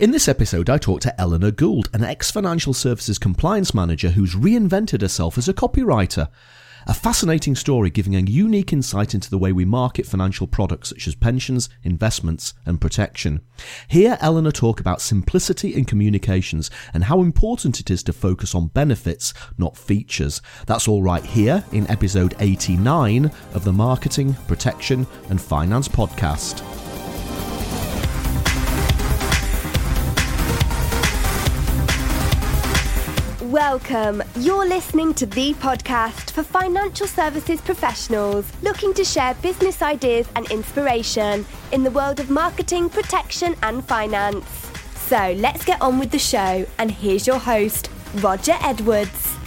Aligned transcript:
In 0.00 0.12
this 0.12 0.28
episode, 0.28 0.70
I 0.70 0.78
talked 0.78 1.02
to 1.02 1.20
Eleanor 1.20 1.50
Gould, 1.50 1.90
an 1.92 2.02
ex 2.02 2.30
financial 2.30 2.72
services 2.72 3.18
compliance 3.18 3.74
manager 3.74 4.08
who's 4.08 4.34
reinvented 4.34 5.02
herself 5.02 5.36
as 5.36 5.46
a 5.46 5.52
copywriter. 5.52 6.30
A 6.86 6.94
fascinating 6.94 7.54
story 7.54 7.90
giving 7.90 8.16
a 8.16 8.20
unique 8.20 8.72
insight 8.72 9.12
into 9.12 9.28
the 9.28 9.36
way 9.36 9.52
we 9.52 9.66
market 9.66 10.06
financial 10.06 10.46
products 10.46 10.88
such 10.88 11.06
as 11.06 11.14
pensions, 11.14 11.68
investments, 11.82 12.54
and 12.64 12.80
protection. 12.80 13.42
Here, 13.88 14.16
Eleanor 14.22 14.52
talk 14.52 14.80
about 14.80 15.02
simplicity 15.02 15.74
in 15.74 15.84
communications 15.84 16.70
and 16.94 17.04
how 17.04 17.20
important 17.20 17.78
it 17.78 17.90
is 17.90 18.02
to 18.04 18.14
focus 18.14 18.54
on 18.54 18.68
benefits, 18.68 19.34
not 19.58 19.76
features. 19.76 20.40
That's 20.64 20.88
all 20.88 21.02
right 21.02 21.26
here 21.26 21.62
in 21.72 21.86
episode 21.90 22.34
89 22.40 23.26
of 23.52 23.64
the 23.64 23.72
Marketing, 23.74 24.32
Protection, 24.48 25.06
and 25.28 25.38
Finance 25.38 25.88
podcast. 25.88 26.79
Welcome. 33.60 34.22
You're 34.36 34.66
listening 34.66 35.12
to 35.12 35.26
the 35.26 35.52
podcast 35.52 36.30
for 36.30 36.42
financial 36.42 37.06
services 37.06 37.60
professionals 37.60 38.50
looking 38.62 38.94
to 38.94 39.04
share 39.04 39.34
business 39.34 39.82
ideas 39.82 40.26
and 40.34 40.50
inspiration 40.50 41.44
in 41.70 41.82
the 41.82 41.90
world 41.90 42.20
of 42.20 42.30
marketing, 42.30 42.88
protection, 42.88 43.54
and 43.62 43.84
finance. 43.84 44.46
So 44.94 45.34
let's 45.36 45.62
get 45.62 45.82
on 45.82 45.98
with 45.98 46.10
the 46.10 46.18
show. 46.18 46.64
And 46.78 46.90
here's 46.90 47.26
your 47.26 47.38
host, 47.38 47.90
Roger 48.14 48.56
Edwards. 48.62 49.39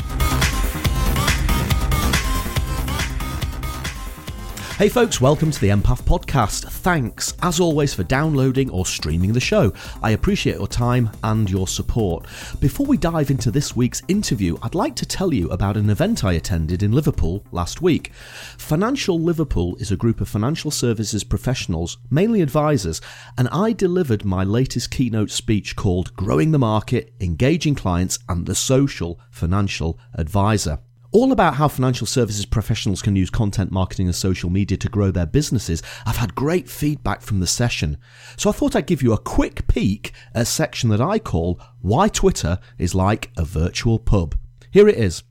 Hey 4.78 4.90
folks, 4.90 5.22
welcome 5.22 5.52
to 5.52 5.62
the 5.62 5.70
MPF 5.70 6.02
Podcast. 6.02 6.64
Thanks, 6.68 7.36
as 7.44 7.60
always, 7.60 7.94
for 7.94 8.04
downloading 8.04 8.72
or 8.72 8.88
streaming 8.88 9.32
the 9.32 9.40
show. 9.40 9.72
I 10.02 10.12
appreciate 10.12 10.56
your 10.56 10.68
time 10.68 11.12
and 11.24 11.48
your 11.48 11.68
support. 11.68 12.26
Before 12.60 12.88
we 12.88 12.98
dive 12.98 13.30
into 13.30 13.52
this 13.52 13.76
week's 13.76 14.02
interview, 14.08 14.58
I'd 14.64 14.74
like 14.74 14.96
to 14.96 15.06
tell 15.06 15.32
you 15.32 15.48
about 15.52 15.78
an 15.78 15.92
event 15.92 16.24
I 16.24 16.34
attended 16.34 16.82
in 16.82 16.92
Liverpool 16.92 17.46
last 17.52 17.84
week. 17.84 18.14
Financial 18.58 19.20
Liverpool 19.20 19.76
is 19.76 19.92
a 19.92 19.96
group 19.96 20.20
of 20.20 20.28
financial 20.28 20.72
services 20.72 21.24
professionals, 21.24 22.00
mainly 22.10 22.42
advisors, 22.42 23.00
and 23.38 23.48
I 23.50 23.74
delivered 23.74 24.26
my 24.26 24.44
latest 24.44 24.90
keynote 24.90 25.30
speech 25.30 25.76
called 25.76 26.16
Growing 26.16 26.50
the 26.50 26.58
Market, 26.58 27.14
Engaging 27.22 27.76
Clients, 27.76 28.18
and 28.28 28.48
the 28.48 28.56
Social 28.56 29.20
Financial 29.30 30.00
Advisor 30.16 30.80
all 31.14 31.32
about 31.32 31.54
how 31.56 31.68
financial 31.68 32.08
services 32.08 32.46
professionals 32.46 33.04
can 33.04 33.16
use 33.16 33.30
content 33.30 33.72
marketing 33.72 34.08
and 34.08 34.16
social 34.16 34.50
media 34.50 34.76
to 34.78 34.90
grow 34.90 35.12
their 35.12 35.28
businesses. 35.28 35.84
I've 36.08 36.18
had 36.18 36.34
great 36.34 36.68
feedback 36.68 37.22
from 37.22 37.40
the 37.40 37.48
session. 37.48 37.98
So 38.36 38.50
I 38.50 38.54
thought 38.54 38.76
I'd 38.76 38.88
give 38.88 39.04
you 39.04 39.14
a 39.14 39.20
quick 39.20 39.68
peek 39.68 40.12
at 40.34 40.42
a 40.42 40.46
section 40.46 40.90
that 40.90 41.00
I 41.00 41.20
call 41.20 41.60
Why 41.82 42.08
Twitter 42.08 42.58
is 42.80 42.96
Like 42.96 43.32
a 43.38 43.46
Virtual 43.46 44.00
Pub. 44.00 44.36
Here 44.72 44.90
it 44.90 44.98
is. 44.98 45.24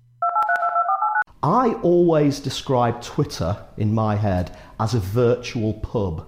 I 1.42 1.72
always 1.82 2.38
describe 2.38 3.02
Twitter 3.02 3.64
in 3.76 3.92
my 3.92 4.14
head 4.14 4.56
as 4.78 4.94
a 4.94 5.00
virtual 5.00 5.74
pub, 5.74 6.24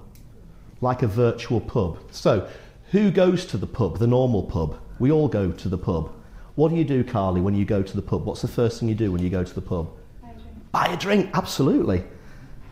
like 0.81 1.05
a 1.05 1.07
virtual 1.07 1.61
pub. 1.61 1.99
So, 2.11 2.49
who 2.91 3.13
goes 3.13 3.47
to 3.47 3.57
the 3.57 3.69
pub, 3.69 3.99
the 3.99 4.09
normal 4.09 4.43
pub? 4.43 4.81
We 4.99 5.13
all 5.13 5.29
go 5.29 5.53
to 5.53 5.69
the 5.69 5.79
pub. 5.79 6.13
What 6.57 6.71
do 6.71 6.77
you 6.77 6.85
do, 6.85 7.03
Carly, 7.03 7.41
when 7.41 7.55
you 7.55 7.65
go 7.65 7.83
to 7.83 7.97
the 7.97 8.03
pub? 8.03 8.25
What's 8.25 8.43
the 8.43 8.49
first 8.49 8.79
thing 8.79 8.89
you 8.89 8.95
do 8.95 9.11
when 9.11 9.23
you 9.23 9.31
go 9.31 9.43
to 9.43 9.55
the 9.55 9.61
pub? 9.61 9.91
Buy 10.23 10.29
a 10.29 10.35
drink. 10.35 10.73
Buy 10.73 10.87
a 10.87 10.97
drink, 10.97 11.31
absolutely. 11.35 12.05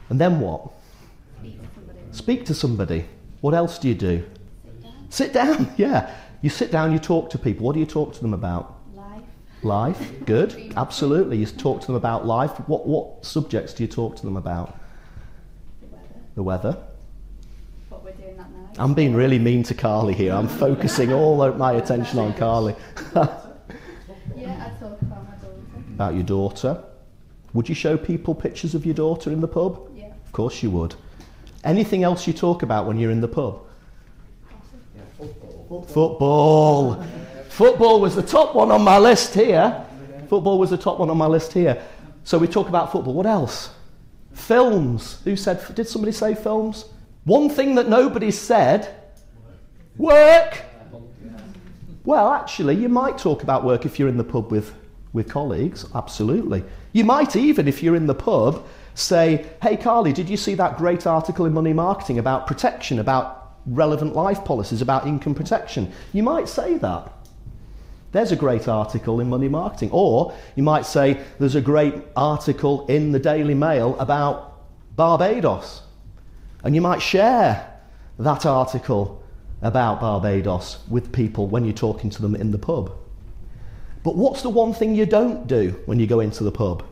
And 0.08 0.20
then 0.20 0.39
what? 0.39 0.70
Speak 1.41 1.61
to 1.61 1.69
somebody. 1.74 1.98
Speak 2.12 2.47
to 2.47 2.55
somebody. 2.55 3.05
What 3.41 3.55
else 3.55 3.78
do 3.78 3.89
you 3.89 3.94
do? 3.94 4.24
Sit 4.62 4.83
down. 4.83 5.11
Sit 5.11 5.33
down, 5.33 5.74
yeah. 5.77 6.14
You 6.42 6.50
sit 6.50 6.70
down, 6.70 6.92
you 6.92 7.00
talk 7.00 7.30
to 7.30 7.39
people. 7.39 7.66
What 7.66 7.74
do 7.74 7.80
you 7.80 7.86
talk 7.86 8.14
to 8.14 8.20
them 8.20 8.34
about? 8.34 8.78
Life. 8.94 9.22
Life, 9.64 10.24
good, 10.27 10.72
absolutely. 10.77 11.39
You 11.39 11.46
talk 11.46 11.80
to 11.80 11.86
them 11.89 11.96
about 11.96 12.24
life. 12.24 12.52
What, 12.69 12.86
what 12.86 13.24
subjects 13.24 13.74
do 13.74 13.83
you 13.83 13.89
talk 13.89 14.14
to 14.17 14.23
them 14.23 14.36
about? 14.36 14.78
The 15.80 15.89
weather. 15.89 16.20
The 16.36 16.42
weather. 16.45 16.78
What 17.89 18.05
we're 18.05 18.12
doing 18.12 18.36
that 18.36 18.48
night. 18.48 18.77
I'm 18.78 18.95
being 18.95 19.12
really 19.12 19.40
mean 19.40 19.64
to 19.64 19.74
Carly 19.74 20.14
here. 20.14 20.34
I'm 20.34 20.48
focusing 20.48 21.12
all 21.12 21.42
of 21.42 21.58
my 21.58 21.73
attention 21.73 22.20
on 22.20 22.33
Carly. 22.34 22.77
Yeah, 24.42 24.67
I 24.67 24.80
talk 24.80 25.01
about 25.02 25.24
my 25.28 25.36
daughter. 25.36 25.62
About 26.02 26.14
your 26.14 26.24
daughter. 26.24 26.83
Would 27.52 27.68
you 27.68 27.77
show 27.77 27.96
people 27.96 28.35
pictures 28.35 28.74
of 28.74 28.85
your 28.85 28.95
daughter 28.95 29.30
in 29.30 29.40
the 29.40 29.46
pub? 29.46 29.89
Yeah. 29.95 30.07
Of 30.27 30.33
course 30.33 30.61
you 30.63 30.70
would. 30.70 30.96
Anything 31.63 32.02
else 32.02 32.27
you 32.27 32.33
talk 32.33 32.64
about 32.64 32.86
when 32.86 32.98
you're 32.98 33.13
in 33.13 33.20
the 33.20 33.29
pub? 33.29 33.61
Football. 35.17 35.83
Football. 35.83 37.05
Football 37.48 38.01
was 38.01 38.17
the 38.17 38.23
top 38.23 38.57
one 38.57 38.73
on 38.73 38.83
my 38.83 38.98
list 38.98 39.33
here. 39.35 39.85
Football 40.29 40.58
was 40.58 40.70
the 40.70 40.77
top 40.77 40.98
one 40.98 41.08
on 41.08 41.17
my 41.17 41.27
list 41.27 41.52
here. 41.52 41.80
So 42.24 42.36
we 42.36 42.48
talk 42.48 42.69
about 42.69 42.90
football. 42.90 43.14
What 43.14 43.27
else? 43.27 43.70
Films. 44.33 45.20
Who 45.24 45.36
said? 45.36 45.63
Did 45.77 45.86
somebody 45.86 46.13
say 46.13 46.34
films? 46.34 46.86
One 47.24 47.48
thing 47.48 47.77
that 47.77 47.89
nobody 47.89 48.33
said. 48.33 48.92
Work. 49.96 50.63
Well, 52.05 52.33
actually, 52.33 52.74
you 52.74 52.89
might 52.89 53.19
talk 53.19 53.45
about 53.45 53.63
work 53.63 53.86
if 53.86 54.01
you're 54.01 54.08
in 54.08 54.17
the 54.17 54.24
pub 54.24 54.51
with, 54.51 54.74
with 55.12 55.28
colleagues, 55.28 55.86
absolutely. 55.95 56.64
You 56.92 57.05
might 57.05 57.36
even, 57.36 57.68
if 57.68 57.83
you're 57.83 57.96
in 57.96 58.06
the 58.06 58.14
pub, 58.14 58.67
say, 58.95 59.46
Hey, 59.62 59.77
Carly, 59.77 60.12
did 60.12 60.28
you 60.28 60.36
see 60.36 60.55
that 60.55 60.78
great 60.78 61.06
article 61.06 61.46
in 61.46 61.52
Money 61.52 61.73
Marketing 61.73 62.18
about 62.18 62.46
protection, 62.46 62.98
about 62.98 63.56
relevant 63.67 64.14
life 64.14 64.45
policies, 64.45 64.83
about 64.83 65.06
income 65.06 65.34
protection? 65.34 65.92
You 66.12 66.22
might 66.22 66.48
say 66.48 66.78
that. 66.78 67.12
There's 68.12 68.33
a 68.33 68.36
great 68.36 68.68
article 68.68 69.20
in 69.20 69.28
Money 69.30 69.48
Marketing. 69.48 69.90
Or 69.92 70.34
you 70.55 70.62
might 70.62 70.86
say, 70.86 71.22
There's 71.39 71.55
a 71.55 71.61
great 71.61 71.95
article 72.17 72.86
in 72.86 73.12
the 73.12 73.18
Daily 73.18 73.55
Mail 73.55 73.98
about 73.98 74.52
Barbados. 74.96 75.83
And 76.64 76.74
you 76.74 76.80
might 76.80 77.02
share 77.02 77.68
that 78.18 78.46
article 78.46 79.22
about 79.62 80.01
Barbados 80.01 80.78
with 80.89 81.12
people 81.12 81.46
when 81.46 81.64
you're 81.64 81.72
talking 81.72 82.11
to 82.11 82.22
them 82.22 82.34
in 82.34 82.51
the 82.51 82.58
pub. 82.58 82.92
But 84.02 84.17
what's 84.17 84.42
the 84.42 84.51
one 84.51 84.73
thing 84.73 84.95
you 84.95 85.07
don't 85.07 85.46
do 85.46 85.80
when 85.86 86.01
you 86.01 86.07
go 86.07 86.20
into 86.20 86.45
the 86.45 86.52
pub? 86.52 86.85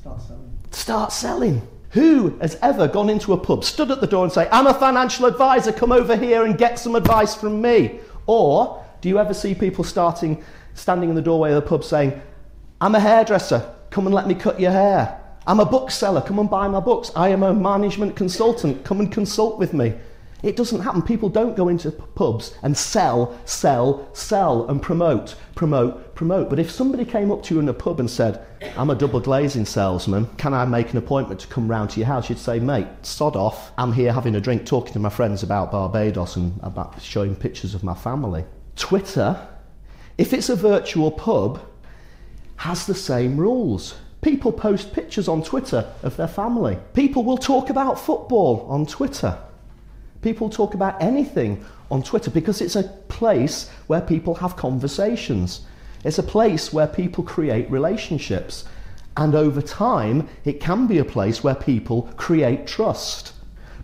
Start 0.00 0.20
selling. 0.20 0.58
Start 0.70 1.12
selling. 1.12 1.68
Who 1.90 2.38
has 2.38 2.58
ever 2.62 2.88
gone 2.88 3.10
into 3.10 3.32
a 3.32 3.36
pub, 3.36 3.64
stood 3.64 3.90
at 3.90 4.00
the 4.00 4.06
door 4.06 4.24
and 4.24 4.32
say, 4.32 4.48
I'm 4.50 4.66
a 4.66 4.74
financial 4.74 5.26
advisor, 5.26 5.72
come 5.72 5.92
over 5.92 6.16
here 6.16 6.44
and 6.44 6.56
get 6.56 6.78
some 6.78 6.94
advice 6.94 7.34
from 7.34 7.60
me? 7.60 8.00
Or 8.26 8.82
do 9.00 9.08
you 9.08 9.18
ever 9.18 9.34
see 9.34 9.54
people 9.54 9.84
starting, 9.84 10.42
standing 10.74 11.10
in 11.10 11.14
the 11.14 11.22
doorway 11.22 11.52
of 11.52 11.62
the 11.62 11.68
pub 11.68 11.84
saying, 11.84 12.20
I'm 12.80 12.94
a 12.94 13.00
hairdresser, 13.00 13.74
come 13.90 14.06
and 14.06 14.14
let 14.14 14.26
me 14.26 14.34
cut 14.34 14.58
your 14.58 14.72
hair. 14.72 15.20
I'm 15.46 15.60
a 15.60 15.66
bookseller, 15.66 16.22
come 16.22 16.38
and 16.38 16.48
buy 16.48 16.66
my 16.68 16.80
books. 16.80 17.10
I 17.14 17.28
am 17.28 17.42
a 17.42 17.52
management 17.52 18.16
consultant, 18.16 18.84
come 18.84 19.00
and 19.00 19.12
consult 19.12 19.58
with 19.58 19.74
me. 19.74 19.94
It 20.42 20.56
doesn't 20.56 20.80
happen. 20.80 21.02
People 21.02 21.28
don't 21.28 21.56
go 21.56 21.68
into 21.68 21.92
pubs 21.92 22.54
and 22.62 22.76
sell, 22.76 23.38
sell, 23.44 24.08
sell 24.12 24.68
and 24.68 24.82
promote, 24.82 25.36
promote, 25.54 26.16
promote. 26.16 26.50
But 26.50 26.58
if 26.58 26.70
somebody 26.70 27.04
came 27.04 27.30
up 27.30 27.44
to 27.44 27.54
you 27.54 27.60
in 27.60 27.68
a 27.68 27.74
pub 27.74 28.00
and 28.00 28.10
said, 28.10 28.44
I'm 28.76 28.90
a 28.90 28.96
double 28.96 29.20
glazing 29.20 29.66
salesman, 29.66 30.26
can 30.38 30.52
I 30.52 30.64
make 30.64 30.90
an 30.90 30.98
appointment 30.98 31.40
to 31.40 31.46
come 31.46 31.68
round 31.68 31.90
to 31.90 32.00
your 32.00 32.08
house? 32.08 32.28
You'd 32.28 32.38
say, 32.38 32.58
mate, 32.58 32.88
sod 33.02 33.36
off. 33.36 33.70
I'm 33.78 33.92
here 33.92 34.12
having 34.12 34.34
a 34.34 34.40
drink, 34.40 34.66
talking 34.66 34.92
to 34.94 34.98
my 34.98 35.10
friends 35.10 35.44
about 35.44 35.70
Barbados 35.70 36.34
and 36.34 36.58
about 36.62 37.00
showing 37.00 37.36
pictures 37.36 37.74
of 37.74 37.84
my 37.84 37.94
family. 37.94 38.44
Twitter, 38.74 39.48
if 40.18 40.32
it's 40.32 40.48
a 40.48 40.56
virtual 40.56 41.12
pub, 41.12 41.60
has 42.56 42.86
the 42.86 42.94
same 42.94 43.36
rules. 43.36 43.94
People 44.22 44.52
post 44.52 44.92
pictures 44.92 45.28
on 45.28 45.42
Twitter 45.42 45.92
of 46.02 46.16
their 46.16 46.28
family. 46.28 46.78
People 46.94 47.22
will 47.24 47.38
talk 47.38 47.70
about 47.70 47.98
football 47.98 48.66
on 48.68 48.86
Twitter. 48.86 49.38
People 50.22 50.48
talk 50.48 50.74
about 50.74 51.02
anything 51.02 51.64
on 51.90 52.02
Twitter 52.02 52.30
because 52.30 52.60
it's 52.60 52.76
a 52.76 52.84
place 53.08 53.68
where 53.88 54.00
people 54.00 54.36
have 54.36 54.56
conversations. 54.56 55.62
It's 56.04 56.18
a 56.18 56.22
place 56.22 56.72
where 56.72 56.86
people 56.86 57.24
create 57.24 57.68
relationships. 57.70 58.64
And 59.16 59.34
over 59.34 59.60
time, 59.60 60.28
it 60.44 60.60
can 60.60 60.86
be 60.86 60.98
a 60.98 61.04
place 61.04 61.42
where 61.42 61.56
people 61.56 62.08
create 62.16 62.68
trust. 62.68 63.32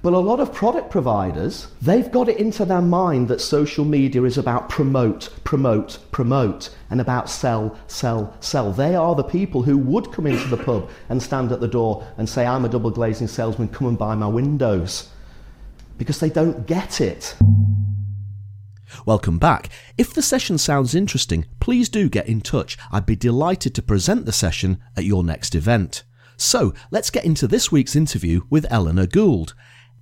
But 0.00 0.12
a 0.12 0.18
lot 0.18 0.38
of 0.38 0.54
product 0.54 0.92
providers, 0.92 1.66
they've 1.82 2.10
got 2.10 2.28
it 2.28 2.38
into 2.38 2.64
their 2.64 2.80
mind 2.80 3.26
that 3.28 3.40
social 3.40 3.84
media 3.84 4.22
is 4.22 4.38
about 4.38 4.68
promote, 4.68 5.30
promote, 5.42 5.98
promote, 6.12 6.70
and 6.88 7.00
about 7.00 7.28
sell, 7.28 7.76
sell, 7.88 8.32
sell. 8.38 8.70
They 8.70 8.94
are 8.94 9.16
the 9.16 9.24
people 9.24 9.64
who 9.64 9.76
would 9.76 10.12
come 10.12 10.28
into 10.28 10.46
the 10.46 10.56
pub 10.56 10.88
and 11.08 11.20
stand 11.20 11.50
at 11.50 11.60
the 11.60 11.66
door 11.66 12.06
and 12.16 12.28
say, 12.28 12.46
I'm 12.46 12.64
a 12.64 12.68
double 12.68 12.92
glazing 12.92 13.26
salesman, 13.26 13.68
come 13.68 13.88
and 13.88 13.98
buy 13.98 14.14
my 14.14 14.28
windows 14.28 15.10
because 15.98 16.20
they 16.20 16.30
don't 16.30 16.66
get 16.66 17.00
it. 17.00 17.36
Welcome 19.04 19.38
back. 19.38 19.68
If 19.98 20.14
the 20.14 20.22
session 20.22 20.56
sounds 20.56 20.94
interesting, 20.94 21.44
please 21.60 21.88
do 21.88 22.08
get 22.08 22.26
in 22.26 22.40
touch. 22.40 22.78
I'd 22.90 23.04
be 23.04 23.16
delighted 23.16 23.74
to 23.74 23.82
present 23.82 24.24
the 24.24 24.32
session 24.32 24.82
at 24.96 25.04
your 25.04 25.22
next 25.22 25.54
event. 25.54 26.04
So 26.36 26.72
let's 26.90 27.10
get 27.10 27.24
into 27.24 27.46
this 27.46 27.70
week's 27.70 27.96
interview 27.96 28.42
with 28.48 28.66
Eleanor 28.70 29.06
Gould. 29.06 29.54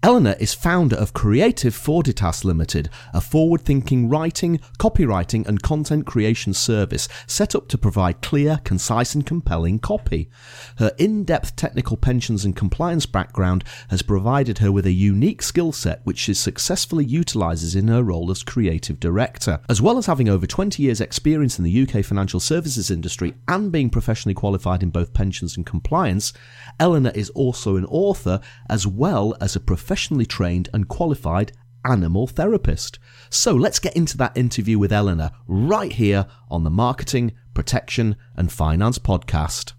Eleanor 0.06 0.36
is 0.38 0.54
founder 0.54 0.94
of 0.94 1.12
Creative 1.12 1.74
Forditas 1.74 2.44
Limited, 2.44 2.88
a 3.12 3.20
forward 3.20 3.62
thinking 3.62 4.08
writing, 4.08 4.60
copywriting, 4.78 5.44
and 5.48 5.60
content 5.60 6.06
creation 6.06 6.54
service 6.54 7.08
set 7.26 7.56
up 7.56 7.66
to 7.66 7.76
provide 7.76 8.22
clear, 8.22 8.60
concise, 8.62 9.16
and 9.16 9.26
compelling 9.26 9.80
copy. 9.80 10.30
Her 10.78 10.92
in 10.96 11.24
depth 11.24 11.56
technical 11.56 11.96
pensions 11.96 12.44
and 12.44 12.54
compliance 12.54 13.04
background 13.04 13.64
has 13.90 14.02
provided 14.02 14.58
her 14.58 14.70
with 14.70 14.86
a 14.86 14.92
unique 14.92 15.42
skill 15.42 15.72
set 15.72 16.02
which 16.04 16.18
she 16.18 16.34
successfully 16.34 17.04
utilises 17.04 17.74
in 17.74 17.88
her 17.88 18.04
role 18.04 18.30
as 18.30 18.44
creative 18.44 19.00
director. 19.00 19.58
As 19.68 19.82
well 19.82 19.98
as 19.98 20.06
having 20.06 20.28
over 20.28 20.46
20 20.46 20.84
years' 20.84 21.00
experience 21.00 21.58
in 21.58 21.64
the 21.64 21.82
UK 21.82 22.04
financial 22.04 22.38
services 22.38 22.92
industry 22.92 23.34
and 23.48 23.72
being 23.72 23.90
professionally 23.90 24.34
qualified 24.34 24.84
in 24.84 24.90
both 24.90 25.12
pensions 25.12 25.56
and 25.56 25.66
compliance, 25.66 26.32
Eleanor 26.78 27.10
is 27.16 27.30
also 27.30 27.74
an 27.74 27.86
author 27.86 28.40
as 28.70 28.86
well 28.86 29.36
as 29.40 29.56
a 29.56 29.60
professional 29.60 29.95
professionally 29.96 30.26
trained 30.26 30.68
and 30.74 30.88
qualified 30.88 31.52
animal 31.82 32.26
therapist. 32.26 32.98
So 33.30 33.54
let's 33.54 33.78
get 33.78 33.96
into 33.96 34.18
that 34.18 34.36
interview 34.36 34.78
with 34.78 34.92
Eleanor 34.92 35.30
right 35.46 35.90
here 35.90 36.26
on 36.50 36.64
the 36.64 36.70
Marketing, 36.70 37.32
Protection 37.54 38.14
and 38.36 38.52
Finance 38.52 38.98
podcast. 38.98 39.72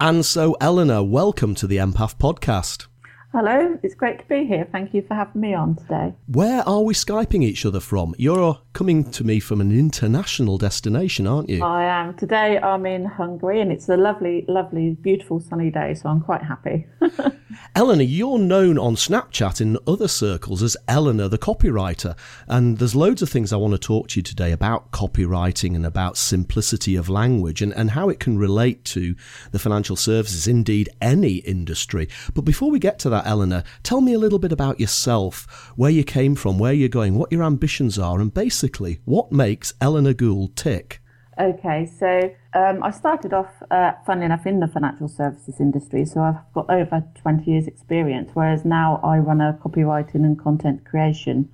And 0.00 0.26
so, 0.26 0.56
Eleanor, 0.60 1.04
welcome 1.04 1.54
to 1.54 1.68
the 1.68 1.76
MPF 1.76 2.16
podcast. 2.16 2.88
Hello, 3.32 3.78
it's 3.84 3.94
great 3.94 4.18
to 4.18 4.24
be 4.26 4.44
here. 4.44 4.66
Thank 4.72 4.92
you 4.92 5.02
for 5.02 5.14
having 5.14 5.40
me 5.40 5.54
on 5.54 5.76
today. 5.76 6.14
Where 6.26 6.68
are 6.68 6.82
we 6.82 6.94
Skyping 6.94 7.44
each 7.44 7.64
other 7.64 7.78
from? 7.78 8.12
You're 8.18 8.58
coming 8.72 9.08
to 9.12 9.22
me 9.22 9.38
from 9.38 9.60
an 9.60 9.70
international 9.70 10.58
destination, 10.58 11.28
aren't 11.28 11.48
you? 11.48 11.62
I 11.64 11.84
am. 11.84 12.16
Today 12.16 12.58
I'm 12.58 12.86
in 12.86 13.04
Hungary 13.04 13.60
and 13.60 13.70
it's 13.70 13.88
a 13.88 13.96
lovely, 13.96 14.44
lovely, 14.48 14.96
beautiful 15.00 15.38
sunny 15.38 15.70
day, 15.70 15.94
so 15.94 16.08
I'm 16.08 16.20
quite 16.20 16.42
happy. 16.42 16.88
Eleanor, 17.76 18.02
you're 18.02 18.38
known 18.38 18.78
on 18.78 18.96
Snapchat 18.96 19.60
in 19.60 19.78
other 19.86 20.08
circles 20.08 20.60
as 20.60 20.76
Eleanor 20.88 21.28
the 21.28 21.38
copywriter, 21.38 22.16
and 22.48 22.78
there's 22.78 22.96
loads 22.96 23.22
of 23.22 23.28
things 23.28 23.52
I 23.52 23.56
want 23.56 23.74
to 23.74 23.78
talk 23.78 24.08
to 24.08 24.18
you 24.18 24.22
today 24.22 24.50
about 24.50 24.90
copywriting 24.90 25.76
and 25.76 25.86
about 25.86 26.16
simplicity 26.16 26.96
of 26.96 27.08
language 27.08 27.62
and, 27.62 27.72
and 27.74 27.92
how 27.92 28.08
it 28.08 28.18
can 28.18 28.38
relate 28.38 28.84
to 28.86 29.14
the 29.52 29.58
financial 29.58 29.96
services, 29.96 30.48
indeed 30.48 30.88
any 31.00 31.36
industry. 31.36 32.08
But 32.34 32.42
before 32.42 32.70
we 32.70 32.78
get 32.78 32.98
to 33.00 33.10
that, 33.10 33.19
Eleanor, 33.26 33.62
tell 33.82 34.00
me 34.00 34.12
a 34.12 34.18
little 34.18 34.38
bit 34.38 34.52
about 34.52 34.80
yourself, 34.80 35.72
where 35.76 35.90
you 35.90 36.04
came 36.04 36.34
from, 36.34 36.58
where 36.58 36.72
you're 36.72 36.88
going, 36.88 37.16
what 37.16 37.32
your 37.32 37.42
ambitions 37.42 37.98
are, 37.98 38.20
and 38.20 38.32
basically 38.32 39.00
what 39.04 39.32
makes 39.32 39.72
Eleanor 39.80 40.14
Gould 40.14 40.56
tick. 40.56 41.00
Okay, 41.40 41.86
so 41.86 42.30
um, 42.52 42.82
I 42.82 42.90
started 42.90 43.32
off, 43.32 43.62
uh, 43.70 43.92
funnily 44.04 44.26
enough, 44.26 44.46
in 44.46 44.60
the 44.60 44.68
financial 44.68 45.08
services 45.08 45.58
industry, 45.58 46.04
so 46.04 46.20
I've 46.20 46.52
got 46.52 46.68
over 46.68 47.02
20 47.14 47.50
years' 47.50 47.66
experience, 47.66 48.32
whereas 48.34 48.64
now 48.66 49.00
I 49.02 49.18
run 49.18 49.40
a 49.40 49.58
copywriting 49.62 50.16
and 50.16 50.38
content 50.38 50.84
creation 50.84 51.48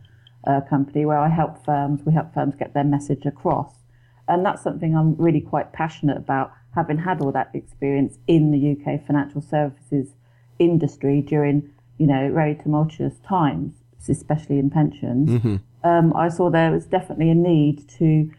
uh, 0.47 0.61
company 0.63 1.05
where 1.07 1.19
I 1.19 1.29
help 1.29 1.65
firms, 1.65 2.03
we 2.05 2.13
help 2.13 2.35
firms 2.35 2.55
get 2.57 2.75
their 2.75 2.85
message 2.85 3.27
across. 3.27 3.75
And 4.29 4.45
that's 4.45 4.63
something 4.63 4.97
I'm 4.97 5.15
really 5.17 5.41
quite 5.41 5.73
passionate 5.73 6.17
about, 6.17 6.53
having 6.75 6.99
had 6.99 7.21
all 7.21 7.31
that 7.33 7.51
experience 7.55 8.19
in 8.27 8.51
the 8.51 8.73
UK 8.73 9.07
financial 9.07 9.41
services 9.41 10.15
industry 10.59 11.23
during, 11.23 11.71
you 11.99 12.07
know, 12.07 12.33
very 12.33 12.55
tumultuous 12.55 13.19
times, 13.21 13.75
especially 14.09 14.59
in 14.59 14.71
pensions. 14.71 15.31
Mm-hmm. 15.31 15.57
Um, 15.85 16.13
I 16.15 16.29
saw 16.29 16.51
there 16.51 16.73
was 16.73 16.87
definitely 16.87 17.31
a 17.31 17.35
need 17.35 17.89
to 17.99 18.31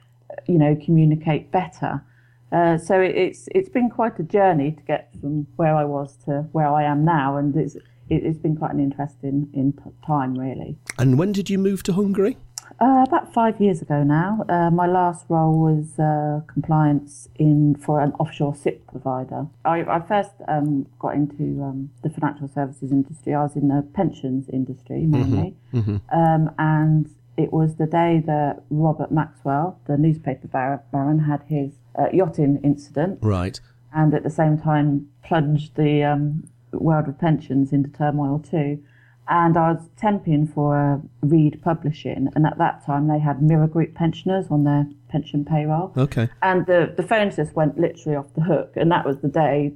you 0.48 0.58
know, 0.58 0.76
communicate 0.84 1.52
better. 1.52 2.04
Uh, 2.52 2.78
so 2.78 3.02
it, 3.02 3.16
it's 3.16 3.50
it's 3.54 3.70
been 3.70 3.90
quite 3.90 4.18
a 4.20 4.24
journey 4.24 4.72
to 4.72 4.82
get 4.84 5.10
from 5.20 5.46
where 5.58 5.76
I 5.76 5.84
was 5.84 6.16
to 6.26 6.48
where 6.54 6.68
I 6.68 6.84
am 6.84 7.04
now, 7.04 7.38
and 7.38 7.56
it's 7.56 7.76
it, 8.10 8.24
has 8.24 8.38
been 8.38 8.56
quite 8.56 8.72
an 8.72 8.80
interesting 8.80 9.50
in 9.54 9.78
time, 10.06 10.38
really. 10.38 10.78
And 10.98 11.18
when 11.18 11.34
did 11.34 11.50
you 11.50 11.58
move 11.58 11.84
to 11.84 11.94
Hungary? 11.94 12.38
Uh, 12.80 13.04
about 13.08 13.34
five 13.34 13.60
years 13.60 13.82
ago 13.82 14.04
now. 14.04 14.46
Uh, 14.48 14.70
my 14.70 14.86
last 14.86 15.26
role 15.30 15.58
was 15.58 15.98
uh, 15.98 16.42
compliance 16.46 17.28
in 17.36 17.74
for 17.74 18.00
an 18.02 18.12
offshore 18.20 18.54
SIPP 18.54 18.86
provider. 18.86 19.48
I, 19.66 19.82
I 19.82 20.00
first 20.02 20.34
um, 20.48 20.86
got 21.00 21.16
into 21.16 21.64
um, 21.64 21.90
the 22.04 22.12
financial 22.12 22.48
services 22.48 22.92
industry. 22.92 23.34
I 23.34 23.42
was 23.42 23.56
in 23.56 23.70
the 23.70 23.82
pensions 23.94 24.48
industry 24.50 25.08
mainly, 25.08 25.56
mm-hmm, 25.74 25.92
mm-hmm. 25.92 26.20
Um, 26.20 26.54
and 26.60 27.10
it 27.36 27.52
was 27.52 27.78
the 27.78 27.88
day 27.88 28.22
that 28.28 28.62
Robert 28.70 29.12
Maxwell, 29.12 29.80
the 29.88 29.98
newspaper 29.98 30.48
baron, 30.48 31.20
had 31.20 31.44
his 31.48 31.74
uh, 31.98 32.10
yachting 32.14 32.60
incident. 32.64 33.18
Right. 33.24 33.60
And 33.92 34.14
at 34.14 34.22
the 34.22 34.30
same 34.30 34.60
time 34.60 35.08
plunged 35.24 35.76
the 35.78 36.04
um, 36.04 36.48
world 36.72 37.08
of 37.08 37.18
pensions 37.18 37.74
into 37.74 37.90
turmoil 37.90 38.38
too. 38.38 38.84
And 39.30 39.58
I 39.58 39.74
was 39.74 39.90
temping 40.02 40.54
for 40.54 41.02
Reed 41.22 41.60
Publishing, 41.62 42.30
and 42.34 42.46
at 42.46 42.58
that 42.60 42.86
time 42.86 43.08
they 43.08 43.20
had 43.20 43.42
Mirror 43.42 43.68
Group 43.68 43.94
pensioners 43.94 44.46
on 44.50 44.64
their 44.64 44.88
pension 45.10 45.44
payroll. 45.44 45.92
Okay. 45.98 46.30
And 46.42 46.66
the, 46.66 46.94
the 46.96 47.04
phone 47.04 47.30
just 47.30 47.54
went 47.54 47.78
literally 47.78 48.16
off 48.16 48.34
the 48.36 48.42
hook, 48.42 48.74
and 48.76 48.90
that 48.92 49.06
was 49.06 49.18
the 49.20 49.28
day 49.28 49.74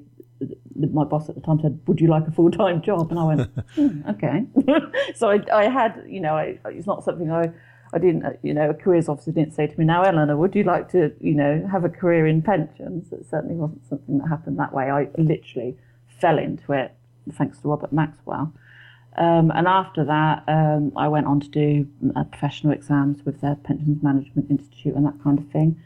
my 0.76 1.04
boss 1.04 1.30
at 1.30 1.36
the 1.36 1.42
time 1.42 1.60
said, 1.62 1.80
"Would 1.88 2.02
you 2.02 2.08
like 2.08 2.28
a 2.28 2.32
full 2.32 2.52
time 2.52 2.82
job?" 2.82 3.12
And 3.12 3.20
I 3.20 3.24
went, 3.24 3.56
mm, 3.76 4.10
"Okay." 4.10 5.14
so 5.16 5.30
I, 5.30 5.42
I, 5.54 5.70
had, 5.70 6.04
you 6.08 6.20
know, 6.20 6.36
I, 6.36 6.58
it's 6.66 6.88
not 6.88 7.04
something 7.04 7.32
I, 7.32 7.52
I 7.94 8.00
didn't, 8.00 8.40
you 8.42 8.54
know, 8.54 8.70
a 8.70 8.74
careers 8.74 9.10
officer 9.10 9.32
didn't 9.32 9.54
say 9.54 9.68
to 9.68 9.80
me, 9.80 9.86
"Now, 9.86 10.04
Eleanor, 10.04 10.38
would 10.38 10.56
you 10.56 10.64
like 10.64 10.90
to, 10.92 11.14
you 11.20 11.36
know, 11.36 11.68
have 11.72 11.84
a 11.84 11.90
career 11.90 12.26
in 12.28 12.42
pensions?" 12.42 13.12
It 13.12 13.26
certainly 13.30 13.56
wasn't 13.56 13.88
something 13.88 14.18
that 14.20 14.28
happened 14.28 14.60
that 14.60 14.74
way. 14.74 14.90
I 14.90 15.10
literally 15.18 15.78
fell 16.20 16.38
into 16.38 16.74
it 16.74 16.94
thanks 17.34 17.60
to 17.60 17.68
Robert 17.68 17.94
Maxwell. 17.94 18.54
Um, 19.18 19.52
and 19.54 19.68
after 19.68 20.06
that, 20.06 20.44
um, 20.48 20.94
I 20.96 21.08
went 21.08 21.28
on 21.28 21.40
to 21.42 21.50
do 21.50 21.88
uh, 22.16 22.24
professional 22.24 22.74
exams 22.74 23.26
with 23.26 23.42
the 23.42 23.58
Pensions 23.64 24.02
Management 24.02 24.50
Institute 24.50 24.96
and 24.96 25.06
that 25.06 25.22
kind 25.24 25.38
of 25.38 25.48
thing. 25.50 25.82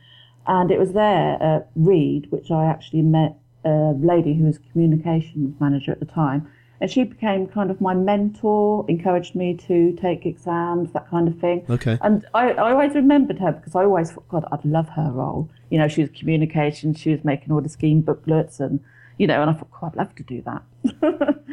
And 0.48 0.69
it 0.69 0.80
was 0.80 0.94
there 0.94 1.42
at 1.42 1.69
Reed, 1.75 2.27
which 2.31 2.51
I 2.51 2.66
actually 2.66 3.01
met 3.01 3.36
a 3.63 3.94
lady 3.98 4.36
who 4.36 4.45
was 4.45 4.60
communications 4.72 5.60
manager 5.60 5.92
at 5.92 6.00
the 6.00 6.06
time, 6.06 6.48
and 6.81 6.92
she 6.92 7.04
became 7.04 7.48
kind 7.48 7.72
of 7.72 7.81
my 7.81 7.95
mentor, 7.95 8.86
encouraged 8.88 9.33
me 9.33 9.56
to 9.56 9.94
take 9.94 10.25
exams, 10.25 10.92
that 10.92 11.10
kind 11.10 11.27
of 11.27 11.39
thing. 11.39 11.66
Okay. 11.69 11.98
And 12.01 12.25
I, 12.33 12.51
I 12.51 12.72
always 12.72 12.94
remembered 12.94 13.39
her 13.39 13.54
because 13.54 13.75
I 13.75 13.83
always 13.83 14.12
thought, 14.12 14.27
God, 14.30 14.45
I'd 14.51 14.63
love 14.66 14.89
her 14.89 15.10
role. 15.12 15.50
You 15.69 15.80
know, 15.80 15.88
she 15.88 16.01
was 16.01 16.12
communications, 16.12 17.00
she 17.00 17.12
was 17.12 17.24
making 17.24 17.51
all 17.51 17.62
the 17.62 17.69
scheme 17.69 18.01
booklets, 18.01 18.60
and 18.60 18.81
you 19.18 19.25
know, 19.25 19.42
and 19.42 19.50
I 19.50 19.54
thought, 19.54 19.72
God, 19.72 19.94
I'd 19.94 19.98
love 19.98 20.16
to 20.16 20.24
do 20.24 20.44
that. 20.44 21.36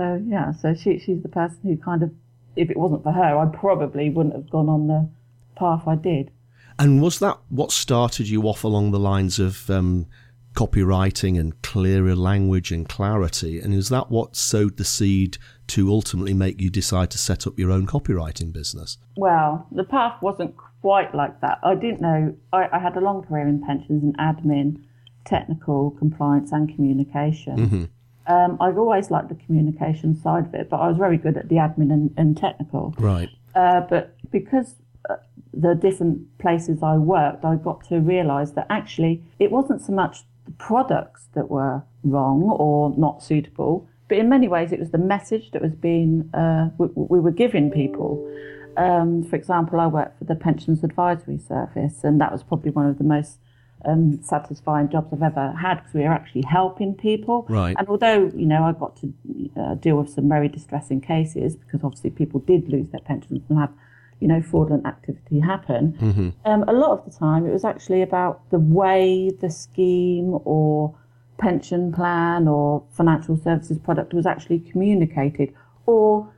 so 0.00 0.22
yeah, 0.26 0.52
so 0.52 0.72
she 0.72 0.98
she's 0.98 1.22
the 1.22 1.28
person 1.28 1.58
who 1.62 1.76
kind 1.76 2.02
of, 2.02 2.10
if 2.56 2.70
it 2.70 2.76
wasn't 2.78 3.02
for 3.02 3.12
her, 3.12 3.38
I 3.38 3.46
probably 3.54 4.08
wouldn't 4.08 4.34
have 4.34 4.48
gone 4.48 4.68
on 4.68 4.86
the 4.86 5.08
path 5.56 5.82
I 5.86 5.96
did. 5.96 6.30
And 6.78 7.02
was 7.02 7.18
that 7.18 7.38
what 7.50 7.70
started 7.70 8.28
you 8.28 8.44
off 8.44 8.64
along 8.64 8.92
the 8.92 8.98
lines 8.98 9.38
of 9.38 9.68
um, 9.68 10.06
copywriting 10.54 11.38
and 11.38 11.60
clearer 11.62 12.14
language 12.14 12.72
and 12.72 12.88
clarity. 12.88 13.60
And 13.60 13.74
is 13.74 13.88
that 13.90 14.10
what 14.10 14.36
sowed 14.36 14.76
the 14.76 14.84
seed 14.84 15.38
to 15.68 15.90
ultimately 15.90 16.34
make 16.34 16.60
you 16.60 16.70
decide 16.70 17.10
to 17.10 17.18
set 17.18 17.46
up 17.46 17.58
your 17.58 17.70
own 17.70 17.86
copywriting 17.86 18.52
business? 18.52 18.98
Well, 19.16 19.66
the 19.70 19.84
path 19.84 20.20
wasn't 20.22 20.54
quite 20.80 21.14
like 21.14 21.40
that. 21.42 21.58
I 21.62 21.74
didn't 21.74 22.00
know, 22.00 22.34
I, 22.52 22.68
I 22.72 22.78
had 22.78 22.96
a 22.96 23.00
long 23.00 23.22
career 23.22 23.46
in 23.46 23.62
pensions 23.62 24.02
and 24.02 24.16
admin, 24.18 24.82
technical, 25.24 25.92
compliance, 25.92 26.50
and 26.52 26.74
communication. 26.74 27.56
Mm-hmm. 27.56 27.84
Um, 28.30 28.58
I've 28.60 28.78
always 28.78 29.10
liked 29.10 29.28
the 29.28 29.34
communication 29.34 30.14
side 30.14 30.46
of 30.46 30.54
it, 30.54 30.70
but 30.70 30.76
I 30.76 30.86
was 30.86 30.96
very 30.96 31.18
good 31.18 31.36
at 31.36 31.48
the 31.48 31.56
admin 31.56 31.92
and, 31.92 32.14
and 32.16 32.36
technical. 32.36 32.94
Right. 32.96 33.28
Uh, 33.56 33.80
but 33.80 34.14
because 34.30 34.76
uh, 35.08 35.16
the 35.52 35.74
different 35.74 36.38
places 36.38 36.80
I 36.80 36.96
worked, 36.96 37.44
I 37.44 37.56
got 37.56 37.82
to 37.88 37.98
realise 37.98 38.52
that 38.52 38.68
actually 38.70 39.24
it 39.40 39.50
wasn't 39.50 39.82
so 39.82 39.92
much 39.92 40.18
the 40.44 40.52
products 40.52 41.26
that 41.34 41.50
were 41.50 41.82
wrong 42.04 42.42
or 42.42 42.94
not 42.96 43.20
suitable, 43.20 43.88
but 44.08 44.18
in 44.18 44.28
many 44.28 44.46
ways 44.46 44.70
it 44.70 44.78
was 44.78 44.90
the 44.90 44.98
message 44.98 45.50
that 45.50 45.60
was 45.60 45.74
being 45.74 46.30
uh, 46.32 46.70
we, 46.78 46.86
we, 46.94 47.18
were 47.18 47.32
giving 47.32 47.68
people. 47.68 48.32
Um, 48.76 49.24
for 49.24 49.34
example, 49.34 49.80
I 49.80 49.88
worked 49.88 50.18
for 50.18 50.24
the 50.24 50.36
Pensions 50.36 50.84
Advisory 50.84 51.38
Service, 51.38 52.04
and 52.04 52.20
that 52.20 52.30
was 52.30 52.44
probably 52.44 52.70
one 52.70 52.86
of 52.86 52.98
the 52.98 53.04
most 53.04 53.38
um, 53.84 54.20
satisfying 54.22 54.88
jobs 54.90 55.12
I've 55.12 55.22
ever 55.22 55.52
had 55.52 55.76
because 55.76 55.94
we 55.94 56.00
were 56.02 56.12
actually 56.12 56.42
helping 56.42 56.94
people. 56.94 57.46
Right. 57.48 57.74
And 57.78 57.88
although 57.88 58.30
you 58.34 58.46
know 58.46 58.64
I 58.64 58.72
got 58.72 58.96
to 58.96 59.12
uh, 59.56 59.74
deal 59.74 59.96
with 59.96 60.10
some 60.10 60.28
very 60.28 60.48
distressing 60.48 61.00
cases 61.00 61.56
because 61.56 61.82
obviously 61.84 62.10
people 62.10 62.40
did 62.40 62.68
lose 62.68 62.88
their 62.90 63.00
pensions 63.00 63.42
and 63.48 63.58
have 63.58 63.72
you 64.20 64.28
know, 64.28 64.42
fraudulent 64.42 64.86
activity 64.86 65.40
happen. 65.40 65.92
Mm-hmm. 65.94 66.28
Um, 66.44 66.64
a 66.68 66.72
lot 66.72 66.90
of 66.90 67.04
the 67.06 67.18
time, 67.18 67.46
it 67.46 67.52
was 67.52 67.64
actually 67.64 68.02
about 68.02 68.48
the 68.50 68.58
way 68.58 69.30
the 69.40 69.50
scheme 69.50 70.38
or 70.44 70.94
pension 71.38 71.90
plan 71.90 72.46
or 72.46 72.84
financial 72.92 73.36
services 73.36 73.78
product 73.78 74.12
was 74.12 74.26
actually 74.26 74.60
communicated, 74.60 75.54
or 75.86 76.32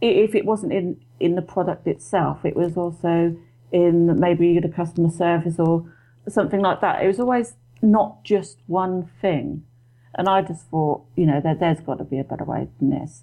if 0.00 0.34
it 0.34 0.44
wasn't 0.44 0.72
in 0.72 0.98
in 1.20 1.34
the 1.34 1.42
product 1.42 1.86
itself, 1.86 2.44
it 2.44 2.56
was 2.56 2.76
also 2.76 3.36
in 3.70 4.18
maybe 4.18 4.58
the 4.58 4.68
customer 4.68 5.10
service 5.10 5.58
or 5.58 5.84
something 6.30 6.60
like 6.60 6.80
that. 6.80 7.02
It 7.02 7.06
was 7.06 7.20
always 7.20 7.54
not 7.82 8.24
just 8.24 8.58
one 8.66 9.10
thing. 9.20 9.64
And 10.14 10.28
I 10.28 10.42
just 10.42 10.66
thought, 10.66 11.04
you 11.16 11.26
know, 11.26 11.40
there, 11.40 11.54
there's 11.54 11.80
got 11.80 11.98
to 11.98 12.04
be 12.04 12.18
a 12.18 12.24
better 12.24 12.44
way 12.44 12.68
than 12.78 12.90
this. 12.90 13.22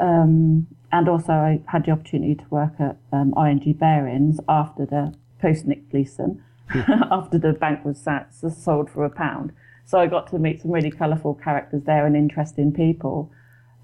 Um, 0.00 0.66
and 0.90 1.08
also, 1.08 1.32
I 1.32 1.60
had 1.66 1.84
the 1.84 1.92
opportunity 1.92 2.34
to 2.34 2.44
work 2.50 2.74
at 2.78 2.96
um, 3.12 3.34
ING 3.36 3.72
Barings 3.74 4.40
after 4.48 4.86
the 4.86 5.14
post 5.40 5.66
Nick 5.66 5.82
Leeson, 5.92 6.42
after 7.10 7.38
the 7.38 7.52
bank 7.52 7.84
was 7.84 7.98
sat, 7.98 8.34
sold 8.34 8.90
for 8.90 9.04
a 9.04 9.10
pound. 9.10 9.52
So 9.84 9.98
I 9.98 10.06
got 10.06 10.28
to 10.28 10.38
meet 10.38 10.62
some 10.62 10.70
really 10.70 10.90
colourful 10.90 11.34
characters 11.34 11.82
there 11.84 12.06
and 12.06 12.16
interesting 12.16 12.72
people. 12.72 13.30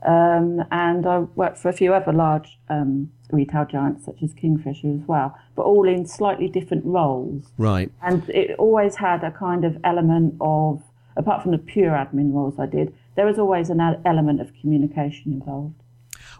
Um, 0.06 0.64
and 0.70 1.06
I 1.06 1.18
worked 1.18 1.58
for 1.58 1.68
a 1.68 1.72
few 1.72 1.92
other 1.92 2.12
large 2.12 2.58
um, 2.68 3.10
retail 3.30 3.66
giants 3.66 4.04
such 4.04 4.22
as 4.22 4.32
Kingfisher 4.34 4.88
as 4.88 5.06
well, 5.06 5.36
but 5.54 5.62
all 5.62 5.86
in 5.88 6.06
slightly 6.06 6.48
different 6.48 6.84
roles. 6.84 7.52
Right. 7.58 7.90
And 8.02 8.28
it 8.30 8.56
always 8.58 8.96
had 8.96 9.22
a 9.24 9.30
kind 9.30 9.64
of 9.64 9.78
element 9.84 10.34
of, 10.40 10.82
apart 11.16 11.42
from 11.42 11.52
the 11.52 11.58
pure 11.58 11.90
admin 11.90 12.32
roles 12.32 12.58
I 12.58 12.66
did, 12.66 12.94
there 13.16 13.26
was 13.26 13.38
always 13.38 13.70
an 13.70 13.80
element 14.04 14.40
of 14.40 14.52
communication 14.60 15.32
involved. 15.32 15.82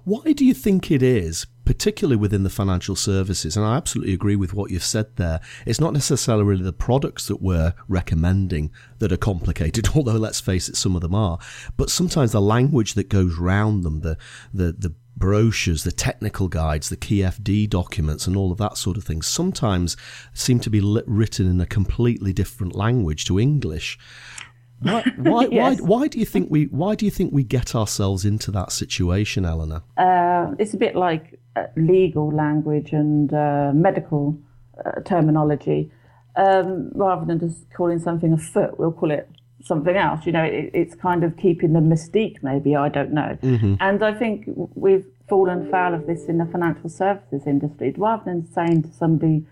Why 0.05 0.33
do 0.33 0.45
you 0.45 0.55
think 0.55 0.91
it 0.91 1.03
is, 1.03 1.47
particularly 1.69 2.17
within 2.17 2.45
the 2.45 2.49
financial 2.51 2.97
services? 2.97 3.55
And 3.55 3.67
I 3.67 3.77
absolutely 3.77 4.15
agree 4.15 4.37
with 4.37 4.55
what 4.55 4.71
you've 4.71 4.83
said 4.83 5.17
there. 5.17 5.39
It's 5.67 5.79
not 5.79 5.93
necessarily 5.93 6.63
the 6.63 6.73
products 6.73 7.27
that 7.29 7.43
we're 7.43 7.75
recommending 7.89 8.71
that 9.01 9.13
are 9.13 9.19
complicated, 9.19 9.89
although 9.95 10.13
let's 10.13 10.41
face 10.41 10.71
it, 10.71 10.77
some 10.77 10.97
of 10.97 11.03
them 11.03 11.15
are. 11.15 11.39
But 11.77 11.91
sometimes 11.91 12.33
the 12.33 12.41
language 12.41 12.95
that 12.95 13.11
goes 13.11 13.37
round 13.37 13.83
them, 13.85 14.01
the, 14.01 14.17
the, 14.55 14.73
the 14.73 14.95
brochures, 15.15 15.85
the 15.85 15.93
technical 15.93 16.49
guides, 16.49 16.89
the 16.89 16.97
key 16.97 17.19
FD 17.19 17.69
documents, 17.69 18.27
and 18.27 18.35
all 18.35 18.51
of 18.51 18.57
that 18.57 18.79
sort 18.79 18.97
of 18.97 19.05
thing 19.05 19.21
sometimes 19.21 19.95
seem 20.33 20.61
to 20.61 20.71
be 20.71 20.81
lit- 20.81 21.07
written 21.07 21.51
in 21.51 21.61
a 21.61 21.67
completely 21.67 22.33
different 22.33 22.75
language 22.75 23.27
to 23.27 23.39
English. 23.39 23.99
Why, 24.81 25.03
why, 25.17 25.49
Yes. 25.51 25.81
why, 25.83 25.87
why 25.99 26.09
do 26.09 26.19
you 26.19 26.25
think 26.25 26.51
we 26.51 26.65
why 26.67 26.95
do 26.95 27.05
you 27.05 27.11
think 27.11 27.33
we 27.33 27.43
get 27.43 27.75
ourselves 27.75 28.25
into 28.25 28.51
that 28.53 28.71
situation, 28.73 29.45
Eleanor? 29.45 29.83
Uh, 29.97 30.55
it's 30.59 30.73
a 30.73 30.77
bit 30.79 30.95
like 30.95 31.38
legal 31.77 32.31
language 32.31 32.93
and 32.93 33.33
uh, 33.33 33.73
medical 33.75 34.39
uh, 34.85 35.01
terminology. 35.05 35.91
Um, 36.37 36.91
rather 36.95 37.25
than 37.27 37.41
just 37.41 37.65
calling 37.75 37.99
something 37.99 38.33
a 38.33 38.39
foot, 38.39 38.79
we'll 38.79 38.93
call 38.93 39.11
it 39.11 39.29
something 39.65 39.97
else. 39.97 40.25
You 40.25 40.33
know, 40.33 40.45
it, 40.45 40.71
it's 40.73 40.95
kind 40.95 41.25
of 41.25 41.37
keeping 41.37 41.73
the 41.73 41.81
mystique, 41.81 42.43
maybe, 42.43 42.77
I 42.77 42.89
don't 42.89 43.13
know. 43.13 43.37
And 43.81 44.03
I 44.03 44.15
think 44.15 44.45
we've 44.75 45.07
fallen 45.29 45.69
foul 45.71 45.95
of 45.95 46.07
this 46.07 46.27
in 46.27 46.39
the 46.39 46.47
financial 46.47 46.89
services 46.89 47.43
industry. 47.47 47.95
Rather 47.97 48.25
than 48.25 48.51
saying 48.53 48.85
to 48.85 48.93
somebody, 48.93 49.45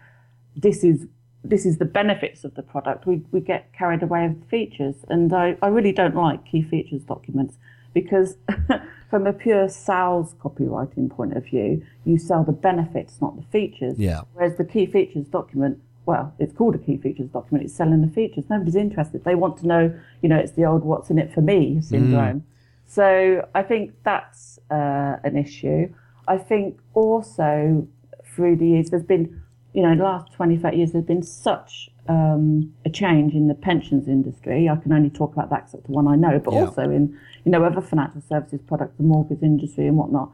this 0.55 0.85
is 0.85 1.07
this 1.49 1.65
is 1.65 1.79
the 1.79 1.85
benefits 1.85 2.45
of 2.45 2.55
the 2.55 2.63
product. 2.63 3.07
We, 3.07 3.23
we 3.31 3.41
get 3.41 3.73
carried 3.73 4.03
away 4.03 4.29
with 4.29 4.41
the 4.41 4.47
features. 4.47 4.97
And 5.09 5.33
I, 5.33 5.57
I 5.63 5.69
really 5.69 5.93
don't 5.93 6.17
like 6.17 6.45
key 6.45 6.63
features 6.63 7.03
documents 7.03 7.57
because 7.95 8.37
from 9.09 9.27
a 9.27 9.33
pure 9.33 9.69
sales 9.69 10.35
copywriting 10.43 11.11
point 11.11 11.37
of 11.37 11.45
view, 11.45 11.85
you 12.05 12.19
sell 12.19 12.43
the 12.43 12.53
benefits, 12.53 13.21
not 13.21 13.37
the 13.37 13.43
features. 13.43 13.99
Yeah. 13.99 14.23
Whereas 14.33 14.57
the 14.57 14.65
key 14.65 14.87
features 14.87 15.27
document, 15.27 15.81
well, 16.07 16.35
it's 16.39 16.53
called 16.53 16.75
a 16.75 16.79
key 16.79 16.97
features 16.97 17.29
document. 17.29 17.65
It's 17.65 17.75
selling 17.75 18.03
the 18.03 18.13
features. 18.13 18.45
Nobody's 18.51 18.77
interested. 18.77 19.25
They 19.25 19.35
want 19.35 19.59
to 19.59 19.67
know, 19.67 20.01
you 20.23 20.29
know, 20.29 20.37
it's 20.37 20.53
the 20.53 20.65
old 20.65 20.85
what's 20.85 21.11
in 21.11 21.19
it 21.19 21.33
for 21.33 21.41
me 21.41 21.81
syndrome. 21.81 22.45
So 22.87 23.49
I 23.55 23.63
think 23.63 23.95
that's 24.05 24.59
uh, 24.71 25.17
an 25.25 25.37
issue. 25.37 25.93
I 26.29 26.39
think 26.39 26.79
also 26.95 27.87
through 28.25 28.57
the 28.57 28.67
years, 28.69 28.91
there's 28.91 29.03
been, 29.03 29.43
you 29.73 29.83
know, 29.83 29.93
in 29.93 29.99
the 29.99 30.05
last 30.05 30.33
20, 30.33 30.57
30 30.57 30.77
years, 30.77 30.93
there's 30.93 31.05
been 31.05 31.23
such 31.23 31.91
um, 32.09 32.73
a 32.85 32.91
change 32.91 33.35
in 33.35 33.49
the 33.49 33.55
pensions 33.55 34.09
industry. 34.09 34.69
I 34.69 34.77
can 34.77 34.93
only 34.93 35.11
talk 35.11 35.33
about 35.33 35.51
that 35.51 35.63
'cause 35.63 35.73
that's 35.73 35.87
the 35.87 35.93
one 35.93 36.07
I 36.07 36.17
know, 36.17 36.39
but 36.39 36.55
Yeah. 36.55 36.61
also 36.67 36.89
in, 36.91 37.15
you 37.45 37.51
know, 37.53 37.65
other 37.65 37.81
financial 37.81 38.21
services 38.21 38.61
products, 38.63 38.97
the 38.97 39.03
mortgage 39.05 39.43
industry 39.43 39.87
and 39.87 39.97
whatnot. 39.97 40.31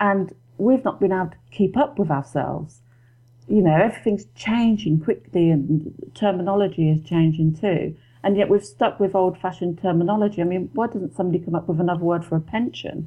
And 0.00 0.32
we've 0.58 0.84
not 0.84 1.00
been 1.00 1.12
able 1.12 1.26
to 1.30 1.36
keep 1.50 1.76
up 1.76 1.98
with 1.98 2.10
ourselves. 2.10 2.82
You 3.48 3.62
know, 3.62 3.74
everything's 3.74 4.24
changing 4.34 5.00
quickly 5.00 5.50
and 5.50 5.92
terminology 6.14 6.90
is 6.90 7.00
changing 7.02 7.54
too. 7.54 7.94
And 8.24 8.36
yet 8.36 8.48
we've 8.50 8.64
stuck 8.64 8.98
with 8.98 9.14
old 9.14 9.38
fashioned 9.38 9.78
terminology. 9.78 10.42
I 10.42 10.44
mean, 10.44 10.68
why 10.74 10.88
doesn't 10.88 11.14
somebody 11.14 11.38
come 11.38 11.54
up 11.54 11.68
with 11.68 11.80
another 11.80 12.02
word 12.02 12.24
for 12.24 12.34
a 12.34 12.40
pension? 12.40 13.04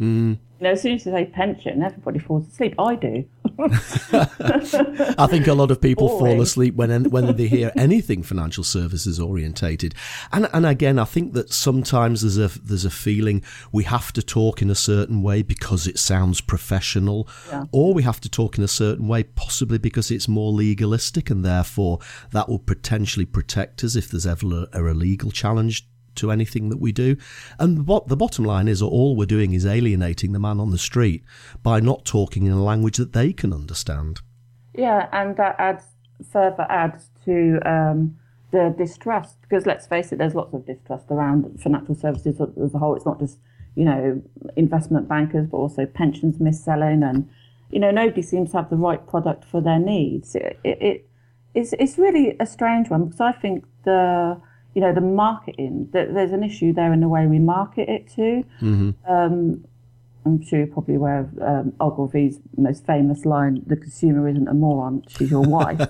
You 0.59 0.63
know, 0.63 0.71
as 0.71 0.81
soon 0.81 0.93
as 0.93 1.05
you 1.05 1.11
say 1.11 1.25
pension, 1.25 1.81
everybody 1.83 2.19
falls 2.19 2.47
asleep. 2.47 2.75
I 2.79 2.95
do. 2.95 3.25
I 3.59 5.27
think 5.29 5.47
a 5.47 5.53
lot 5.53 5.71
of 5.71 5.81
people 5.81 6.07
fall 6.07 6.41
asleep 6.41 6.75
when 6.75 7.09
when 7.09 7.35
they 7.35 7.47
hear 7.47 7.71
anything 7.75 8.23
financial 8.23 8.63
services 8.63 9.19
orientated, 9.19 9.95
and 10.31 10.47
and 10.53 10.65
again, 10.65 10.97
I 10.97 11.03
think 11.05 11.33
that 11.33 11.51
sometimes 11.51 12.21
there's 12.21 12.37
a 12.37 12.59
there's 12.59 12.85
a 12.85 12.89
feeling 12.89 13.43
we 13.71 13.83
have 13.83 14.13
to 14.13 14.23
talk 14.23 14.61
in 14.61 14.69
a 14.69 14.75
certain 14.75 15.21
way 15.21 15.41
because 15.41 15.87
it 15.87 15.99
sounds 15.99 16.41
professional, 16.41 17.27
or 17.71 17.93
we 17.93 18.03
have 18.03 18.21
to 18.21 18.29
talk 18.29 18.57
in 18.57 18.63
a 18.63 18.67
certain 18.67 19.07
way 19.07 19.23
possibly 19.23 19.77
because 19.77 20.09
it's 20.09 20.27
more 20.27 20.51
legalistic, 20.51 21.29
and 21.29 21.43
therefore 21.43 21.99
that 22.31 22.47
will 22.47 22.59
potentially 22.59 23.25
protect 23.25 23.83
us 23.83 23.95
if 23.95 24.09
there's 24.09 24.27
ever 24.27 24.67
a, 24.73 24.81
a 24.81 24.93
legal 24.93 25.31
challenge 25.31 25.87
to 26.19 26.31
anything 26.31 26.69
that 26.69 26.79
we 26.79 26.91
do. 26.91 27.17
And 27.59 27.87
what 27.87 28.07
the 28.07 28.17
bottom 28.17 28.45
line 28.45 28.67
is, 28.67 28.81
all 28.81 29.15
we're 29.15 29.25
doing 29.25 29.53
is 29.53 29.65
alienating 29.65 30.31
the 30.31 30.39
man 30.39 30.59
on 30.59 30.71
the 30.71 30.77
street 30.77 31.23
by 31.63 31.79
not 31.79 32.05
talking 32.05 32.45
in 32.45 32.51
a 32.51 32.63
language 32.63 32.97
that 32.97 33.13
they 33.13 33.33
can 33.33 33.53
understand. 33.53 34.21
Yeah, 34.73 35.09
and 35.11 35.35
that 35.37 35.55
adds 35.59 35.85
further 36.31 36.65
adds 36.69 37.09
to 37.25 37.59
um, 37.65 38.17
the 38.51 38.73
distrust 38.77 39.41
because 39.41 39.65
let's 39.65 39.87
face 39.87 40.11
it, 40.11 40.17
there's 40.17 40.35
lots 40.35 40.53
of 40.53 40.65
distrust 40.65 41.05
around 41.09 41.59
financial 41.61 41.95
services 41.95 42.39
as 42.41 42.73
a 42.73 42.77
whole. 42.77 42.95
It's 42.95 43.05
not 43.05 43.19
just 43.19 43.39
you 43.75 43.85
know 43.85 44.21
investment 44.55 45.07
bankers, 45.07 45.47
but 45.47 45.57
also 45.57 45.85
pensions 45.85 46.39
mis-selling, 46.39 47.03
and 47.03 47.29
you 47.69 47.79
know 47.79 47.91
nobody 47.91 48.21
seems 48.21 48.51
to 48.51 48.57
have 48.57 48.69
the 48.69 48.75
right 48.75 49.05
product 49.07 49.45
for 49.45 49.61
their 49.61 49.79
needs. 49.79 50.35
It, 50.35 50.59
it, 50.63 50.81
it 50.81 51.09
it's 51.53 51.73
it's 51.73 51.97
really 51.97 52.35
a 52.39 52.45
strange 52.45 52.89
one 52.89 53.05
because 53.05 53.21
I 53.21 53.31
think 53.31 53.65
the 53.85 54.39
you 54.73 54.81
know 54.81 54.93
the 54.93 55.01
marketing 55.01 55.89
there's 55.91 56.31
an 56.31 56.43
issue 56.43 56.73
there 56.73 56.93
in 56.93 56.99
the 56.99 57.07
way 57.09 57.25
we 57.27 57.39
market 57.39 57.89
it 57.89 58.09
too. 58.13 58.45
Um, 59.07 59.65
I'm 60.25 60.43
sure 60.45 60.59
you're 60.59 60.67
probably 60.67 60.95
aware 60.95 61.19
of 61.21 61.39
um, 61.41 61.73
Ogilvy's 61.79 62.39
most 62.57 62.85
famous 62.85 63.25
line, 63.25 63.63
"The 63.65 63.77
consumer 63.77 64.27
isn't 64.27 64.47
a 64.47 64.53
moron; 64.53 65.03
she's 65.07 65.31
your 65.31 65.41
wife." 65.41 65.81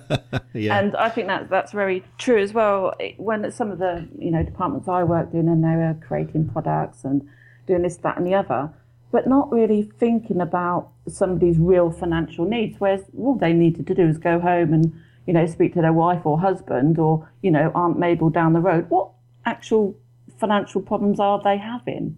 Yeah. 0.52 0.80
And 0.80 0.96
I 0.96 1.10
think 1.10 1.28
that 1.28 1.50
that's 1.50 1.72
very 1.72 2.04
true 2.18 2.42
as 2.42 2.54
well. 2.54 2.96
When 3.18 3.50
some 3.52 3.72
of 3.72 3.78
the 3.78 4.08
you 4.18 4.32
know 4.32 4.42
departments 4.44 4.88
I 4.88 5.04
worked 5.04 5.34
in, 5.36 5.48
and 5.48 5.64
they 5.64 5.76
were 5.76 5.96
creating 6.02 6.50
products 6.50 7.04
and 7.04 7.28
doing 7.68 7.84
this, 7.84 7.98
that, 7.98 8.18
and 8.18 8.26
the 8.26 8.34
other, 8.34 8.74
but 9.12 9.28
not 9.28 9.52
really 9.52 9.84
thinking 10.00 10.42
about 10.42 10.90
somebody's 11.08 11.60
real 11.60 11.92
financial 11.92 12.46
needs. 12.46 12.80
Whereas 12.80 13.04
all 13.18 13.36
they 13.36 13.54
needed 13.54 13.86
to 13.88 13.94
do 13.94 14.08
is 14.08 14.18
go 14.18 14.40
home 14.40 14.74
and 14.74 15.00
you 15.30 15.34
know 15.38 15.46
speak 15.46 15.72
to 15.76 15.82
their 15.82 15.94
wife 15.94 16.26
or 16.26 16.40
husband 16.40 17.00
or 17.06 17.14
you 17.46 17.52
know 17.52 17.72
Aunt 17.76 17.98
Mabel 18.00 18.30
down 18.30 18.54
the 18.54 18.66
road. 18.70 18.90
What 18.90 19.12
actual 19.46 19.96
financial 20.40 20.82
problems 20.82 21.20
are 21.20 21.42
they 21.44 21.58
having? 21.58 22.18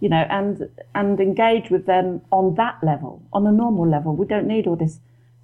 you 0.00 0.08
know, 0.08 0.26
and 0.30 0.68
and 0.94 1.20
engage 1.20 1.70
with 1.70 1.86
them 1.86 2.22
on 2.32 2.54
that 2.54 2.78
level, 2.82 3.22
on 3.32 3.46
a 3.46 3.52
normal 3.52 3.88
level. 3.88 4.16
We 4.16 4.26
don't 4.26 4.46
need 4.46 4.66
all 4.66 4.76
this 4.76 4.98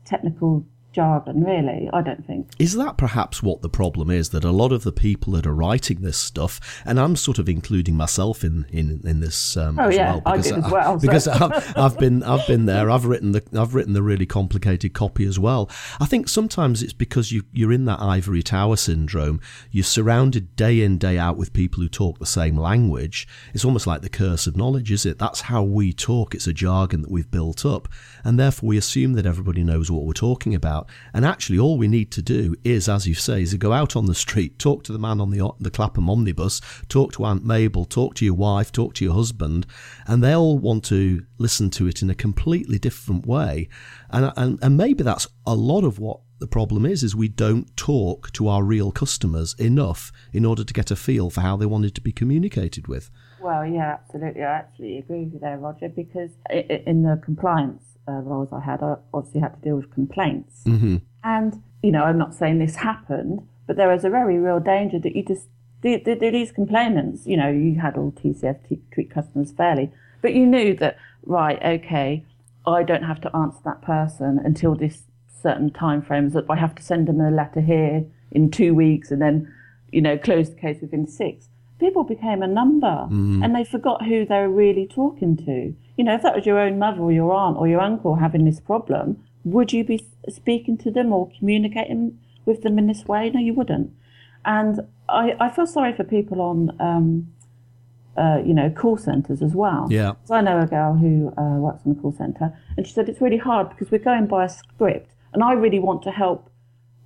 technical 0.04 0.64
jargon, 0.96 1.44
really. 1.44 1.88
I 1.92 2.02
don't 2.02 2.26
think. 2.26 2.48
Is 2.58 2.74
that 2.76 2.96
perhaps 2.96 3.42
what 3.42 3.62
the 3.62 3.68
problem 3.68 4.10
is? 4.10 4.30
That 4.30 4.42
a 4.44 4.50
lot 4.50 4.72
of 4.72 4.82
the 4.82 4.92
people 4.92 5.34
that 5.34 5.46
are 5.46 5.54
writing 5.54 6.00
this 6.00 6.16
stuff, 6.18 6.82
and 6.84 6.98
I'm 6.98 7.14
sort 7.16 7.38
of 7.38 7.48
including 7.48 7.94
myself 7.96 8.42
in 8.42 8.66
in, 8.70 9.00
in 9.04 9.20
this 9.20 9.56
um, 9.56 9.78
Oh, 9.78 9.88
as 9.88 9.94
yeah, 9.94 10.12
well, 10.12 10.22
I 10.26 10.30
because 10.38 10.50
did 10.52 10.64
as 10.64 10.70
well, 10.72 10.98
so- 11.00 11.06
because 11.06 11.28
I've, 11.28 11.76
I've 11.78 11.98
been 11.98 12.22
I've 12.22 12.46
been 12.46 12.66
there. 12.66 12.90
I've 12.90 13.04
written 13.04 13.32
the 13.32 13.42
I've 13.56 13.74
written 13.74 13.92
the 13.92 14.02
really 14.02 14.26
complicated 14.26 14.94
copy 14.94 15.24
as 15.26 15.38
well. 15.38 15.70
I 16.00 16.06
think 16.06 16.28
sometimes 16.28 16.82
it's 16.82 16.92
because 16.94 17.30
you 17.30 17.44
you're 17.52 17.72
in 17.72 17.84
that 17.84 18.00
ivory 18.00 18.42
tower 18.42 18.76
syndrome. 18.76 19.40
You're 19.70 19.84
surrounded 19.84 20.56
day 20.56 20.82
in 20.82 20.98
day 20.98 21.18
out 21.18 21.36
with 21.36 21.52
people 21.52 21.82
who 21.82 21.88
talk 21.88 22.18
the 22.18 22.26
same 22.26 22.56
language. 22.56 23.28
It's 23.54 23.64
almost 23.64 23.86
like 23.86 24.00
the 24.02 24.08
curse 24.08 24.46
of 24.46 24.56
knowledge, 24.56 24.90
is 24.90 25.04
it? 25.06 25.18
That's 25.18 25.42
how 25.42 25.62
we 25.62 25.92
talk. 25.92 26.34
It's 26.34 26.46
a 26.46 26.52
jargon 26.52 27.02
that 27.02 27.10
we've 27.10 27.30
built 27.30 27.64
up, 27.66 27.86
and 28.24 28.40
therefore 28.40 28.68
we 28.70 28.78
assume 28.78 29.12
that 29.12 29.26
everybody 29.26 29.62
knows 29.62 29.90
what 29.90 30.04
we're 30.04 30.12
talking 30.14 30.54
about. 30.54 30.85
And 31.12 31.24
actually, 31.24 31.58
all 31.58 31.78
we 31.78 31.88
need 31.88 32.10
to 32.12 32.22
do 32.22 32.54
is, 32.64 32.88
as 32.88 33.06
you 33.06 33.14
say, 33.14 33.42
is 33.42 33.50
to 33.50 33.58
go 33.58 33.72
out 33.72 33.96
on 33.96 34.06
the 34.06 34.14
street, 34.14 34.58
talk 34.58 34.84
to 34.84 34.92
the 34.92 34.98
man 34.98 35.20
on 35.20 35.30
the 35.30 35.50
the 35.60 35.70
Clapham 35.70 36.10
omnibus, 36.10 36.60
talk 36.88 37.12
to 37.12 37.24
Aunt 37.24 37.44
Mabel, 37.44 37.84
talk 37.84 38.14
to 38.16 38.24
your 38.24 38.34
wife, 38.34 38.72
talk 38.72 38.94
to 38.94 39.04
your 39.04 39.14
husband, 39.14 39.66
and 40.06 40.22
they'll 40.22 40.58
want 40.58 40.84
to 40.86 41.24
listen 41.38 41.70
to 41.70 41.86
it 41.86 42.02
in 42.02 42.10
a 42.10 42.14
completely 42.14 42.78
different 42.78 43.26
way. 43.26 43.68
And 44.10 44.32
and, 44.36 44.58
and 44.62 44.76
maybe 44.76 45.02
that's 45.02 45.26
a 45.46 45.54
lot 45.54 45.84
of 45.84 45.98
what 45.98 46.20
the 46.38 46.46
problem 46.46 46.84
is 46.84 47.02
is 47.02 47.16
we 47.16 47.28
don't 47.28 47.74
talk 47.76 48.30
to 48.32 48.48
our 48.48 48.62
real 48.62 48.92
customers 48.92 49.54
enough 49.58 50.12
in 50.32 50.44
order 50.44 50.64
to 50.64 50.74
get 50.74 50.90
a 50.90 50.96
feel 50.96 51.30
for 51.30 51.40
how 51.40 51.56
they 51.56 51.66
wanted 51.66 51.94
to 51.94 52.00
be 52.00 52.12
communicated 52.12 52.88
with. 52.88 53.10
Well, 53.40 53.64
yeah, 53.64 53.98
absolutely. 54.02 54.42
I 54.42 54.58
actually 54.58 54.98
agree 54.98 55.24
with 55.24 55.34
you 55.34 55.38
there, 55.38 55.58
Roger, 55.58 55.88
because 55.88 56.30
in 56.50 57.02
the 57.02 57.20
compliance 57.24 57.95
uh, 58.08 58.12
roles 58.12 58.52
I 58.52 58.60
had, 58.60 58.82
I 58.82 58.96
obviously 59.12 59.40
had 59.40 59.54
to 59.56 59.60
deal 59.60 59.76
with 59.76 59.92
complaints. 59.92 60.62
Mm-hmm. 60.64 60.96
And, 61.24 61.62
you 61.82 61.92
know, 61.92 62.04
I'm 62.04 62.18
not 62.18 62.34
saying 62.34 62.58
this 62.58 62.76
happened, 62.76 63.46
but 63.66 63.76
there 63.76 63.88
was 63.88 64.04
a 64.04 64.10
very 64.10 64.38
real 64.38 64.60
danger 64.60 64.98
that 65.00 65.16
you 65.16 65.24
just, 65.24 65.48
the, 65.82 65.96
the, 65.96 66.14
the- 66.14 66.30
these 66.30 66.52
complainants, 66.52 67.26
you 67.26 67.36
know, 67.36 67.50
you 67.50 67.80
had 67.80 67.96
all 67.96 68.12
TCF 68.12 68.68
t- 68.68 68.80
treat 68.92 69.10
customers 69.10 69.52
fairly, 69.52 69.90
but 70.22 70.34
you 70.34 70.46
knew 70.46 70.74
that 70.76 70.96
right, 71.24 71.62
okay, 71.62 72.24
I 72.66 72.82
don't 72.82 73.04
have 73.04 73.20
to 73.22 73.36
answer 73.36 73.60
that 73.64 73.82
person 73.82 74.40
until 74.44 74.74
this 74.74 75.02
certain 75.42 75.70
time 75.70 76.02
frames 76.02 76.32
that 76.32 76.46
I 76.48 76.56
have 76.56 76.74
to 76.76 76.82
send 76.82 77.06
them 77.06 77.20
a 77.20 77.30
letter 77.30 77.60
here 77.60 78.04
in 78.30 78.50
two 78.50 78.74
weeks 78.74 79.10
and 79.10 79.20
then, 79.22 79.52
you 79.92 80.00
know, 80.00 80.18
close 80.18 80.50
the 80.50 80.56
case 80.56 80.80
within 80.80 81.06
six. 81.06 81.48
People 81.78 82.04
became 82.04 82.42
a 82.42 82.46
number 82.46 83.06
and 83.44 83.54
they 83.54 83.64
forgot 83.64 84.04
who 84.04 84.24
they 84.24 84.38
were 84.38 84.48
really 84.48 84.86
talking 84.86 85.36
to. 85.36 85.74
You 85.96 86.04
know, 86.04 86.14
if 86.14 86.22
that 86.22 86.34
was 86.34 86.46
your 86.46 86.58
own 86.58 86.78
mother 86.78 87.00
or 87.00 87.12
your 87.12 87.32
aunt 87.32 87.58
or 87.58 87.68
your 87.68 87.80
uncle 87.80 88.16
having 88.16 88.44
this 88.44 88.60
problem, 88.60 89.22
would 89.44 89.72
you 89.72 89.84
be 89.84 90.06
speaking 90.28 90.76
to 90.78 90.90
them 90.90 91.12
or 91.12 91.30
communicating 91.38 92.18
with 92.44 92.62
them 92.62 92.78
in 92.78 92.86
this 92.86 93.04
way? 93.04 93.30
No, 93.30 93.40
you 93.40 93.54
wouldn't. 93.54 93.92
And 94.44 94.80
I, 95.08 95.34
I 95.38 95.50
feel 95.50 95.66
sorry 95.66 95.92
for 95.92 96.04
people 96.04 96.40
on, 96.40 96.76
um, 96.80 97.32
uh, 98.16 98.40
you 98.44 98.54
know, 98.54 98.70
call 98.70 98.96
centres 98.96 99.42
as 99.42 99.54
well. 99.54 99.86
Yeah. 99.90 100.12
So 100.24 100.34
I 100.34 100.40
know 100.40 100.60
a 100.60 100.66
girl 100.66 100.94
who 100.94 101.32
uh, 101.36 101.58
works 101.58 101.82
on 101.84 101.92
a 101.92 101.94
call 101.94 102.12
centre, 102.12 102.56
and 102.76 102.86
she 102.86 102.92
said 102.92 103.08
it's 103.08 103.20
really 103.20 103.36
hard 103.36 103.68
because 103.68 103.90
we're 103.90 103.98
going 103.98 104.26
by 104.26 104.44
a 104.44 104.48
script, 104.48 105.12
and 105.32 105.42
I 105.42 105.52
really 105.52 105.78
want 105.78 106.02
to 106.04 106.10
help. 106.10 106.50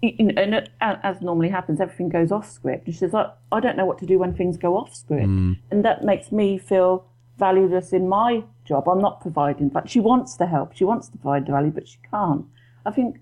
Y- 0.02 0.14
you 0.18 0.24
know, 0.26 0.60
And 0.80 0.98
as 1.02 1.20
normally 1.20 1.48
happens, 1.48 1.80
everything 1.80 2.08
goes 2.08 2.32
off 2.32 2.50
script. 2.50 2.86
And 2.86 2.94
she 2.94 2.98
says, 2.98 3.14
I, 3.14 3.30
I 3.52 3.60
don't 3.60 3.76
know 3.76 3.86
what 3.86 3.98
to 3.98 4.06
do 4.06 4.18
when 4.18 4.34
things 4.34 4.56
go 4.56 4.76
off 4.76 4.94
script. 4.94 5.24
Hmm. 5.26 5.54
And 5.70 5.84
that 5.84 6.04
makes 6.04 6.30
me 6.32 6.58
feel 6.58 7.04
valueless 7.38 7.92
in 7.92 8.08
my 8.08 8.44
job. 8.64 8.88
I'm 8.88 9.00
not 9.00 9.20
providing. 9.20 9.68
But 9.68 9.88
she 9.88 10.00
wants 10.00 10.36
to 10.36 10.46
help. 10.46 10.74
She 10.76 10.84
wants 10.84 11.08
to 11.08 11.18
provide 11.18 11.46
the 11.46 11.52
value, 11.52 11.70
but 11.70 11.88
she 11.88 11.98
can't. 12.10 12.44
I 12.86 12.90
think 12.90 13.18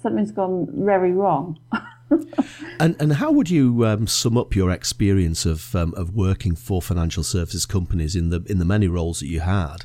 something's 0.00 0.32
gone 0.32 0.68
very 0.72 1.12
wrong. 1.12 1.58
And 2.80 2.94
and 3.00 3.14
how 3.14 3.32
would 3.32 3.50
you 3.50 3.84
um, 3.86 4.06
sum 4.06 4.38
up 4.38 4.54
your 4.54 4.70
experience 4.70 5.44
of 5.44 5.74
um, 5.74 5.92
of 5.96 6.14
working 6.14 6.54
for 6.54 6.80
financial 6.80 7.24
services 7.24 7.66
companies 7.66 8.14
in 8.14 8.30
the 8.30 8.40
in 8.46 8.58
the 8.58 8.64
many 8.64 8.86
roles 8.86 9.18
that 9.18 9.26
you 9.26 9.40
had? 9.40 9.78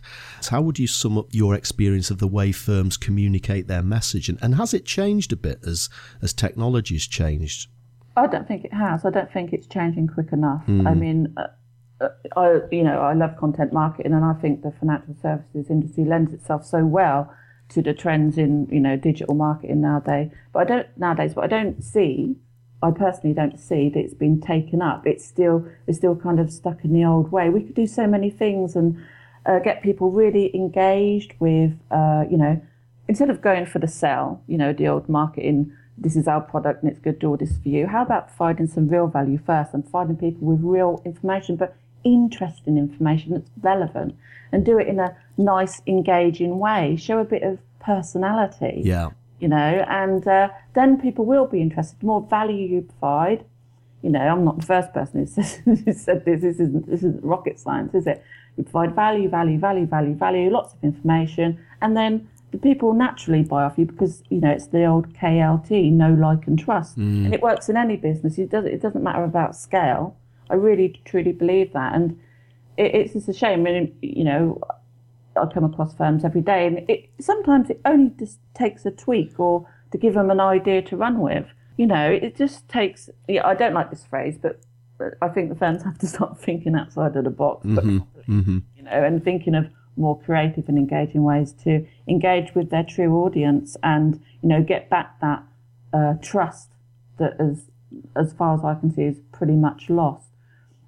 How 0.49 0.61
would 0.61 0.77
you 0.77 0.85
sum 0.85 1.17
up 1.17 1.27
your 1.31 1.55
experience 1.55 2.11
of 2.11 2.19
the 2.19 2.27
way 2.27 2.51
firms 2.51 2.95
communicate 2.95 3.67
their 3.67 3.81
message, 3.81 4.29
and, 4.29 4.37
and 4.43 4.55
has 4.55 4.75
it 4.75 4.85
changed 4.85 5.33
a 5.33 5.35
bit 5.35 5.59
as 5.65 5.89
as 6.21 6.33
technology's 6.33 7.07
changed? 7.07 7.67
I 8.15 8.27
don't 8.27 8.47
think 8.47 8.63
it 8.63 8.73
has. 8.73 9.05
I 9.05 9.09
don't 9.09 9.31
think 9.31 9.53
it's 9.53 9.65
changing 9.65 10.07
quick 10.07 10.31
enough. 10.31 10.61
I 10.67 10.93
mean, 10.93 11.33
uh, 11.35 11.47
uh, 11.99 12.09
I 12.35 12.59
you 12.71 12.83
know 12.83 12.99
I 12.99 13.13
love 13.13 13.37
content 13.37 13.73
marketing, 13.73 14.13
and 14.13 14.23
I 14.23 14.33
think 14.33 14.61
the 14.61 14.71
financial 14.79 15.15
services 15.19 15.71
industry 15.71 16.05
lends 16.05 16.31
itself 16.31 16.63
so 16.63 16.85
well 16.85 17.33
to 17.69 17.81
the 17.81 17.93
trends 17.93 18.37
in 18.37 18.67
you 18.71 18.79
know 18.79 18.95
digital 18.95 19.35
marketing 19.35 19.81
nowadays. 19.81 20.31
But 20.51 20.59
I 20.59 20.63
don't 20.65 20.97
nowadays. 20.97 21.33
But 21.33 21.45
I 21.45 21.47
don't 21.47 21.83
see. 21.83 22.35
I 22.81 22.91
personally 22.91 23.33
don't 23.33 23.57
see 23.57 23.87
that 23.89 23.99
it's 23.99 24.13
been 24.13 24.41
taken 24.41 24.81
up. 24.81 25.07
It's 25.07 25.25
still 25.25 25.67
it's 25.87 25.97
still 25.97 26.15
kind 26.15 26.39
of 26.39 26.51
stuck 26.51 26.83
in 26.83 26.93
the 26.93 27.05
old 27.05 27.31
way. 27.31 27.49
We 27.49 27.61
could 27.61 27.75
do 27.75 27.87
so 27.87 28.07
many 28.07 28.29
things 28.29 28.75
and 28.75 29.01
uh, 29.45 29.59
get 29.59 29.81
people 29.81 30.11
really 30.11 30.53
engaged 30.55 31.33
with 31.39 31.71
uh, 31.91 32.25
you 32.29 32.37
know 32.37 32.61
instead 33.07 33.29
of 33.29 33.41
going 33.41 33.65
for 33.65 33.79
the 33.79 33.87
sell, 33.87 34.41
you 34.47 34.57
know, 34.57 34.73
the 34.73 34.87
old 34.87 35.09
marketing, 35.09 35.75
this 35.97 36.15
is 36.15 36.27
our 36.27 36.41
product 36.41 36.83
and 36.83 36.91
it's 36.91 36.99
good, 36.99 37.15
to 37.15 37.19
do 37.19 37.29
all 37.29 37.37
this 37.37 37.57
for 37.57 37.69
you. 37.69 37.87
How 37.87 38.01
about 38.01 38.31
finding 38.31 38.67
some 38.67 38.87
real 38.87 39.07
value 39.07 39.37
first 39.37 39.73
and 39.73 39.87
finding 39.87 40.17
people 40.17 40.47
with 40.47 40.61
real 40.61 41.01
information, 41.05 41.55
but 41.55 41.75
interesting 42.03 42.77
information 42.77 43.33
that's 43.33 43.49
relevant 43.61 44.15
and 44.51 44.65
do 44.65 44.77
it 44.77 44.87
in 44.87 44.99
a 44.99 45.15
nice, 45.37 45.81
engaging 45.87 46.59
way. 46.59 46.95
Show 46.95 47.19
a 47.19 47.23
bit 47.25 47.43
of 47.43 47.59
personality 47.79 48.81
Yeah, 48.83 49.09
you 49.39 49.47
know, 49.47 49.85
and 49.89 50.27
uh, 50.27 50.49
then 50.73 50.99
people 50.99 51.25
will 51.25 51.47
be 51.47 51.61
interested. 51.61 51.99
The 51.99 52.05
more 52.05 52.21
value 52.21 52.65
you 52.67 52.81
provide, 52.81 53.43
you 54.01 54.09
know, 54.09 54.19
I'm 54.19 54.43
not 54.45 54.59
the 54.59 54.65
first 54.65 54.93
person 54.93 55.21
who 55.21 55.25
says- 55.37 55.61
who 55.65 55.75
said 55.93 56.25
this. 56.25 56.41
This 56.41 56.59
isn't 56.59 56.87
this 56.87 56.99
isn't 57.03 57.23
rocket 57.23 57.59
science, 57.59 57.93
is 57.93 58.07
it? 58.07 58.23
You 58.57 58.63
provide 58.63 58.93
value, 58.95 59.27
value, 59.29 59.57
value, 59.57 59.85
value, 59.85 60.13
value, 60.15 60.49
lots 60.51 60.73
of 60.73 60.83
information, 60.83 61.57
and 61.81 61.97
then 61.97 62.27
the 62.51 62.59
people 62.59 62.93
naturally 62.93 63.41
buy 63.43 63.63
off 63.63 63.79
you 63.79 63.85
because 63.85 64.21
you 64.29 64.39
know 64.39 64.51
it's 64.51 64.67
the 64.67 64.85
old 64.85 65.11
KLT, 65.15 65.91
know, 65.91 66.13
like, 66.13 66.45
and 66.45 66.59
trust, 66.59 66.97
and 66.97 67.33
it 67.33 67.41
works 67.41 67.67
in 67.69 67.75
any 67.77 67.95
business. 67.97 68.37
It 68.37 68.49
doesn't 68.51 68.71
it 68.71 68.81
doesn't 68.81 69.03
matter 69.03 69.23
about 69.23 69.55
scale. 69.55 70.15
I 70.53 70.55
really 70.55 71.01
truly 71.03 71.31
believe 71.31 71.73
that, 71.73 71.95
and 71.95 72.19
it, 72.77 72.93
it's 72.93 73.13
just 73.13 73.27
a 73.27 73.33
shame. 73.33 73.61
I 73.61 73.71
mean, 73.71 73.97
you 74.03 74.23
know, 74.23 74.61
I 75.35 75.47
come 75.47 75.63
across 75.63 75.95
firms 75.95 76.23
every 76.23 76.41
day, 76.41 76.67
and 76.67 76.87
it 76.87 77.09
sometimes 77.19 77.71
it 77.71 77.81
only 77.85 78.11
just 78.19 78.37
takes 78.53 78.85
a 78.85 78.91
tweak 78.91 79.39
or 79.39 79.67
to 79.91 79.97
give 79.97 80.13
them 80.13 80.29
an 80.29 80.39
idea 80.39 80.83
to 80.83 80.95
run 80.95 81.19
with. 81.19 81.47
You 81.77 81.87
know, 81.87 82.11
it 82.11 82.35
just 82.35 82.69
takes. 82.69 83.09
Yeah, 83.27 83.47
I 83.47 83.55
don't 83.55 83.73
like 83.73 83.89
this 83.89 84.05
phrase, 84.05 84.37
but, 84.39 84.61
I 85.21 85.27
think 85.27 85.49
the 85.49 85.55
firms 85.55 85.83
have 85.89 85.97
to 85.97 86.07
start 86.07 86.39
thinking 86.39 86.75
outside 86.75 87.15
of 87.15 87.23
the 87.23 87.31
box, 87.31 87.65
but 87.65 87.83
you 88.77 88.83
know, 88.83 88.91
and 88.91 89.23
thinking 89.23 89.55
of 89.55 89.65
more 89.97 90.19
creative 90.21 90.69
and 90.69 90.77
engaging 90.77 91.23
ways 91.23 91.51
to 91.63 91.85
engage 92.07 92.53
with 92.53 92.69
their 92.69 92.83
true 92.83 93.15
audience, 93.23 93.75
and 93.81 94.21
you 94.43 94.49
know, 94.49 94.61
get 94.61 94.89
back 94.91 95.19
that 95.19 95.43
uh, 95.93 96.13
trust 96.21 96.69
that, 97.17 97.35
as 97.39 97.71
as 98.15 98.33
far 98.33 98.53
as 98.53 98.63
I 98.63 98.75
can 98.75 98.93
see, 98.93 99.03
is 99.03 99.19
pretty 99.31 99.53
much 99.53 99.89
lost. 99.89 100.27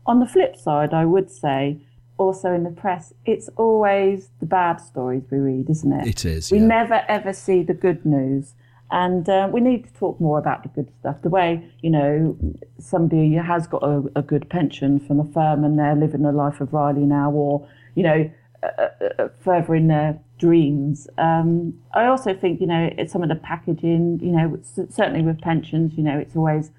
On 0.06 0.20
the 0.20 0.28
flip 0.28 0.56
side, 0.56 0.94
I 0.94 1.06
would 1.06 1.32
say 1.32 1.80
also 2.18 2.54
in 2.54 2.64
the 2.64 2.70
press, 2.70 3.14
it's 3.26 3.50
always 3.58 4.30
the 4.40 4.46
bad 4.46 4.78
stories 4.78 5.24
we 5.30 5.38
read, 5.40 5.70
isn't 5.70 5.92
it? 5.92 6.08
It 6.08 6.26
is, 6.26 6.52
We 6.52 6.60
yeah. 6.60 6.68
never 6.68 7.06
ever 7.08 7.34
see 7.34 7.64
the 7.64 7.74
good 7.74 8.06
news. 8.06 8.54
And 8.92 9.28
uh, 9.28 9.50
we 9.52 9.62
need 9.62 9.86
to 9.86 9.94
talk 9.94 10.22
more 10.22 10.38
about 10.38 10.62
the 10.62 10.70
good 10.70 10.92
stuff. 11.00 11.22
The 11.24 11.30
way, 11.30 11.68
you 11.82 11.90
know, 11.90 12.38
somebody 12.78 13.34
has 13.34 13.66
got 13.66 13.84
a, 13.84 14.04
a 14.16 14.22
good 14.22 14.48
pension 14.48 15.00
from 15.00 15.20
a 15.20 15.26
firm 15.26 15.64
and 15.64 15.78
they're 15.78 15.96
living 15.96 16.22
the 16.22 16.32
life 16.32 16.62
of 16.62 16.72
Riley 16.72 17.02
now, 17.02 17.32
or, 17.32 17.68
you 17.96 18.04
know, 18.04 18.32
uh, 18.62 18.88
uh, 19.20 19.30
further 19.42 19.74
in 19.74 19.88
their 19.88 20.20
dreams. 20.38 21.08
Um, 21.18 21.74
I 21.94 22.06
also 22.06 22.34
think, 22.36 22.62
you 22.62 22.68
know, 22.68 22.90
it's 22.98 23.12
some 23.12 23.24
of 23.24 23.30
the 23.30 23.36
packaging, 23.36 24.20
you 24.22 24.32
know, 24.32 24.60
certainly 24.90 25.24
with 25.24 25.42
pensions, 25.42 25.94
you 25.98 26.04
know, 26.04 26.18
it's 26.18 26.36
always 26.36 26.70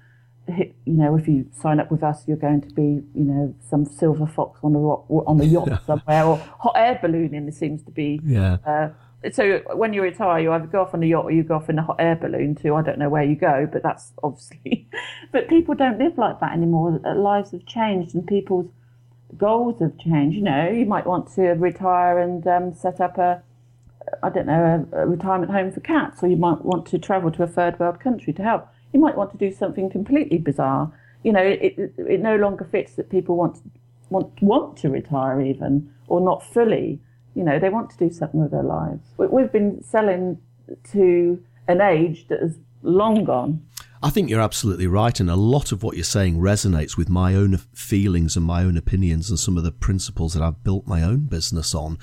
you 0.47 0.93
know, 0.93 1.15
if 1.15 1.27
you 1.27 1.45
sign 1.51 1.79
up 1.79 1.91
with 1.91 2.03
us, 2.03 2.23
you're 2.27 2.37
going 2.37 2.61
to 2.61 2.69
be, 2.69 3.03
you 3.13 3.23
know, 3.23 3.55
some 3.69 3.85
silver 3.85 4.25
fox 4.25 4.59
on 4.63 4.75
a 4.75 4.79
rock, 4.79 5.05
on 5.09 5.39
a 5.39 5.43
yacht 5.43 5.81
somewhere, 5.85 6.23
or 6.23 6.37
hot 6.37 6.73
air 6.75 6.99
ballooning. 7.01 7.45
There 7.45 7.51
seems 7.51 7.83
to 7.83 7.91
be. 7.91 8.19
Yeah. 8.23 8.57
Uh, 8.65 8.89
so 9.31 9.61
when 9.73 9.93
you 9.93 10.01
retire, 10.01 10.39
you 10.39 10.51
either 10.51 10.67
go 10.67 10.81
off 10.81 10.93
on 10.93 11.03
a 11.03 11.05
yacht 11.05 11.25
or 11.25 11.31
you 11.31 11.43
go 11.43 11.55
off 11.55 11.69
in 11.69 11.79
a 11.79 11.83
hot 11.83 11.97
air 11.99 12.15
balloon 12.15 12.55
too. 12.55 12.75
I 12.75 12.81
don't 12.81 12.99
know 12.99 13.09
where 13.09 13.23
you 13.23 13.35
go, 13.35 13.67
but 13.71 13.83
that's 13.83 14.13
obviously. 14.23 14.87
but 15.31 15.47
people 15.49 15.75
don't 15.75 15.97
live 15.99 16.17
like 16.17 16.39
that 16.39 16.53
anymore. 16.53 17.01
Uh, 17.03 17.15
Lives 17.15 17.51
have 17.51 17.65
changed, 17.65 18.15
and 18.15 18.25
people's 18.25 18.69
goals 19.37 19.79
have 19.81 19.97
changed. 19.97 20.37
You 20.37 20.43
know, 20.43 20.69
you 20.69 20.85
might 20.85 21.05
want 21.05 21.33
to 21.35 21.41
retire 21.41 22.19
and 22.19 22.45
um, 22.47 22.73
set 22.73 23.01
up 23.01 23.17
a 23.17 23.43
I 24.23 24.29
don't 24.29 24.47
know, 24.47 24.87
a, 24.93 25.01
a 25.01 25.05
retirement 25.05 25.51
home 25.51 25.71
for 25.71 25.81
cats, 25.81 26.23
or 26.23 26.27
you 26.27 26.37
might 26.37 26.63
want 26.63 26.85
to 26.87 26.99
travel 26.99 27.31
to 27.31 27.43
a 27.43 27.47
third 27.47 27.79
world 27.79 27.99
country 27.99 28.33
to 28.33 28.43
help. 28.43 28.67
You 28.93 28.99
might 28.99 29.17
want 29.17 29.31
to 29.31 29.37
do 29.37 29.51
something 29.51 29.89
completely 29.89 30.37
bizarre. 30.37 30.91
You 31.23 31.33
know, 31.33 31.41
it, 31.41 31.77
it, 31.77 31.93
it 31.97 32.19
no 32.21 32.35
longer 32.35 32.65
fits 32.65 32.93
that 32.95 33.09
people 33.09 33.35
want 33.35 33.59
want 34.09 34.41
want 34.41 34.77
to 34.77 34.89
retire 34.89 35.41
even, 35.41 35.93
or 36.07 36.21
not 36.21 36.43
fully. 36.43 36.99
You 37.35 37.43
know, 37.43 37.59
they 37.59 37.69
want 37.69 37.89
to 37.91 37.97
do 37.97 38.09
something 38.09 38.41
with 38.41 38.51
their 38.51 38.63
lives. 38.63 39.09
We, 39.17 39.27
we've 39.27 39.51
been 39.51 39.83
selling 39.83 40.39
to 40.91 41.43
an 41.67 41.81
age 41.81 42.27
that 42.29 42.41
is 42.41 42.57
long 42.81 43.25
gone. 43.25 43.66
I 44.03 44.11
think 44.11 44.29
you're 44.29 44.41
absolutely 44.41 44.85
right, 44.85 45.19
and 45.19 45.27
a 45.27 45.35
lot 45.35 45.71
of 45.71 45.81
what 45.81 45.95
you're 45.95 46.03
saying 46.03 46.37
resonates 46.37 46.97
with 46.97 47.09
my 47.09 47.33
own 47.33 47.57
feelings 47.73 48.35
and 48.35 48.45
my 48.45 48.63
own 48.63 48.77
opinions 48.77 49.31
and 49.31 49.39
some 49.39 49.57
of 49.57 49.63
the 49.63 49.71
principles 49.71 50.33
that 50.33 50.43
I've 50.43 50.63
built 50.63 50.85
my 50.85 51.01
own 51.01 51.21
business 51.25 51.73
on. 51.73 51.97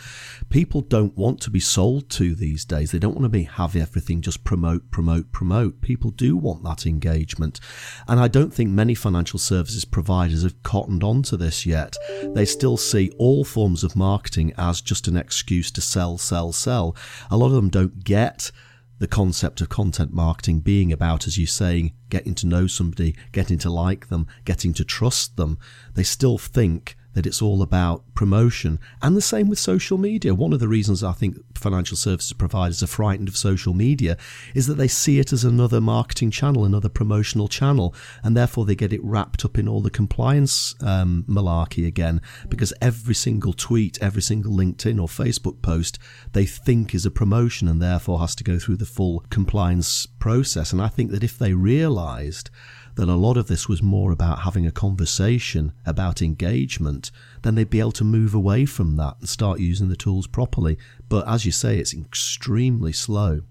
People 0.49 0.81
don't 0.81 1.17
want 1.17 1.41
to 1.43 1.51
be 1.51 1.61
sold 1.61 2.11
to 2.11 2.35
these 2.35 2.65
days. 2.65 2.91
They 2.91 2.99
don't 2.99 3.15
want 3.15 3.25
to 3.25 3.29
be 3.29 3.45
have 3.45 3.77
everything 3.77 4.23
just 4.23 4.43
promote, 4.43 4.91
promote, 4.91 5.31
promote. 5.31 5.83
People 5.83 6.11
do 6.11 6.37
want 6.37 6.65
that 6.65 6.85
engagement, 6.85 7.61
and 8.09 8.19
I 8.19 8.27
don't 8.27 8.53
think 8.53 8.71
many 8.71 8.97
financial 8.97 9.39
services 9.39 9.85
providers 9.85 10.43
have 10.43 10.61
cottoned 10.65 11.05
on 11.05 11.23
to 11.25 11.37
this 11.37 11.65
yet. 11.65 11.97
They 12.25 12.45
still 12.45 12.77
see 12.77 13.13
all 13.19 13.45
forms 13.45 13.85
of 13.85 13.95
marketing 13.95 14.53
as 14.59 14.81
just 14.81 15.07
an 15.07 15.17
excuse 15.17 15.71
to 15.71 15.81
sell, 15.81 16.19
sell, 16.19 16.53
sell. 16.53 16.97
A 17.31 17.37
lot 17.37 17.47
of 17.47 17.53
them 17.53 17.69
don't 17.69 18.03
get 18.03 18.51
the 18.99 19.07
concept 19.07 19.61
of 19.61 19.69
content 19.69 20.13
marketing 20.13 20.61
being 20.61 20.93
about, 20.93 21.27
as 21.27 21.37
you're 21.37 21.47
saying, 21.47 21.93
getting 22.11 22.35
to 22.37 22.47
know 22.47 22.67
somebody, 22.67 23.15
getting 23.33 23.59
to 23.59 23.71
like 23.71 24.09
them, 24.09 24.27
getting 24.45 24.73
to 24.75 24.85
trust 24.85 25.37
them. 25.37 25.59
They 25.95 26.05
still 26.05 26.39
think 26.39 26.97
that 27.15 27.27
it's 27.27 27.43
all 27.43 27.63
about 27.63 28.03
promotion. 28.15 28.79
And 29.03 29.17
the 29.17 29.23
same 29.23 29.49
with 29.49 29.59
social 29.59 29.99
media. 29.99 30.35
One 30.35 30.53
of 30.53 30.61
the 30.61 30.69
reasons 30.69 31.03
I 31.03 31.13
think 31.13 31.37
financial 31.57 31.97
services 31.97 32.33
providers 32.33 32.83
are 32.83 32.89
frightened 32.89 33.29
of 33.29 33.37
social 33.37 33.73
media 33.73 34.17
is 34.55 34.67
that 34.67 34.75
they 34.75 34.89
see 34.89 35.19
it 35.19 35.33
as 35.33 35.45
another 35.45 35.81
marketing 35.81 36.31
channel, 36.31 36.65
another 36.65 36.89
promotional 36.89 37.49
channel, 37.49 37.95
and 38.23 38.37
therefore 38.37 38.65
they 38.65 38.75
get 38.75 38.93
it 38.93 39.03
wrapped 39.03 39.45
up 39.45 39.59
in 39.59 39.69
all 39.69 39.81
the 39.81 39.91
compliance 39.91 40.75
um, 40.83 41.25
malarkey 41.29 41.87
again 41.87 42.21
because 42.49 42.73
every 42.81 43.15
single 43.15 43.53
tweet, 43.53 43.99
every 44.03 44.23
single 44.23 44.53
LinkedIn 44.53 45.01
or 45.01 45.09
Facebook 45.09 45.63
post 45.63 45.99
they 46.33 46.45
think 46.47 46.95
is 46.95 47.07
a 47.07 47.11
promotion 47.11 47.69
and 47.69 47.81
therefore 47.81 48.21
has 48.21 48.35
to 48.35 48.45
go 48.45 48.59
through 48.59 48.77
the 48.77 48.85
full 48.85 49.25
compliance 49.31 50.07
process. 50.07 50.73
And 50.73 50.83
I 50.83 50.89
think 50.89 51.11
that 51.11 51.25
if 51.25 51.39
they 51.39 51.55
realised 51.55 52.51
that 52.97 53.09
a 53.09 53.15
lot 53.15 53.37
of 53.37 53.49
this 53.49 53.69
was 53.69 53.83
more 53.83 54.13
about 54.13 54.41
having 54.41 54.67
a 54.67 54.71
conversation 54.71 55.73
about 55.85 56.23
engagement, 56.23 57.11
then 57.43 57.55
they'd 57.55 57.71
be 57.71 57.81
able 57.81 57.93
to 57.93 58.05
move 58.05 58.35
away 58.35 58.67
from 58.67 58.97
that 58.97 59.17
and 59.21 59.29
start 59.29 59.61
using 59.61 59.89
the 59.89 59.97
tools 59.97 60.27
properly. 60.27 60.79
But 61.09 61.27
as 61.29 61.45
you 61.45 61.53
say, 61.53 61.79
it's 61.79 61.95
extremely 61.95 62.93
slow. 62.93 63.43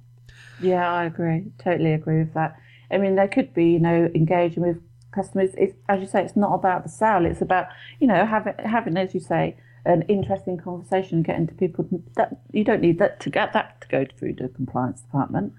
Yeah, 0.62 0.92
I 0.92 1.06
agree. 1.06 1.52
Totally 1.58 1.94
agree 1.94 2.20
with 2.20 2.34
that. 2.34 2.58
I 2.90 2.98
mean, 2.98 3.16
there 3.16 3.28
could 3.28 3.54
be, 3.54 3.72
you 3.72 3.80
know, 3.80 4.10
engaging 4.16 4.64
with 4.64 4.78
customers. 5.12 5.52
It's, 5.58 5.74
as 5.90 6.00
you 6.00 6.08
say, 6.08 6.24
it's 6.24 6.36
not 6.36 6.54
about 6.54 6.84
the 6.84 6.90
sale. 6.90 7.26
It's 7.26 7.42
about, 7.42 7.68
you 8.00 8.08
know, 8.08 8.26
having, 8.26 8.54
having, 8.64 8.98
as 8.98 9.14
you 9.14 9.20
say, 9.20 9.58
an 9.86 10.04
interesting 10.04 10.58
conversation 10.58 11.18
and 11.18 11.26
getting 11.26 11.48
to 11.48 11.54
people 11.54 11.88
that 12.16 12.38
you 12.52 12.64
don't 12.64 12.82
need 12.82 13.00
that 13.00 13.20
to 13.20 13.30
get 13.30 13.52
that 13.54 13.82
to 13.82 13.88
go 13.90 14.06
through 14.18 14.34
the 14.34 14.48
compliance 14.50 15.02
department. 15.02 15.54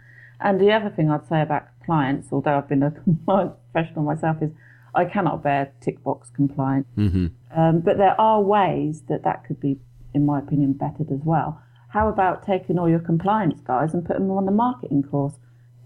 And 0.44 0.60
the 0.60 0.70
other 0.70 0.90
thing 0.90 1.10
I'd 1.10 1.26
say 1.26 1.40
about 1.40 1.66
compliance, 1.78 2.28
although 2.30 2.58
I've 2.58 2.68
been 2.68 2.82
a 2.82 2.90
compliance 3.04 3.54
professional 3.72 4.04
myself, 4.04 4.36
is 4.42 4.50
I 4.94 5.06
cannot 5.06 5.42
bear 5.42 5.72
tick 5.80 6.04
box 6.04 6.30
compliance. 6.30 6.86
Mm-hmm. 6.96 7.26
Um, 7.58 7.80
but 7.80 7.96
there 7.96 8.20
are 8.20 8.40
ways 8.40 9.02
that 9.08 9.24
that 9.24 9.44
could 9.44 9.58
be, 9.58 9.80
in 10.12 10.24
my 10.24 10.38
opinion, 10.38 10.74
bettered 10.74 11.10
as 11.10 11.20
well. 11.24 11.60
How 11.88 12.08
about 12.08 12.44
taking 12.44 12.78
all 12.78 12.88
your 12.88 13.00
compliance 13.00 13.60
guys 13.60 13.94
and 13.94 14.04
put 14.04 14.18
them 14.18 14.30
on 14.30 14.44
the 14.44 14.52
marketing 14.52 15.02
course? 15.02 15.34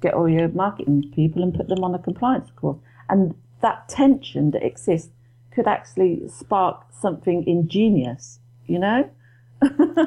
Get 0.00 0.14
all 0.14 0.28
your 0.28 0.48
marketing 0.48 1.12
people 1.14 1.42
and 1.42 1.54
put 1.54 1.68
them 1.68 1.84
on 1.84 1.94
a 1.94 1.98
compliance 1.98 2.50
course. 2.56 2.78
And 3.08 3.34
that 3.62 3.88
tension 3.88 4.50
that 4.50 4.64
exists 4.64 5.10
could 5.52 5.68
actually 5.68 6.22
spark 6.28 6.86
something 6.92 7.46
ingenious, 7.46 8.40
you 8.66 8.78
know? 8.78 9.08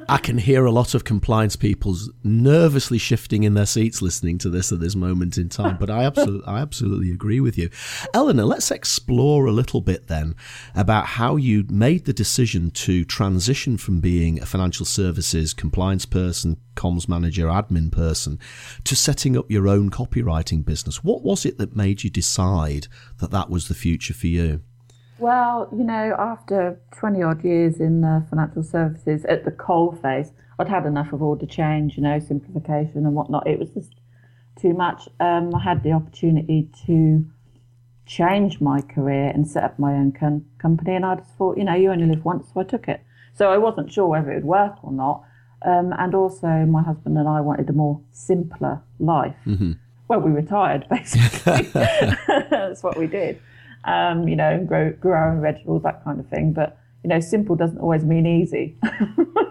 I 0.08 0.18
can 0.18 0.38
hear 0.38 0.66
a 0.66 0.72
lot 0.72 0.94
of 0.94 1.04
compliance 1.04 1.56
people 1.56 1.96
nervously 2.24 2.98
shifting 2.98 3.44
in 3.44 3.54
their 3.54 3.66
seats 3.66 4.02
listening 4.02 4.38
to 4.40 4.50
this 4.50 4.72
at 4.72 4.80
this 4.80 4.96
moment 4.96 5.38
in 5.38 5.50
time. 5.50 5.78
But 5.78 5.90
I 5.90 6.04
absolutely, 6.06 6.48
I 6.48 6.60
absolutely 6.60 7.12
agree 7.12 7.40
with 7.40 7.58
you, 7.58 7.70
Eleanor. 8.14 8.46
Let's 8.46 8.72
explore 8.72 9.46
a 9.46 9.52
little 9.52 9.82
bit 9.82 10.08
then 10.08 10.36
about 10.76 11.06
how 11.06 11.36
you 11.36 11.66
made 11.70 12.06
the 12.06 12.14
decision 12.14 12.72
to 12.72 13.04
transition 13.04 13.78
from 13.78 14.00
being 14.00 14.42
a 14.42 14.46
financial 14.46 14.86
services 14.86 15.54
compliance 15.54 16.06
person, 16.06 16.58
comms 16.76 17.08
manager, 17.08 17.48
admin 17.48 17.92
person, 17.92 18.40
to 18.86 18.96
setting 18.96 19.38
up 19.38 19.52
your 19.52 19.68
own 19.68 19.90
copywriting 19.90 20.64
business. 20.64 21.04
What 21.04 21.24
was 21.24 21.46
it 21.46 21.58
that 21.58 21.76
made 21.76 22.04
you 22.04 22.10
decide 22.10 22.88
that 23.20 23.32
that 23.32 23.50
was 23.50 23.68
the 23.68 23.74
future 23.74 24.14
for 24.14 24.28
you? 24.28 24.62
Well, 25.22 25.70
you 25.72 25.84
know, 25.84 26.16
after 26.18 26.80
20 26.94 27.22
odd 27.22 27.44
years 27.44 27.80
in 27.80 28.04
uh, 28.04 28.22
financial 28.28 28.64
services 28.64 29.24
at 29.26 29.46
the 29.46 29.52
coal 29.52 29.92
face, 29.92 30.32
I'd 30.58 30.68
had 30.68 30.88
enough 30.88 31.14
of 31.14 31.22
all 31.22 31.36
the 31.36 31.46
change, 31.46 31.96
you 31.96 32.02
know, 32.02 32.18
simplification 32.18 33.06
and 33.06 33.14
whatnot. 33.14 33.46
It 33.46 33.60
was 33.60 33.70
just 33.70 33.94
too 34.60 34.74
much. 34.74 35.08
Um, 35.20 35.54
I 35.54 35.60
had 35.60 35.84
the 35.84 35.92
opportunity 35.92 36.72
to 36.88 37.24
change 38.08 38.62
my 38.62 38.82
career 38.82 39.28
and 39.28 39.48
set 39.48 39.64
up 39.64 39.78
my 39.78 39.94
own 39.94 40.12
com- 40.12 40.48
company, 40.58 40.96
and 40.96 41.06
I 41.06 41.18
just 41.18 41.30
thought, 41.38 41.56
you 41.56 41.66
know, 41.66 41.76
you 41.76 41.92
only 41.92 42.08
live 42.08 42.26
once, 42.26 42.48
so 42.52 42.60
I 42.60 42.64
took 42.64 42.88
it. 42.88 43.02
So 43.36 43.52
I 43.52 43.60
wasn't 43.60 43.94
sure 43.94 44.08
whether 44.08 44.32
it 44.32 44.38
would 44.38 44.46
work 44.46 44.84
or 44.84 44.92
not. 44.92 45.24
Um, 45.64 45.94
and 46.00 46.16
also, 46.16 46.48
my 46.48 46.82
husband 46.82 47.20
and 47.20 47.30
I 47.30 47.42
wanted 47.42 47.70
a 47.70 47.74
more 47.74 48.02
simpler 48.12 48.82
life. 49.00 49.36
Mm-hmm. 49.46 49.74
Well, 50.08 50.22
we 50.22 50.32
retired 50.32 50.88
basically. 50.90 51.62
That's 52.50 52.82
what 52.82 52.98
we 52.98 53.06
did 53.06 53.40
um, 53.86 54.28
you 54.28 54.36
know, 54.36 54.50
and 54.50 54.68
grow, 54.68 54.92
grow 54.92 55.14
our 55.14 55.34
own 55.34 55.42
vegetables, 55.42 55.84
that 55.84 56.04
kind 56.04 56.20
of 56.20 56.28
thing. 56.28 56.54
But, 56.54 56.78
you 57.04 57.10
know, 57.10 57.20
simple 57.20 57.56
doesn't 57.56 57.80
always 57.80 58.04
mean 58.04 58.26
easy. 58.26 58.78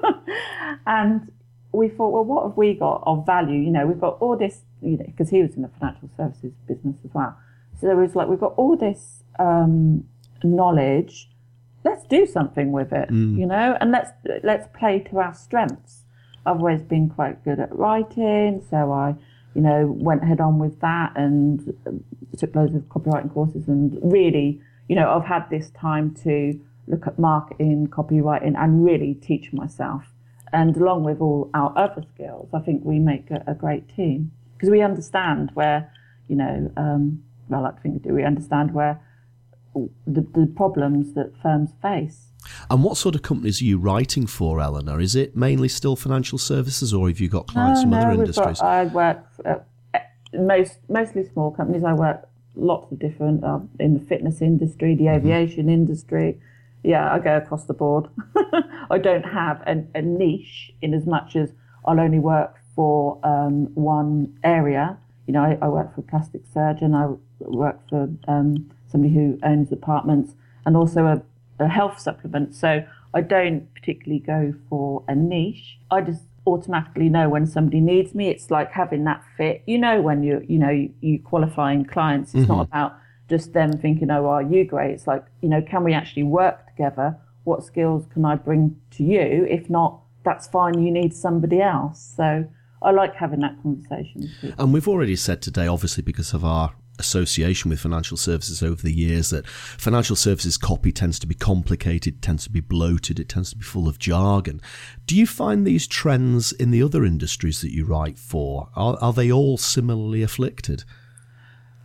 and 0.87 1.31
we 1.73 1.89
thought, 1.89 2.11
well, 2.11 2.25
what 2.25 2.47
have 2.47 2.57
we 2.57 2.75
got 2.75 3.03
of 3.07 3.27
value? 3.27 3.61
You 3.61 3.71
know, 3.71 3.87
we've 3.87 4.01
got 4.01 4.19
all 4.21 4.37
this, 4.37 4.63
you 4.83 4.97
know, 4.97 5.05
because 5.07 5.31
he 5.31 5.43
was 5.43 5.55
in 5.55 5.63
the 5.63 5.71
financial 5.81 6.11
services 6.17 6.53
business 6.67 6.97
as 7.05 7.11
well. 7.15 7.37
So 7.81 7.87
there 7.87 7.97
was 7.97 8.15
like, 8.15 8.29
we've 8.29 8.41
got 8.41 8.55
all 8.57 8.77
this 8.77 9.23
um, 9.39 10.05
knowledge. 10.43 11.31
Let's 11.85 12.05
do 12.05 12.27
something 12.27 12.73
with 12.73 12.93
it, 12.93 13.09
mm. 13.09 13.39
you 13.39 13.47
know, 13.47 13.77
and 13.81 13.91
let's 13.91 14.11
let's 14.45 14.69
play 14.79 14.99
to 15.11 15.19
our 15.19 15.33
strengths. 15.33 16.05
I've 16.45 16.59
always 16.59 16.83
been 16.83 17.09
quite 17.09 17.43
good 17.43 17.59
at 17.59 17.75
writing, 17.75 18.63
so 18.69 18.93
I 18.93 19.15
you 19.55 19.61
know, 19.61 19.95
went 19.99 20.25
head 20.25 20.41
on 20.41 20.59
with 20.59 20.81
that 20.81 21.13
and 21.17 21.75
um, 21.87 22.05
took 22.37 22.55
loads 22.55 22.75
of 22.75 22.83
copywriting 22.83 23.33
courses 23.33 23.69
and 23.69 23.99
really, 24.03 24.61
you 24.89 24.97
know, 24.97 25.11
I've 25.11 25.25
had 25.25 25.49
this 25.51 25.71
time 25.71 26.15
to 26.25 26.59
look 26.87 27.07
at 27.07 27.19
marketing, 27.19 27.89
copywriting, 27.89 28.57
and 28.57 28.85
really 28.85 29.15
teach 29.15 29.53
myself. 29.53 30.05
And 30.53 30.77
along 30.77 31.05
with 31.05 31.21
all 31.21 31.51
our 31.55 31.73
other 31.77 32.03
skills, 32.15 32.49
I 32.53 32.61
think 32.61 32.85
we 32.85 32.99
make 32.99 33.31
a, 33.31 33.43
a 33.47 33.55
great 33.55 33.89
team 33.95 34.33
because 34.55 34.71
we 34.71 34.83
understand 34.83 35.51
where, 35.55 35.93
you 36.29 36.37
know, 36.37 36.71
um, 36.77 37.23
well, 37.49 37.67
I 37.67 37.73
think 37.81 37.95
we 37.95 38.09
do. 38.09 38.15
We 38.15 38.25
understand 38.25 38.75
where 38.75 39.01
the, 39.75 40.27
the 40.35 40.53
problems 40.57 41.15
that 41.15 41.33
firms 41.43 41.71
face. 41.83 42.31
And 42.71 42.83
what 42.83 42.97
sort 42.97 43.15
of 43.15 43.23
companies 43.23 43.61
are 43.61 43.65
you 43.65 43.79
writing 43.79 44.27
for, 44.27 44.61
Eleanor? 44.61 45.01
Is 45.01 45.15
it 45.15 45.37
mainly 45.37 45.69
still 45.69 45.97
financial 45.97 46.39
services, 46.39 46.95
or 46.95 47.09
have 47.09 47.21
you 47.21 47.29
got 47.29 47.47
clients 47.47 47.81
no, 47.81 47.83
from 47.83 47.91
no, 47.91 47.99
other 47.99 48.13
industries? 48.13 48.61
Got, 48.61 48.67
I 48.67 48.85
work 48.87 49.25
at 49.45 49.67
most 50.33 50.79
mostly 50.89 51.25
small 51.25 51.51
companies. 51.51 51.85
I 51.85 51.93
work 51.93 52.29
lots 52.55 52.91
of 52.93 52.99
different 52.99 53.45
uh, 53.45 53.61
in 53.79 53.95
the 53.95 54.01
fitness 54.01 54.41
industry, 54.41 54.95
the 54.95 55.05
mm-hmm. 55.05 55.27
aviation 55.27 55.63
mm-hmm. 55.63 55.71
industry. 55.71 56.41
Yeah, 56.83 57.13
I 57.13 57.19
go 57.19 57.37
across 57.37 57.65
the 57.65 57.75
board. 57.75 58.09
I 58.91 58.99
don't 58.99 59.25
have 59.25 59.61
a, 59.67 59.85
a, 59.95 60.01
niche 60.01 60.73
in 60.81 60.95
as 60.95 61.05
much 61.05 61.37
as 61.37 61.53
I'll 61.85 62.01
only 62.01 62.19
work 62.19 62.57
for 62.75 63.19
um, 63.23 63.67
one 63.75 64.39
area. 64.43 64.97
You 65.27 65.35
know, 65.35 65.43
I, 65.43 65.59
I, 65.61 65.69
work 65.69 65.95
for 65.95 66.01
a 66.01 66.05
plastic 66.05 66.41
surgeon. 66.55 66.95
I 66.95 67.13
work 67.41 67.87
for 67.91 68.09
um, 68.27 68.71
somebody 68.91 69.15
who 69.15 69.39
owns 69.43 69.73
apartments, 69.73 70.35
and 70.67 70.77
also 70.77 71.07
a 71.07 71.23
a 71.61 71.69
health 71.69 72.01
supplement. 72.01 72.55
So 72.55 72.85
I 73.15 73.21
don't 73.21 73.73
particularly 73.75 74.21
go 74.21 74.55
for 74.69 75.05
a 75.09 75.15
niche. 75.15 75.79
I 75.91 76.01
just 76.01 76.23
automatically 76.47 77.09
know 77.09 77.29
when 77.29 77.47
somebody 77.47 77.81
needs 77.81 78.15
me. 78.15 78.29
It's 78.29 78.51
like 78.51 78.73
having 78.73 79.05
that 79.05 79.23
fit. 79.37 79.63
You 79.67 79.79
know 79.79 80.01
when 80.01 80.23
you 80.23 80.45
you 80.49 80.59
know 80.59 80.71
you, 80.71 80.93
you 81.01 81.21
qualifying 81.21 81.85
clients. 81.85 82.35
It's 82.35 82.45
mm-hmm. 82.45 82.53
not 82.53 82.67
about 82.67 82.97
just 83.29 83.53
them 83.53 83.73
thinking, 83.73 84.11
oh, 84.11 84.27
are 84.27 84.43
you 84.43 84.65
great? 84.65 84.93
It's 84.93 85.07
like 85.07 85.25
you 85.43 85.49
know, 85.49 85.63
can 85.63 85.85
we 85.85 85.93
actually 85.93 86.25
work 86.25 86.67
together? 86.69 87.17
What 87.45 87.65
skills 87.65 88.07
can 88.13 88.25
I 88.25 88.37
bring 88.37 88.77
to 88.93 89.03
you? 89.03 89.47
If 89.49 89.71
not, 89.71 90.01
that's 90.25 90.47
fine. 90.49 90.83
You 90.83 90.93
need 90.93 91.15
somebody 91.15 91.61
else. 91.61 92.15
So 92.17 92.47
I 92.83 92.91
like 92.91 93.15
having 93.15 93.41
that 93.41 93.61
conversation. 93.63 94.31
And 94.59 94.73
we've 94.73 94.89
already 94.89 95.17
said 95.17 95.43
today, 95.43 95.67
obviously, 95.67 96.03
because 96.03 96.33
of 96.33 96.45
our 96.45 96.75
association 97.01 97.71
with 97.71 97.81
financial 97.81 98.17
services 98.17 98.63
over 98.63 98.81
the 98.81 98.93
years 98.93 99.31
that 99.31 99.47
financial 99.47 100.15
services 100.15 100.57
copy 100.57 100.93
tends 100.93 101.19
to 101.19 101.27
be 101.27 101.35
complicated, 101.35 102.23
tends 102.23 102.45
to 102.45 102.51
be 102.51 102.61
bloated, 102.61 103.19
it 103.19 103.29
tends 103.29 103.51
to 103.51 103.57
be 103.57 103.65
full 103.65 103.89
of 103.89 103.99
jargon. 103.99 104.61
Do 105.07 105.17
you 105.17 105.27
find 105.27 105.67
these 105.67 105.89
trends 105.89 106.53
in 106.53 106.71
the 106.71 106.83
other 106.83 107.05
industries 107.05 107.61
that 107.63 107.73
you 107.73 107.85
write 107.85 108.19
for? 108.19 108.69
Are, 108.77 108.97
are 109.01 109.13
they 109.13 109.33
all 109.33 109.57
similarly 109.57 110.23
afflicted? 110.23 110.85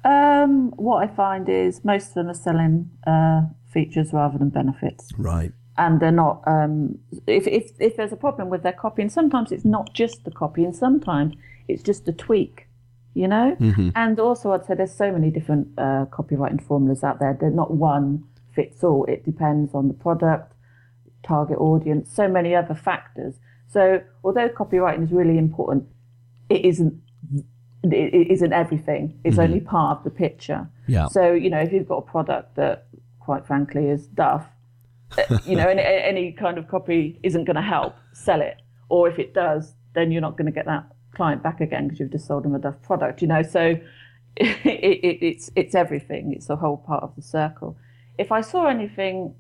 Um, 0.04 0.72
what 0.76 1.04
I 1.04 1.08
find 1.08 1.50
is 1.50 1.84
most 1.84 2.10
of 2.10 2.14
them 2.14 2.30
are 2.30 2.36
selling 2.36 2.92
uh, 3.08 3.42
features 3.74 4.14
rather 4.14 4.38
than 4.38 4.50
benefits. 4.50 5.10
Right. 5.18 5.52
And 5.78 6.00
they're 6.00 6.12
not. 6.12 6.44
Um, 6.46 7.00
if, 7.28 7.48
if 7.48 7.72
if 7.80 7.98
there's 7.98 8.14
a 8.14 8.18
problem 8.18 8.50
with 8.50 8.64
their 8.64 8.72
copy, 8.72 9.02
and 9.02 9.12
sometimes 9.12 9.52
it's 9.52 9.66
not 9.66 9.94
just 9.94 10.24
the 10.24 10.32
copy, 10.32 10.64
and 10.64 10.74
sometimes 10.74 11.34
it's 11.68 11.84
just 11.84 12.08
a 12.08 12.14
tweak 12.14 12.68
you 13.16 13.28
know? 13.28 13.56
Mm-hmm. 13.60 13.90
And 13.96 14.20
also, 14.20 14.52
I'd 14.52 14.66
say 14.66 14.76
there's 14.76 14.94
so 14.94 15.12
many 15.12 15.32
different 15.32 15.70
uh, 15.78 16.06
copywriting 16.12 16.62
formulas 16.62 17.04
out 17.04 17.20
there. 17.20 17.36
They're 17.40 17.50
not 17.50 17.72
one 17.72 18.26
fits 18.54 18.84
all. 18.84 19.06
It 19.06 19.26
depends 19.26 19.74
on 19.74 19.88
the 19.88 19.94
product, 19.94 20.54
target 21.24 21.58
audience, 21.58 22.14
so 22.14 22.28
many 22.28 22.54
other 22.54 22.76
factors. 22.76 23.36
So, 23.68 24.02
although 24.24 24.50
copywriting 24.50 25.04
is 25.04 25.12
really 25.12 25.38
important, 25.38 25.86
it 26.50 26.64
isn't. 26.64 27.02
It 27.84 28.32
isn't 28.32 28.52
everything. 28.52 29.20
It's 29.24 29.38
mm-hmm. 29.38 29.44
only 29.44 29.60
part 29.60 30.00
of 30.00 30.04
the 30.04 30.10
picture. 30.10 30.68
Yeah. 30.88 31.08
So 31.08 31.34
you 31.34 31.52
know, 31.52 31.60
if 31.60 31.72
you've 31.72 31.88
got 31.88 31.98
a 31.98 32.02
product 32.02 32.56
that, 32.56 32.88
quite 33.20 33.46
frankly, 33.46 33.90
is 33.90 34.08
duff, 34.08 34.48
uh, 35.18 35.38
you 35.46 35.56
know, 35.56 35.68
any, 35.68 35.82
any 35.86 36.32
kind 36.32 36.58
of 36.58 36.68
copy 36.68 37.20
isn't 37.22 37.46
going 37.46 37.58
to 37.58 37.62
help 37.62 37.96
sell 38.12 38.42
it. 38.42 38.58
Or 38.90 39.08
if 39.08 39.20
it 39.20 39.36
does, 39.36 39.76
then 39.94 40.12
you're 40.12 40.22
not 40.22 40.36
going 40.36 40.48
to 40.48 40.52
get 40.52 40.66
that 40.66 40.95
client 41.16 41.42
back 41.42 41.62
again 41.62 41.88
because 41.88 42.00
you've 42.00 42.12
just 42.12 42.28
sold 42.28 42.44
them 42.44 42.56
a 42.56 42.60
Duff 42.60 42.82
product, 42.82 43.22
you 43.22 43.28
know. 43.28 43.42
So 43.42 43.78
it, 44.38 44.66
it, 44.66 45.24
it's 45.24 45.52
it's 45.56 45.76
everything. 45.76 46.34
It's 46.34 46.50
a 46.50 46.56
whole 46.56 46.78
part 46.78 47.04
of 47.04 47.16
the 47.16 47.22
circle. 47.22 47.78
If 48.18 48.32
I 48.32 48.42
saw 48.42 48.68
anything, 48.68 49.36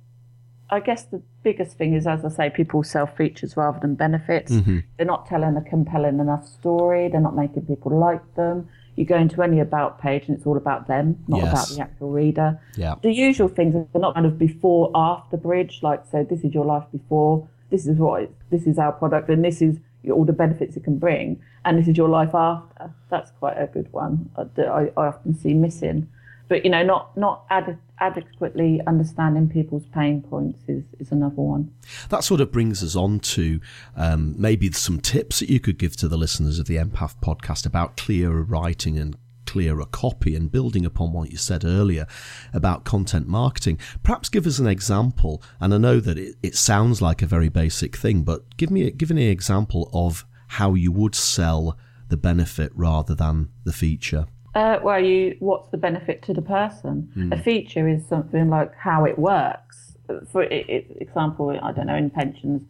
I 0.69 0.79
guess 0.79 1.03
the 1.05 1.21
biggest 1.43 1.77
thing 1.77 1.93
is, 1.93 2.07
as 2.07 2.25
I 2.25 2.29
say, 2.29 2.49
people 2.49 2.83
sell 2.83 3.05
features 3.05 3.55
rather 3.55 3.79
than 3.79 3.95
benefits. 3.95 4.51
Mm-hmm. 4.51 4.79
They're 4.97 5.05
not 5.05 5.27
telling 5.27 5.55
a 5.55 5.61
compelling 5.61 6.19
enough 6.19 6.45
story. 6.47 7.07
They're 7.07 7.21
not 7.21 7.35
making 7.35 7.65
people 7.65 7.97
like 7.97 8.35
them. 8.35 8.67
You 8.95 9.05
go 9.05 9.17
into 9.17 9.43
any 9.43 9.59
about 9.59 9.99
page 9.99 10.23
and 10.27 10.37
it's 10.37 10.47
all 10.47 10.57
about 10.57 10.87
them, 10.87 11.23
not 11.27 11.41
yes. 11.41 11.51
about 11.51 11.67
the 11.75 11.81
actual 11.81 12.11
reader. 12.11 12.59
Yeah. 12.77 12.95
The 13.01 13.11
usual 13.11 13.49
things 13.49 13.75
are 13.75 13.99
not 13.99 14.15
kind 14.15 14.25
of 14.25 14.39
before, 14.39 14.89
after 14.95 15.35
bridge, 15.37 15.79
like 15.83 16.03
so. 16.09 16.23
This 16.23 16.43
is 16.43 16.53
your 16.53 16.65
life 16.65 16.85
before. 16.91 17.47
This 17.69 17.87
is 17.87 17.97
what 17.97 18.31
this 18.51 18.65
is 18.65 18.77
our 18.79 18.93
product, 18.93 19.29
and 19.29 19.43
this 19.43 19.61
is 19.61 19.77
all 20.11 20.25
the 20.25 20.33
benefits 20.33 20.75
it 20.75 20.83
can 20.83 20.97
bring 20.97 21.41
and 21.65 21.79
this 21.79 21.87
is 21.87 21.97
your 21.97 22.07
life 22.07 22.33
after. 22.33 22.93
That's 23.09 23.31
quite 23.31 23.57
a 23.57 23.67
good 23.67 23.91
one 23.91 24.29
uh, 24.37 24.45
that 24.55 24.67
I, 24.67 24.91
I 24.95 25.07
often 25.07 25.33
see 25.35 25.53
missing. 25.53 26.07
But 26.47 26.63
you 26.63 26.69
know, 26.69 26.83
not 26.83 27.17
not 27.17 27.45
ad- 27.49 27.79
adequately 27.99 28.79
understanding 28.85 29.49
people's 29.49 29.85
pain 29.87 30.21
points 30.21 30.59
is, 30.67 30.83
is 30.99 31.11
another 31.11 31.41
one. 31.41 31.71
That 32.09 32.23
sort 32.23 32.39
of 32.39 32.51
brings 32.51 32.83
us 32.83 32.95
on 32.95 33.19
to 33.21 33.59
um, 33.95 34.35
maybe 34.37 34.71
some 34.71 34.99
tips 34.99 35.39
that 35.39 35.49
you 35.49 35.59
could 35.59 35.79
give 35.79 35.97
to 35.97 36.07
the 36.07 36.17
listeners 36.17 36.59
of 36.59 36.67
the 36.67 36.75
MPF 36.75 37.15
podcast 37.19 37.65
about 37.65 37.97
clearer 37.97 38.43
writing 38.43 38.99
and 38.99 39.17
clearer 39.45 39.85
copy 39.85 40.35
and 40.35 40.51
building 40.51 40.85
upon 40.85 41.13
what 41.13 41.31
you 41.31 41.37
said 41.37 41.63
earlier 41.63 42.07
about 42.53 42.83
content 42.83 43.27
marketing. 43.27 43.79
Perhaps 44.03 44.29
give 44.29 44.47
us 44.47 44.59
an 44.59 44.67
example, 44.67 45.41
and 45.59 45.73
I 45.73 45.77
know 45.77 45.99
that 45.99 46.17
it, 46.17 46.35
it 46.43 46.55
sounds 46.55 47.01
like 47.01 47.21
a 47.21 47.27
very 47.27 47.49
basic 47.49 47.95
thing, 47.95 48.23
but 48.23 48.57
give 48.57 48.71
me 48.71 48.89
give 48.91 49.09
me 49.09 49.25
an 49.25 49.31
example 49.31 49.89
of 49.93 50.25
how 50.47 50.73
you 50.73 50.91
would 50.91 51.15
sell 51.15 51.77
the 52.09 52.17
benefit 52.17 52.71
rather 52.75 53.15
than 53.15 53.49
the 53.63 53.73
feature. 53.73 54.27
Uh, 54.53 54.79
well, 54.81 55.03
you 55.03 55.35
what's 55.39 55.69
the 55.69 55.77
benefit 55.77 56.21
to 56.23 56.33
the 56.33 56.41
person? 56.41 57.29
A 57.31 57.37
feature 57.41 57.87
is 57.87 58.07
something 58.07 58.49
like 58.49 58.73
how 58.75 59.03
it 59.03 59.19
works. 59.19 59.97
For 60.31 60.43
example, 60.43 61.59
I 61.61 61.71
don't 61.71 61.87
know 61.87 61.95
in 61.95 62.09
pensions, 62.09 62.61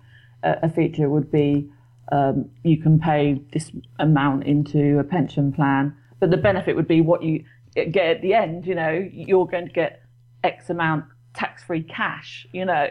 a, 0.41 0.57
a 0.63 0.69
feature 0.69 1.09
would 1.09 1.31
be 1.31 1.69
um, 2.11 2.49
you 2.63 2.77
can 2.77 2.99
pay 2.99 3.41
this 3.51 3.71
amount 3.99 4.45
into 4.45 4.99
a 4.99 5.03
pension 5.03 5.51
plan, 5.51 5.95
but 6.25 6.31
the 6.31 6.37
benefit 6.37 6.75
would 6.75 6.87
be 6.87 7.01
what 7.01 7.21
you 7.21 7.43
get 7.75 7.97
at 7.97 8.21
the 8.23 8.33
end. 8.33 8.65
You 8.65 8.73
know, 8.73 9.07
you're 9.13 9.45
going 9.45 9.67
to 9.67 9.71
get 9.71 10.01
X 10.43 10.71
amount 10.71 11.05
tax-free 11.35 11.83
cash. 11.83 12.47
You 12.51 12.65
know, 12.65 12.87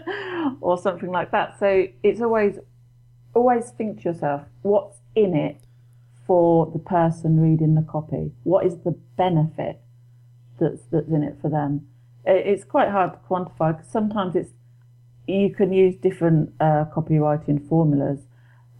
or 0.60 0.76
something 0.76 1.10
like 1.10 1.30
that. 1.30 1.58
So 1.58 1.86
it's 2.02 2.20
always 2.20 2.58
always 3.32 3.70
think 3.70 4.02
to 4.02 4.10
yourself, 4.10 4.42
what's 4.60 4.98
in 5.14 5.34
it 5.34 5.56
for 6.26 6.70
the 6.70 6.78
person 6.78 7.40
reading 7.40 7.76
the 7.76 7.86
copy? 7.90 8.32
What 8.42 8.66
is 8.66 8.76
the 8.84 8.94
benefit 9.16 9.80
that's 10.60 10.82
that's 10.92 11.08
in 11.08 11.22
it 11.22 11.38
for 11.40 11.48
them? 11.48 11.88
It's 12.26 12.64
quite 12.64 12.90
hard 12.90 13.14
to 13.14 13.18
quantify 13.20 13.74
because 13.74 13.90
sometimes 13.90 14.36
it's 14.36 14.50
you 15.26 15.48
can 15.48 15.72
use 15.72 15.96
different 15.96 16.52
uh, 16.60 16.84
copywriting 16.94 17.66
formulas, 17.70 18.26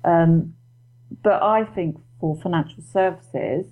um, 0.04 0.52
but 1.22 1.42
I 1.42 1.64
think 1.64 1.96
for 2.20 2.36
financial 2.36 2.82
services, 2.82 3.66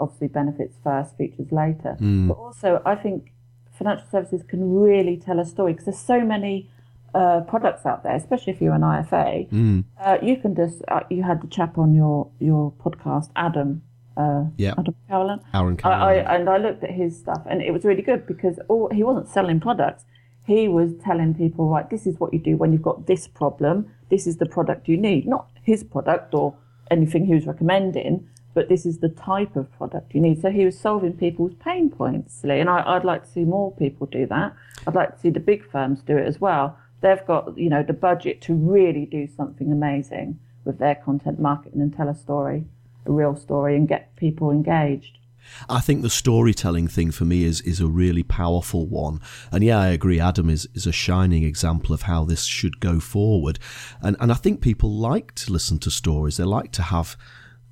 obviously 0.00 0.28
benefits 0.28 0.76
first, 0.82 1.16
features 1.16 1.50
later. 1.52 1.96
But 2.28 2.34
also, 2.34 2.82
I 2.84 2.94
think 2.94 3.32
financial 3.78 4.06
services 4.10 4.42
can 4.46 4.74
really 4.80 5.16
tell 5.16 5.38
a 5.40 5.44
story 5.44 5.72
because 5.72 5.86
there's 5.86 5.98
so 5.98 6.20
many 6.20 6.70
uh, 7.14 7.40
products 7.42 7.86
out 7.86 8.02
there, 8.02 8.14
especially 8.16 8.52
if 8.52 8.60
you're 8.60 8.74
an 8.74 8.82
IFA. 8.82 9.84
Uh, 10.00 10.18
you 10.22 10.36
can 10.36 10.54
just 10.54 10.82
uh, 10.88 11.00
you 11.10 11.22
had 11.22 11.40
the 11.42 11.46
chap 11.48 11.78
on 11.78 11.94
your 11.94 12.28
your 12.40 12.72
podcast, 12.72 13.30
Adam. 13.36 13.82
Uh, 14.16 14.44
Yeah. 14.56 14.74
Adam 14.78 14.94
Cowland. 15.08 15.42
Aaron 15.52 15.76
I, 15.82 15.90
I, 15.90 16.14
and 16.36 16.48
I 16.48 16.58
looked 16.58 16.84
at 16.84 16.90
his 16.92 17.18
stuff, 17.18 17.42
and 17.46 17.60
it 17.62 17.72
was 17.72 17.84
really 17.84 18.02
good 18.02 18.26
because 18.26 18.60
all, 18.68 18.88
he 18.90 19.02
wasn't 19.02 19.28
selling 19.28 19.58
products. 19.60 20.04
He 20.46 20.68
was 20.68 20.92
telling 21.02 21.34
people, 21.34 21.68
right, 21.68 21.88
this 21.88 22.06
is 22.06 22.20
what 22.20 22.32
you 22.32 22.38
do 22.38 22.56
when 22.56 22.72
you've 22.72 22.82
got 22.82 23.06
this 23.06 23.26
problem. 23.26 23.86
This 24.10 24.26
is 24.26 24.36
the 24.36 24.46
product 24.46 24.86
you 24.88 24.96
need, 24.96 25.26
not 25.26 25.48
his 25.62 25.82
product 25.82 26.32
or 26.34 26.54
anything 26.90 27.24
he 27.26 27.34
was 27.34 27.46
recommending, 27.46 28.28
but 28.54 28.68
this 28.68 28.86
is 28.86 28.98
the 28.98 29.08
type 29.08 29.56
of 29.56 29.70
product 29.72 30.14
you 30.14 30.20
need. 30.20 30.40
So 30.40 30.50
he 30.50 30.64
was 30.64 30.78
solving 30.78 31.12
people's 31.12 31.54
pain 31.54 31.90
points, 31.90 32.42
Lee, 32.44 32.60
and 32.60 32.70
I, 32.70 32.82
I'd 32.86 33.04
like 33.04 33.24
to 33.24 33.30
see 33.30 33.44
more 33.44 33.72
people 33.72 34.06
do 34.06 34.26
that. 34.26 34.54
I'd 34.86 34.94
like 34.94 35.14
to 35.14 35.20
see 35.20 35.30
the 35.30 35.40
big 35.40 35.68
firms 35.70 36.00
do 36.02 36.16
it 36.16 36.26
as 36.26 36.40
well. 36.40 36.78
They've 37.00 37.24
got, 37.26 37.58
you 37.58 37.68
know, 37.68 37.82
the 37.82 37.92
budget 37.92 38.40
to 38.42 38.54
really 38.54 39.06
do 39.06 39.26
something 39.26 39.70
amazing 39.70 40.38
with 40.64 40.78
their 40.78 40.94
content 40.94 41.38
marketing 41.38 41.82
and 41.82 41.94
tell 41.94 42.08
a 42.08 42.14
story, 42.14 42.64
a 43.04 43.12
real 43.12 43.36
story, 43.36 43.76
and 43.76 43.86
get 43.86 44.16
people 44.16 44.50
engaged. 44.50 45.18
I 45.68 45.80
think 45.80 46.00
the 46.00 46.08
storytelling 46.08 46.88
thing 46.88 47.10
for 47.10 47.26
me 47.26 47.44
is 47.44 47.60
is 47.60 47.78
a 47.78 47.86
really 47.86 48.22
powerful 48.22 48.86
one. 48.86 49.20
And 49.52 49.62
yeah, 49.62 49.78
I 49.78 49.88
agree. 49.88 50.18
Adam 50.18 50.48
is, 50.48 50.66
is 50.72 50.86
a 50.86 50.92
shining 50.92 51.44
example 51.44 51.94
of 51.94 52.02
how 52.02 52.24
this 52.24 52.44
should 52.44 52.80
go 52.80 52.98
forward. 52.98 53.58
And 54.00 54.16
and 54.20 54.32
I 54.32 54.36
think 54.36 54.62
people 54.62 54.90
like 54.90 55.34
to 55.34 55.52
listen 55.52 55.78
to 55.80 55.90
stories. 55.90 56.38
They 56.38 56.44
like 56.44 56.72
to 56.72 56.82
have 56.82 57.18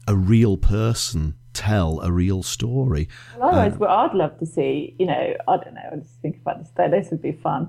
a 0.06 0.14
real 0.14 0.56
person 0.56 1.34
tell 1.52 2.00
a 2.00 2.10
real 2.10 2.42
story. 2.42 3.08
Well, 3.38 3.50
otherwise, 3.50 3.78
what 3.78 3.90
I'd 3.90 4.14
love 4.14 4.38
to 4.38 4.46
see, 4.46 4.94
you 4.98 5.06
know, 5.06 5.34
I 5.48 5.56
don't 5.56 5.74
know, 5.74 5.90
I 5.92 5.96
just 5.96 6.20
think 6.22 6.38
about 6.38 6.58
this 6.58 6.70
day, 6.70 6.88
this 6.88 7.10
would 7.10 7.22
be 7.22 7.32
fun. 7.32 7.68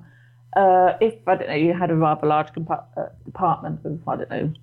Uh, 0.55 0.93
if, 1.01 1.15
I 1.27 1.35
don't 1.35 1.49
know, 1.49 1.55
you 1.55 1.73
had 1.73 1.91
a 1.91 1.95
rather 1.95 2.27
large 2.27 2.53
compa- 2.53 2.85
uh, 2.95 3.07
department 3.25 3.81
of, 3.85 4.07
I 4.07 4.15
don't 4.17 4.29
know, 4.29 4.53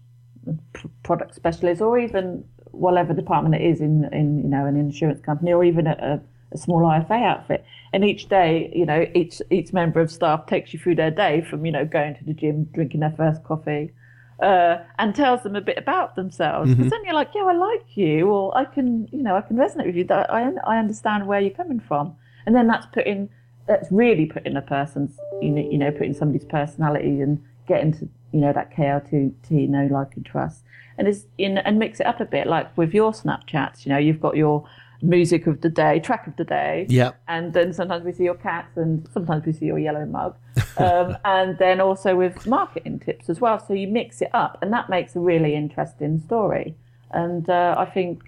p- 0.72 0.88
product 1.02 1.34
specialists 1.34 1.82
or 1.82 1.98
even 1.98 2.44
whatever 2.70 3.12
department 3.12 3.56
it 3.56 3.62
is 3.62 3.80
in, 3.80 4.08
in 4.12 4.42
you 4.44 4.48
know, 4.48 4.66
an 4.66 4.76
insurance 4.76 5.20
company 5.20 5.52
or 5.52 5.64
even 5.64 5.86
a, 5.86 6.22
a 6.52 6.58
small 6.58 6.82
IFA 6.82 7.22
outfit. 7.24 7.64
And 7.92 8.04
each 8.04 8.28
day, 8.28 8.72
you 8.74 8.86
know, 8.86 9.06
each, 9.14 9.42
each 9.50 9.72
member 9.72 10.00
of 10.00 10.10
staff 10.12 10.46
takes 10.46 10.72
you 10.72 10.78
through 10.78 10.94
their 10.94 11.10
day 11.10 11.44
from, 11.50 11.66
you 11.66 11.72
know, 11.72 11.84
going 11.84 12.14
to 12.14 12.24
the 12.24 12.34
gym, 12.34 12.64
drinking 12.72 13.00
their 13.00 13.14
first 13.16 13.42
coffee, 13.42 13.90
uh, 14.42 14.78
and 14.98 15.14
tells 15.14 15.42
them 15.42 15.56
a 15.56 15.60
bit 15.60 15.78
about 15.78 16.16
themselves. 16.16 16.74
Because 16.74 16.90
then 16.90 17.04
you're 17.04 17.14
like, 17.14 17.30
yeah, 17.34 17.42
I 17.42 17.52
like 17.52 17.96
you, 17.96 18.28
or 18.28 18.56
I 18.56 18.64
can, 18.64 19.08
you 19.12 19.22
know, 19.22 19.36
I 19.36 19.42
can 19.42 19.56
resonate 19.56 19.86
with 19.86 19.96
you. 19.96 20.04
That 20.04 20.32
I 20.32 20.50
I 20.66 20.78
understand 20.78 21.26
where 21.26 21.40
you're 21.40 21.50
coming 21.50 21.80
from, 21.80 22.16
and 22.46 22.54
then 22.54 22.66
that's 22.66 22.86
putting 22.86 23.28
that's 23.66 23.90
really 23.92 24.26
putting 24.26 24.56
a 24.56 24.62
person's, 24.62 25.18
you 25.40 25.50
know, 25.50 25.62
you 25.62 25.78
know, 25.78 25.90
putting 25.90 26.14
somebody's 26.14 26.44
personality 26.44 27.20
and 27.20 27.42
getting 27.68 27.92
to, 27.92 28.08
you 28.32 28.40
know, 28.40 28.52
that 28.52 28.74
KLT 28.74 29.68
know, 29.68 29.88
like, 29.90 30.16
and 30.16 30.26
trust, 30.26 30.64
and 30.98 31.06
is 31.06 31.26
in 31.38 31.58
and 31.58 31.78
mix 31.78 32.00
it 32.00 32.06
up 32.06 32.20
a 32.20 32.24
bit, 32.24 32.46
like 32.46 32.76
with 32.76 32.92
your 32.94 33.12
Snapchats. 33.12 33.84
You 33.84 33.92
know, 33.92 33.98
you've 33.98 34.20
got 34.20 34.36
your 34.36 34.66
music 35.02 35.46
of 35.46 35.60
the 35.60 35.68
day, 35.68 36.00
track 36.00 36.26
of 36.26 36.36
the 36.36 36.44
day, 36.44 36.86
Yeah. 36.88 37.12
and 37.28 37.52
then 37.52 37.72
sometimes 37.72 38.04
we 38.04 38.12
see 38.12 38.24
your 38.24 38.34
cats 38.34 38.76
and 38.76 39.08
sometimes 39.12 39.46
we 39.46 39.52
see 39.52 39.66
your 39.66 39.78
yellow 39.78 40.06
mug. 40.06 40.36
Um, 40.78 41.16
and 41.26 41.58
then 41.58 41.78
also 41.80 42.16
with 42.16 42.46
marketing 42.46 43.00
tips 43.00 43.28
as 43.28 43.38
well. 43.40 43.58
So 43.58 43.74
you 43.74 43.86
mix 43.88 44.22
it 44.22 44.30
up 44.32 44.56
and 44.62 44.72
that 44.72 44.88
makes 44.88 45.14
a 45.14 45.20
really 45.20 45.54
interesting 45.54 46.20
story. 46.20 46.74
And 47.10 47.50
uh, 47.50 47.74
i 47.76 47.84
think 47.84 48.22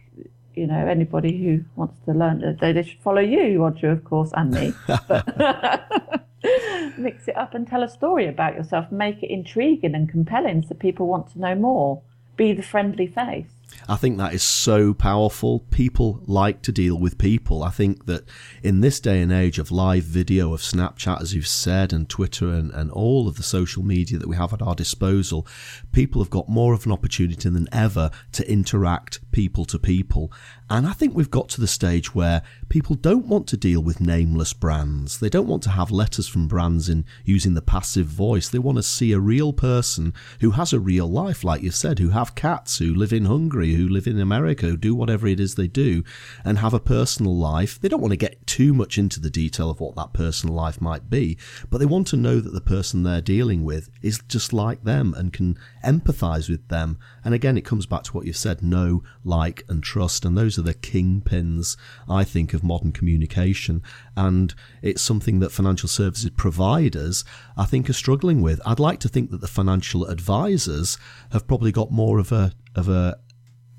you 0.55 0.67
know 0.67 0.87
anybody 0.87 1.43
who 1.43 1.65
wants 1.77 1.99
to 2.05 2.13
learn 2.13 2.41
that 2.41 2.59
they, 2.61 2.73
they 2.73 2.83
should 2.83 3.01
follow 3.01 3.23
you 3.23 3.63
roger 3.63 3.91
of 3.91 4.05
course 4.05 4.31
and 4.35 4.51
me. 4.53 4.75
But 5.09 5.25
mix 6.99 7.29
it 7.29 7.37
up 7.37 7.55
and 7.55 7.67
tell 7.67 7.83
a 7.83 7.89
story 7.89 8.27
about 8.27 8.55
yourself. 8.55 8.91
Make 8.91 9.23
it 9.23 9.31
intriguing 9.31 9.95
and 9.95 10.09
compelling 10.09 10.63
so 10.67 10.75
people 10.75 11.07
want 11.07 11.31
to 11.33 11.39
know 11.41 11.55
more. 11.55 12.03
Be 12.37 12.53
the 12.53 12.63
friendly 12.63 13.07
face 13.07 13.53
I 13.89 13.97
think 13.97 14.19
that 14.19 14.35
is 14.35 14.43
so 14.43 14.95
powerful. 14.95 15.61
People 15.71 16.23
like 16.27 16.63
to 16.63 16.73
deal 16.73 16.99
with 16.99 17.19
people. 17.19 17.63
I 17.63 17.71
think 17.71 18.07
that 18.07 18.25
in 18.63 18.81
this 18.81 19.01
day 19.01 19.21
and 19.21 19.33
age 19.33 19.59
of 19.59 19.71
live 19.71 20.05
video, 20.05 20.53
of 20.55 20.61
Snapchat, 20.61 21.21
as 21.21 21.35
you've 21.35 21.47
said, 21.47 21.93
and 21.93 22.09
Twitter, 22.09 22.49
and, 22.49 22.71
and 22.73 22.91
all 22.91 23.29
of 23.29 23.37
the 23.37 23.43
social 23.43 23.83
media 23.83 24.19
that 24.19 24.29
we 24.29 24.37
have 24.37 24.53
at 24.53 24.63
our 24.63 24.75
disposal, 24.75 25.47
people 25.93 26.23
have 26.23 26.31
got 26.31 26.49
more 26.49 26.75
of 26.75 26.87
an 26.87 26.93
opportunity 26.93 27.49
than 27.49 27.69
ever 27.73 28.11
to 28.33 28.51
interact 28.51 29.21
people 29.33 29.65
to 29.67 29.79
people. 29.79 30.33
And 30.71 30.87
I 30.87 30.93
think 30.93 31.15
we've 31.15 31.31
got 31.31 31.51
to 31.51 31.61
the 31.61 31.67
stage 31.67 32.15
where 32.15 32.43
people 32.71 32.97
don't 32.97 33.27
want 33.27 33.47
to 33.49 33.59
deal 33.59 33.83
with 33.83 34.01
nameless 34.01 34.55
brands. 34.55 35.19
They 35.19 35.29
don't 35.29 35.47
want 35.47 35.63
to 35.65 35.71
have 35.71 35.91
letters 35.91 36.27
from 36.27 36.49
brands 36.49 36.89
in 36.89 37.05
using 37.25 37.53
the 37.53 37.61
passive 37.61 38.07
voice. 38.07 38.49
They 38.49 38.59
want 38.59 38.79
to 38.79 38.83
see 38.83 39.13
a 39.13 39.21
real 39.21 39.53
person 39.53 40.15
who 40.41 40.53
has 40.53 40.73
a 40.73 40.81
real 40.81 41.07
life, 41.07 41.45
like 41.45 41.63
you 41.63 41.71
said, 41.71 41.99
who 41.99 42.09
have 42.11 42.35
cats, 42.35 42.79
who 42.79 42.95
live 42.95 43.13
in 43.13 43.27
Hungary, 43.27 43.75
who 43.75 43.87
live 43.87 44.07
in 44.07 44.19
America, 44.19 44.67
who 44.67 44.79
do 44.79 44.95
whatever 44.95 45.27
it 45.27 45.41
is 45.41 45.55
they 45.55 45.69
do, 45.69 46.03
and 46.45 46.59
have 46.59 46.73
a 46.73 46.81
personal 46.81 47.37
life. 47.37 47.79
They 47.79 47.89
don't 47.89 48.01
want 48.01 48.13
to 48.13 48.17
get 48.17 48.47
too 48.47 48.73
much 48.73 48.97
into 48.97 49.21
the 49.21 49.31
detail 49.31 49.69
of 49.69 49.81
what 49.81 49.95
that 49.97 50.15
personal 50.15 50.55
life 50.55 50.81
might 50.81 51.11
be, 51.11 51.37
but 51.69 51.79
they 51.79 51.87
want 51.87 52.07
to 52.09 52.17
know 52.17 52.41
that 52.41 52.55
the 52.55 52.61
person 52.63 53.03
they're 53.03 53.21
dealing 53.21 53.65
with 53.65 53.91
is 54.01 54.23
just 54.27 54.55
like 54.55 54.85
them 54.85 55.15
and 55.19 55.33
can 55.33 55.59
empathize 55.85 56.49
with 56.49 56.69
them. 56.69 56.99
And 57.25 57.35
again, 57.35 57.59
it 57.59 57.65
comes 57.65 57.85
back 57.85 58.05
to 58.05 58.13
what 58.13 58.27
you 58.27 58.33
said 58.33 58.63
know, 58.63 59.03
like, 59.25 59.65
and 59.69 59.83
trust. 59.83 60.25
And 60.25 60.37
those 60.37 60.52
are 60.59 60.63
the 60.63 60.75
kingpins, 60.75 61.77
I 62.09 62.25
think, 62.25 62.55
of 62.55 62.63
modern 62.63 62.93
communication. 62.93 63.83
And 64.17 64.55
it's 64.83 65.03
something 65.03 65.41
that 65.41 65.53
financial 65.53 65.89
services 65.89 66.31
providers, 66.31 67.25
I 67.57 67.65
think, 67.65 67.89
are 67.91 67.95
struggling 67.95 68.43
with. 68.43 68.61
I'd 68.67 68.81
like 68.81 69.01
to 69.01 69.09
think 69.09 69.31
that 69.31 69.41
the 69.41 69.49
financial 69.49 70.07
advisors 70.07 70.99
have 71.33 71.47
probably 71.47 71.73
got 71.73 71.91
more 71.91 72.19
of 72.19 72.33
a, 72.33 72.53
of 72.75 72.89
a, 72.89 73.19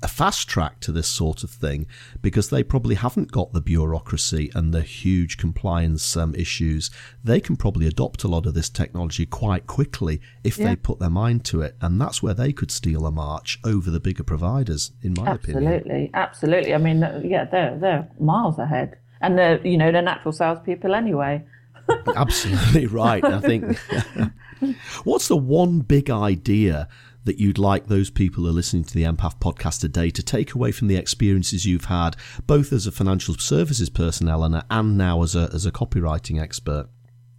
a 0.04 0.08
fast 0.08 0.46
track 0.48 0.80
to 0.80 0.92
this 0.92 1.08
sort 1.08 1.42
of 1.42 1.50
thing 1.50 1.86
because 2.20 2.50
they 2.50 2.62
probably 2.62 2.94
haven't 2.94 3.32
got 3.32 3.54
the 3.54 3.60
bureaucracy 3.62 4.50
and 4.54 4.72
the 4.74 4.82
huge 4.82 5.38
compliance 5.38 6.14
um, 6.14 6.34
issues. 6.34 6.90
They 7.24 7.40
can 7.40 7.56
probably 7.56 7.86
adopt 7.86 8.22
a 8.22 8.28
lot 8.28 8.44
of 8.44 8.52
this 8.52 8.68
technology 8.68 9.24
quite 9.24 9.66
quickly 9.66 10.20
if 10.44 10.58
Yeah. 10.58 10.66
they 10.68 10.76
put 10.76 10.98
their 10.98 11.08
mind 11.10 11.44
to 11.46 11.62
it, 11.62 11.74
and 11.80 11.98
that's 11.98 12.22
where 12.22 12.34
they 12.34 12.52
could 12.52 12.70
steal 12.70 13.06
a 13.06 13.10
march 13.10 13.58
over 13.64 13.90
the 13.90 13.98
bigger 13.98 14.24
providers, 14.24 14.92
in 15.00 15.14
my 15.14 15.32
opinion. 15.32 15.66
Absolutely, 15.66 16.10
absolutely. 16.12 16.74
I 16.74 16.78
mean, 16.78 17.00
yeah, 17.24 17.46
they're 17.46 17.78
they're 17.78 18.08
miles 18.20 18.58
ahead, 18.58 18.98
and 19.22 19.38
they're 19.38 19.66
you 19.66 19.78
know 19.78 19.90
they're 19.90 20.02
natural 20.02 20.32
salespeople 20.32 20.94
anyway. 20.94 21.42
Absolutely 22.14 22.86
right. 22.86 23.24
I 23.24 23.40
think. 23.40 23.78
What's 25.04 25.28
the 25.28 25.36
one 25.36 25.80
big 25.80 26.10
idea 26.10 26.88
that 27.24 27.38
you'd 27.38 27.58
like 27.58 27.86
those 27.86 28.10
people 28.10 28.44
who 28.44 28.50
are 28.50 28.52
listening 28.52 28.84
to 28.84 28.94
the 28.94 29.02
MPF 29.02 29.38
podcast 29.38 29.80
today 29.80 30.10
to 30.10 30.22
take 30.22 30.54
away 30.54 30.72
from 30.72 30.88
the 30.88 30.96
experiences 30.96 31.64
you've 31.64 31.86
had, 31.86 32.16
both 32.46 32.72
as 32.72 32.86
a 32.86 32.92
financial 32.92 33.34
services 33.34 33.90
person, 33.90 34.28
Eleanor, 34.28 34.62
and 34.70 34.96
now 34.96 35.22
as 35.22 35.34
a, 35.34 35.50
as 35.52 35.66
a 35.66 35.72
copywriting 35.72 36.40
expert? 36.40 36.88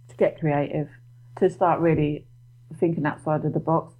To 0.08 0.16
get 0.16 0.38
creative, 0.40 0.88
to 1.38 1.48
start 1.48 1.80
really 1.80 2.26
thinking 2.78 3.06
outside 3.06 3.44
of 3.44 3.52
the 3.52 3.60
box. 3.60 3.94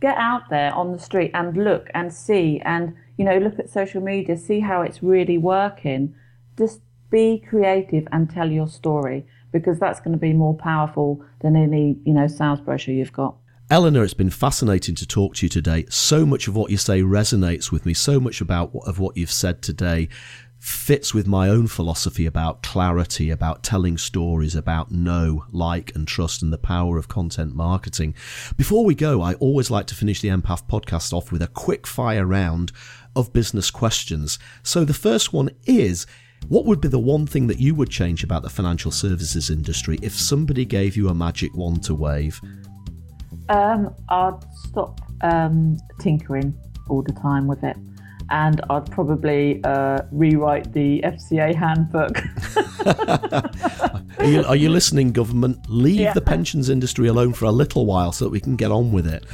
Get 0.00 0.16
out 0.16 0.42
there 0.48 0.72
on 0.72 0.92
the 0.92 0.98
street 0.98 1.32
and 1.34 1.56
look 1.56 1.88
and 1.92 2.12
see 2.12 2.60
and, 2.64 2.94
you 3.16 3.24
know, 3.24 3.38
look 3.38 3.58
at 3.58 3.68
social 3.68 4.00
media, 4.00 4.36
see 4.36 4.60
how 4.60 4.82
it's 4.82 5.02
really 5.02 5.36
working. 5.36 6.14
Just 6.56 6.80
be 7.10 7.42
creative 7.46 8.06
and 8.12 8.30
tell 8.30 8.50
your 8.50 8.68
story 8.68 9.26
because 9.52 9.78
that's 9.78 10.00
going 10.00 10.12
to 10.12 10.18
be 10.18 10.32
more 10.32 10.54
powerful 10.54 11.22
than 11.40 11.56
any, 11.56 11.98
you 12.04 12.12
know, 12.12 12.26
sales 12.26 12.60
brochure 12.60 12.94
you've 12.94 13.12
got. 13.12 13.36
Eleanor, 13.70 14.02
it's 14.02 14.14
been 14.14 14.30
fascinating 14.30 14.94
to 14.94 15.06
talk 15.06 15.34
to 15.34 15.44
you 15.44 15.50
today. 15.50 15.84
So 15.90 16.24
much 16.24 16.48
of 16.48 16.56
what 16.56 16.70
you 16.70 16.78
say 16.78 17.02
resonates 17.02 17.70
with 17.70 17.84
me. 17.84 17.92
So 17.92 18.18
much 18.18 18.40
about 18.40 18.70
of 18.86 18.98
what 18.98 19.14
you've 19.14 19.30
said 19.30 19.60
today 19.60 20.08
fits 20.58 21.12
with 21.12 21.26
my 21.26 21.50
own 21.50 21.66
philosophy 21.66 22.24
about 22.24 22.62
clarity, 22.62 23.28
about 23.28 23.62
telling 23.62 23.98
stories, 23.98 24.54
about 24.54 24.90
know, 24.90 25.44
like, 25.52 25.94
and 25.94 26.08
trust, 26.08 26.40
and 26.40 26.50
the 26.50 26.56
power 26.56 26.96
of 26.96 27.08
content 27.08 27.54
marketing. 27.54 28.14
Before 28.56 28.86
we 28.86 28.94
go, 28.94 29.20
I 29.20 29.34
always 29.34 29.70
like 29.70 29.86
to 29.88 29.94
finish 29.94 30.22
the 30.22 30.28
MPF 30.28 30.66
podcast 30.66 31.12
off 31.12 31.30
with 31.30 31.42
a 31.42 31.48
quick 31.48 31.86
fire 31.86 32.24
round 32.24 32.72
of 33.14 33.34
business 33.34 33.70
questions. 33.70 34.38
So 34.62 34.86
the 34.86 34.94
first 34.94 35.34
one 35.34 35.50
is. 35.66 36.06
What 36.46 36.66
would 36.66 36.80
be 36.80 36.86
the 36.86 37.00
one 37.00 37.26
thing 37.26 37.48
that 37.48 37.58
you 37.58 37.74
would 37.74 37.90
change 37.90 38.22
about 38.22 38.44
the 38.44 38.48
financial 38.48 38.92
services 38.92 39.50
industry 39.50 39.98
if 40.02 40.14
somebody 40.14 40.64
gave 40.64 40.96
you 40.96 41.08
a 41.08 41.14
magic 41.14 41.52
wand 41.52 41.82
to 41.82 41.96
wave? 41.96 42.40
Um, 43.48 43.94
I'd 44.08 44.38
stop 44.68 45.00
um, 45.22 45.78
tinkering 46.00 46.54
all 46.88 47.02
the 47.02 47.12
time 47.12 47.46
with 47.46 47.62
it. 47.64 47.76
And 48.30 48.60
I'd 48.68 48.90
probably 48.90 49.62
uh, 49.64 50.00
rewrite 50.12 50.72
the 50.74 51.00
FCA 51.02 51.54
handbook. 51.54 52.18
Are 54.18 54.24
you, 54.26 54.42
are 54.44 54.56
you 54.56 54.68
listening, 54.68 55.12
government? 55.12 55.58
Leave 55.68 56.00
Yeah. 56.00 56.12
the 56.12 56.20
pensions 56.20 56.68
industry 56.68 57.06
alone 57.08 57.32
for 57.32 57.44
a 57.44 57.52
little 57.52 57.86
while 57.86 58.10
so 58.12 58.24
that 58.24 58.30
we 58.30 58.40
can 58.40 58.56
get 58.56 58.70
on 58.72 58.90
with 58.92 59.06
it. 59.06 59.24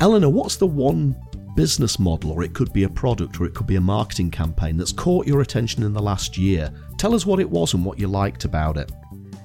Eleanor, 0.00 0.28
what's 0.28 0.56
the 0.56 0.66
one 0.66 1.16
business 1.56 1.98
model, 1.98 2.30
or 2.32 2.42
it 2.42 2.52
could 2.52 2.70
be 2.72 2.82
a 2.84 2.88
product, 2.88 3.40
or 3.40 3.46
it 3.46 3.54
could 3.54 3.66
be 3.66 3.76
a 3.76 3.80
marketing 3.80 4.30
campaign 4.30 4.76
that's 4.76 4.92
caught 4.92 5.26
your 5.26 5.40
attention 5.40 5.82
in 5.82 5.92
the 5.94 6.02
last 6.02 6.36
year? 6.36 6.70
Tell 6.98 7.14
us 7.14 7.24
what 7.24 7.40
it 7.40 7.48
was 7.48 7.72
and 7.74 7.84
what 7.84 7.98
you 7.98 8.08
liked 8.08 8.44
about 8.44 8.76
it. 8.76 8.92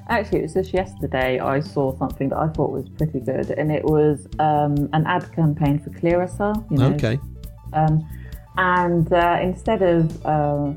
Actually, 0.07 0.39
it 0.39 0.41
was 0.43 0.53
just 0.53 0.73
yesterday 0.73 1.39
I 1.39 1.59
saw 1.59 1.97
something 1.97 2.29
that 2.29 2.37
I 2.37 2.47
thought 2.49 2.71
was 2.71 2.87
pretty 2.89 3.19
good, 3.19 3.51
and 3.51 3.71
it 3.71 3.83
was 3.83 4.27
um, 4.39 4.89
an 4.93 5.03
ad 5.07 5.31
campaign 5.33 5.79
for 5.79 5.89
Clearasil. 5.89 6.71
You 6.71 6.77
know, 6.77 6.93
Okay. 6.93 7.19
Um, 7.73 8.07
and 8.57 9.11
uh, 9.11 9.39
instead 9.41 9.81
of 9.81 10.25
uh, 10.25 10.73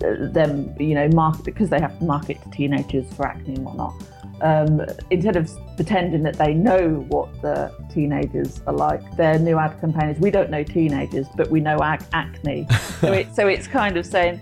them, 0.00 0.74
you 0.78 0.94
know, 0.94 1.08
market 1.08 1.44
because 1.44 1.70
they 1.70 1.80
have 1.80 1.98
to 1.98 2.04
market 2.04 2.40
to 2.42 2.50
teenagers 2.50 3.12
for 3.14 3.26
acne 3.26 3.54
and 3.54 3.64
whatnot. 3.64 3.94
Um, 4.40 4.80
instead 5.10 5.36
of 5.36 5.50
pretending 5.76 6.24
that 6.24 6.34
they 6.34 6.52
know 6.52 7.04
what 7.08 7.40
the 7.42 7.72
teenagers 7.92 8.60
are 8.66 8.72
like, 8.72 9.16
their 9.16 9.38
new 9.38 9.58
ad 9.58 9.80
campaign 9.80 10.08
is, 10.10 10.18
"We 10.18 10.30
don't 10.30 10.50
know 10.50 10.64
teenagers, 10.64 11.26
but 11.36 11.50
we 11.50 11.60
know 11.60 11.78
ac- 11.82 12.06
acne." 12.12 12.66
so, 13.00 13.12
it, 13.12 13.34
so 13.34 13.46
it's 13.46 13.66
kind 13.66 13.96
of 13.96 14.06
saying, 14.06 14.40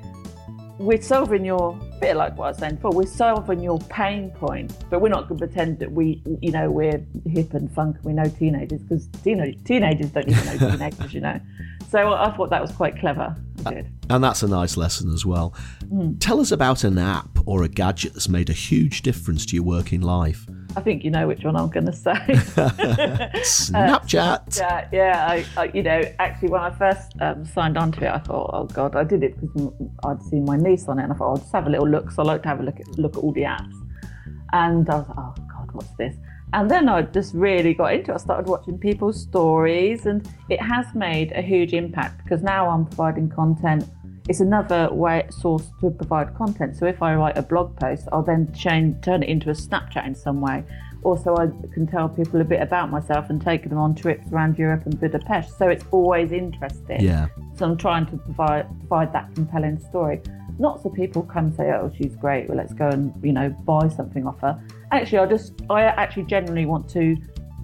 "We're 0.78 1.02
solving 1.02 1.44
your 1.44 1.78
bit 2.00 2.16
like 2.16 2.36
what 2.36 2.46
I 2.46 2.48
was 2.48 2.58
saying 2.58 2.76
before. 2.76 2.92
We're 2.92 3.06
solving 3.06 3.60
your 3.60 3.78
pain 3.78 4.30
point, 4.30 4.72
but 4.90 5.00
we're 5.00 5.08
not 5.10 5.28
going 5.28 5.38
to 5.38 5.46
pretend 5.46 5.78
that 5.80 5.92
we, 5.92 6.22
you 6.40 6.50
know, 6.50 6.70
we're 6.70 7.04
hip 7.26 7.54
and 7.54 7.70
funk 7.72 7.96
and 7.96 8.04
we 8.04 8.12
know 8.12 8.28
teenagers 8.28 8.80
because 8.80 9.06
teen- 9.22 9.60
teenagers 9.64 10.10
don't 10.10 10.28
even 10.28 10.44
know 10.46 10.70
teenagers, 10.70 11.14
you 11.14 11.20
know." 11.20 11.40
So 11.90 12.12
I 12.14 12.30
thought 12.36 12.50
that 12.50 12.62
was 12.62 12.70
quite 12.70 12.98
clever. 13.00 13.34
and 13.66 14.24
that's 14.24 14.44
a 14.44 14.48
nice 14.48 14.76
lesson 14.76 15.12
as 15.12 15.26
well. 15.26 15.54
Tell 16.20 16.38
us 16.40 16.52
about 16.52 16.84
an 16.84 16.98
app 16.98 17.28
or 17.46 17.64
a 17.64 17.68
gadget 17.68 18.12
that's 18.14 18.28
made 18.28 18.48
a 18.48 18.52
huge 18.52 19.02
difference 19.02 19.44
to 19.46 19.56
your 19.56 19.64
working 19.64 20.00
life. 20.00 20.46
I 20.76 20.82
think 20.82 21.02
you 21.02 21.10
know 21.10 21.26
which 21.26 21.42
one 21.42 21.56
I'm 21.56 21.68
going 21.68 21.86
to 21.86 21.92
say. 21.92 22.12
Snapchat. 23.42 24.56
yeah, 24.60 24.88
yeah. 24.92 25.26
I, 25.28 25.44
I, 25.56 25.64
you 25.74 25.82
know, 25.82 26.00
actually, 26.20 26.50
when 26.50 26.60
I 26.60 26.70
first 26.70 27.12
um, 27.20 27.44
signed 27.44 27.76
on 27.76 27.90
to 27.92 28.04
it, 28.04 28.10
I 28.10 28.18
thought, 28.18 28.50
oh 28.52 28.66
god, 28.66 28.94
I 28.94 29.02
did 29.02 29.24
it 29.24 29.40
because 29.40 29.72
I'd 30.04 30.22
seen 30.22 30.44
my 30.44 30.56
niece 30.56 30.86
on 30.86 31.00
it, 31.00 31.02
and 31.02 31.12
I 31.12 31.16
thought 31.16 31.30
I'll 31.30 31.38
just 31.38 31.52
have 31.52 31.66
a 31.66 31.70
little 31.70 31.88
look. 31.88 32.12
So 32.12 32.22
I 32.22 32.26
like 32.26 32.42
to 32.42 32.48
have 32.48 32.60
a 32.60 32.62
look 32.62 32.78
at 32.78 32.86
look 32.98 33.16
at 33.16 33.18
all 33.20 33.32
the 33.32 33.42
apps, 33.42 33.74
and 34.52 34.88
I 34.88 34.94
was 34.98 35.08
like, 35.08 35.18
oh 35.18 35.34
god, 35.48 35.72
what's 35.72 35.90
this? 35.98 36.14
And 36.52 36.70
then 36.70 36.88
I 36.88 37.02
just 37.02 37.34
really 37.34 37.74
got 37.74 37.94
into 37.94 38.10
it. 38.10 38.14
I 38.14 38.18
started 38.18 38.48
watching 38.48 38.78
people's 38.78 39.20
stories, 39.20 40.06
and 40.06 40.28
it 40.48 40.60
has 40.60 40.86
made 40.94 41.32
a 41.32 41.42
huge 41.42 41.72
impact 41.72 42.24
because 42.24 42.42
now 42.42 42.68
I'm 42.68 42.86
providing 42.86 43.28
content. 43.28 43.84
It's 44.28 44.40
another 44.40 44.88
way 44.92 45.26
source 45.30 45.70
to 45.80 45.90
provide 45.90 46.34
content. 46.34 46.76
So 46.76 46.86
if 46.86 47.02
I 47.02 47.14
write 47.14 47.38
a 47.38 47.42
blog 47.42 47.76
post, 47.78 48.08
I'll 48.12 48.22
then 48.22 48.52
change, 48.52 49.02
turn 49.02 49.22
it 49.22 49.28
into 49.28 49.50
a 49.50 49.54
Snapchat 49.54 50.06
in 50.06 50.14
some 50.14 50.40
way. 50.40 50.64
Also, 51.02 51.34
I 51.34 51.46
can 51.72 51.86
tell 51.86 52.08
people 52.08 52.40
a 52.40 52.44
bit 52.44 52.60
about 52.60 52.90
myself 52.90 53.30
and 53.30 53.40
take 53.40 53.68
them 53.68 53.78
on 53.78 53.94
trips 53.94 54.30
around 54.32 54.58
Europe 54.58 54.82
and 54.84 55.00
Budapest. 55.00 55.56
So 55.56 55.68
it's 55.68 55.84
always 55.92 56.30
interesting. 56.30 57.00
Yeah. 57.00 57.28
So 57.56 57.64
I'm 57.64 57.76
trying 57.76 58.06
to 58.06 58.16
provide 58.18 58.66
provide 58.80 59.12
that 59.14 59.34
compelling 59.34 59.78
story. 59.78 60.20
Not 60.58 60.82
so 60.82 60.90
people 60.90 61.22
come 61.22 61.46
and 61.46 61.54
say, 61.54 61.70
"Oh, 61.70 61.90
she's 61.96 62.14
great. 62.16 62.48
Well, 62.48 62.58
let's 62.58 62.74
go 62.74 62.88
and 62.88 63.14
you 63.24 63.32
know 63.32 63.48
buy 63.64 63.88
something 63.88 64.26
off 64.26 64.40
her." 64.40 64.60
Actually, 64.92 65.18
I 65.18 65.26
just 65.26 65.52
I 65.70 65.82
actually 65.82 66.24
genuinely 66.24 66.66
want 66.66 66.88
to 66.90 67.16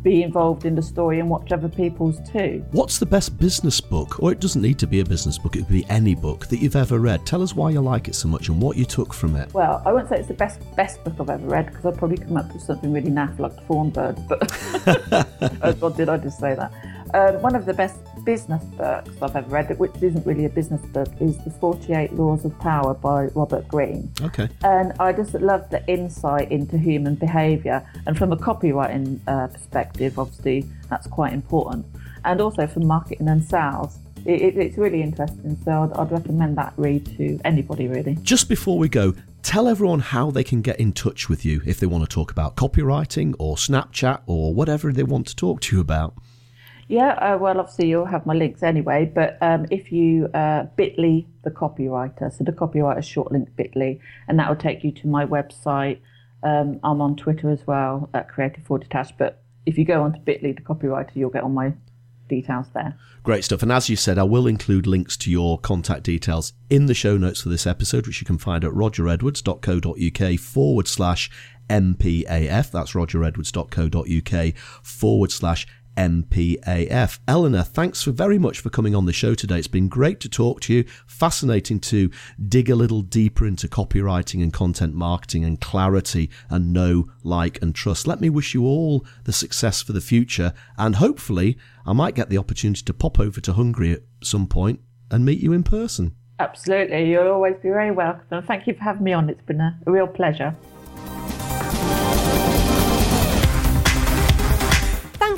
be 0.07 0.23
involved 0.23 0.65
in 0.65 0.77
the 0.77 0.83
story 0.83 1.19
and 1.19 1.29
watch 1.29 1.51
other 1.51 1.69
people's 1.69 2.21
too. 2.31 2.65
What's 2.71 3.01
the 3.01 3.07
best 3.07 3.37
business 3.39 3.81
book, 3.81 4.23
or 4.23 4.31
it 4.31 4.39
doesn't 4.39 4.63
need 4.63 4.79
to 4.79 4.87
be 4.87 5.01
a 5.01 5.05
business 5.05 5.37
book, 5.37 5.57
it 5.57 5.61
could 5.61 5.69
be 5.69 5.85
any 5.89 6.15
book 6.15 6.47
that 6.47 6.59
you've 6.59 6.77
ever 6.77 7.01
read? 7.01 7.27
Tell 7.27 7.43
us 7.43 7.55
why 7.55 7.71
you 7.71 7.81
like 7.81 8.07
it 8.07 8.15
so 8.15 8.29
much 8.29 8.49
and 8.49 8.63
what 8.63 8.77
you 8.77 8.85
took 8.85 9.13
from 9.13 9.35
it. 9.35 9.53
Well, 9.53 9.83
I 9.85 9.93
won't 9.93 10.09
say 10.09 10.19
it's 10.19 10.29
the 10.29 10.35
best 10.35 10.61
best 10.77 11.03
book 11.03 11.15
I've 11.19 11.31
ever 11.31 11.49
read 11.49 11.67
because 11.67 11.87
I'd 11.87 11.99
probably 11.99 12.19
come 12.19 12.37
up 12.37 12.53
with 12.53 12.63
something 12.63 12.93
really 12.93 13.11
naff 13.11 13.37
like 13.41 13.57
the 13.57 13.63
Thorn 13.63 13.91
Bird. 13.91 14.17
But 14.29 14.43
oh 15.63 15.73
God, 15.73 15.97
did 15.97 16.09
I 16.09 16.19
just 16.19 16.39
say 16.39 16.55
that? 16.55 16.73
Um, 17.15 17.43
one 17.43 17.57
of 17.57 17.67
the 17.67 17.75
best 17.75 17.99
business 18.27 18.63
books 18.65 19.11
I've 19.23 19.37
ever 19.37 19.49
read, 19.49 19.79
which 19.79 19.93
isn't 20.03 20.27
really 20.27 20.45
a 20.45 20.51
business 20.51 20.85
book, 20.87 21.09
is 21.21 21.39
The 21.45 21.51
48 21.51 22.13
Laws 22.15 22.45
of 22.45 22.59
Power 22.59 22.93
by 22.93 23.27
Robert 23.37 23.67
Greene. 23.69 24.13
Okay. 24.21 24.49
And 24.65 24.93
I 25.01 25.13
just 25.13 25.33
love 25.35 25.71
the 25.71 25.87
insight 25.87 26.51
into 26.51 26.77
human 26.77 27.15
behaviour. 27.15 27.89
And 28.05 28.19
from 28.19 28.33
a 28.33 28.37
copywriting 28.37 29.21
uh, 29.29 29.47
perspective, 29.47 30.19
obviously, 30.19 30.67
that's 30.91 31.07
quite 31.07 31.33
important. 31.33 31.87
And 32.25 32.41
also 32.41 32.67
for 32.67 32.81
marketing 32.81 33.29
and 33.29 33.43
sales, 33.43 33.99
it, 34.27 34.43
it, 34.43 34.57
it's 34.57 34.77
really 34.77 35.03
interesting. 35.03 35.57
So 35.65 35.85
I'd, 35.85 35.93
I'd 35.93 36.11
recommend 36.11 36.59
that 36.59 36.75
read 36.77 37.07
to 37.17 37.39
anybody, 37.45 37.87
really. 37.87 38.19
Just 38.23 38.49
before 38.49 38.77
we 38.77 38.89
go, 38.89 39.15
tell 39.45 39.69
everyone 39.69 40.01
how 40.01 40.33
they 40.33 40.43
can 40.43 40.63
get 40.63 40.81
in 40.81 40.93
touch 40.93 41.29
with 41.29 41.45
you 41.45 41.63
if 41.65 41.79
they 41.79 41.87
want 41.87 42.03
to 42.03 42.13
talk 42.13 42.33
about 42.33 42.57
copywriting 42.57 43.37
or 43.39 43.55
Snapchat 43.55 44.23
or 44.27 44.53
whatever 44.53 44.93
they 44.93 45.05
want 45.05 45.29
to 45.29 45.37
talk 45.37 45.61
to 45.61 45.77
you 45.77 45.81
about. 45.81 46.15
Yeah, 46.89 47.15
uh, 47.15 47.39
well, 47.39 47.59
obviously 47.59 47.89
you'll 47.89 48.05
have 48.05 48.27
my 48.27 48.35
links 48.35 48.63
anyway, 48.63 49.11
but 49.13 49.39
um, 49.41 49.67
if 49.71 49.91
you 49.91 50.27
uh, 50.35 50.65
bit.ly 50.77 51.27
the 51.43 51.51
copywriter, 51.51 52.33
so 52.33 52.45
the 52.45 52.53
copywriter 52.53 53.03
short 53.03 53.33
link 53.33 53.49
bit.ly, 53.57 53.99
and 54.29 54.39
that 54.39 54.49
will 54.49 54.57
take 54.57 54.85
you 54.85 54.93
to 54.93 55.09
my 55.09 55.27
website. 55.27 55.99
Um, 56.43 56.79
I'm 56.85 57.01
on 57.01 57.17
Twitter 57.17 57.51
as 57.51 57.67
well 57.67 58.09
at 58.15 58.29
Creative 58.29 58.65
Forward 58.65 58.83
Detached, 58.85 59.15
but 59.19 59.43
if 59.65 59.77
you 59.77 59.85
go 59.85 60.03
onto 60.03 60.21
bit.ly 60.21 60.53
the 60.53 60.61
copywriter, 60.61 61.11
you'll 61.15 61.31
get 61.31 61.43
all 61.43 61.49
my 61.49 61.75
details 62.29 62.67
there. 62.73 62.97
Great 63.23 63.45
stuff. 63.45 63.63
And 63.63 63.73
as 63.73 63.89
you 63.89 63.97
said, 63.97 64.19
I 64.19 64.23
will 64.23 64.47
include 64.47 64.87
links 64.87 65.17
to 65.19 65.31
your 65.31 65.59
contact 65.59 66.05
details 66.05 66.53
in 66.71 66.87
the 66.87 66.95
show 66.95 67.17
notes 67.17 67.43
for 67.43 67.49
this 67.49 67.67
episode, 67.67 68.07
which 68.07 68.21
you 68.21 68.27
can 68.27 68.39
find 68.39 68.65
at 68.65 68.71
rogeredwards.co.uk 68.71 70.39
forward 70.39 70.87
slash 70.87 71.31
MPAF. 71.69 72.71
That's 72.71 72.93
rogeredwards.co.uk 72.93 74.57
forward 74.85 75.33
slash 75.33 75.67
MPAF. 75.97 77.19
Eleanor, 77.27 77.63
thanks 77.63 78.03
for 78.03 78.11
very 78.11 78.39
much 78.39 78.61
for 78.61 78.71
coming 78.71 78.95
on 78.95 79.07
the 79.07 79.13
show 79.13 79.35
today. 79.35 79.59
It's 79.59 79.67
been 79.67 79.89
great 79.89 80.21
to 80.21 80.29
talk 80.29 80.61
to 80.63 80.75
you. 80.75 80.85
Fascinating 81.07 81.81
to 81.81 82.11
dig 82.49 82.71
a 82.71 82.77
little 82.77 83.03
deeper 83.03 83.47
into 83.47 83.69
copywriting 83.69 84.43
and 84.43 84.53
content 84.53 84.95
marketing 84.95 85.45
and 85.45 85.61
clarity 85.61 86.31
and 86.51 86.73
know, 86.73 87.07
like, 87.23 87.61
and 87.63 87.75
trust. 87.75 88.07
Let 88.07 88.21
me 88.21 88.31
wish 88.31 88.55
you 88.55 88.65
all 88.65 89.07
the 89.25 89.33
success 89.33 89.83
for 89.83 89.93
the 89.93 90.01
future. 90.01 90.53
And 90.79 90.97
hopefully, 90.97 91.59
I 91.87 91.93
might 91.93 92.15
get 92.15 92.31
the 92.31 92.39
opportunity 92.39 92.83
to 92.83 92.95
pop 92.95 93.19
over 93.19 93.41
to 93.41 93.53
Hungary 93.53 93.93
at 93.93 94.03
some 94.23 94.47
point 94.47 94.81
and 95.11 95.25
meet 95.25 95.41
you 95.41 95.53
in 95.53 95.63
person. 95.63 96.15
Absolutely, 96.39 97.11
you'll 97.11 97.29
always 97.29 97.55
be 97.63 97.71
very 97.71 97.91
welcome. 97.91 98.43
Thank 98.43 98.67
you 98.67 98.75
for 98.75 98.83
having 98.83 99.05
me 99.05 99.15
on. 99.15 99.31
It's 99.31 99.41
been 99.43 99.61
a 99.61 99.79
real 99.87 100.07
pleasure. 100.07 100.55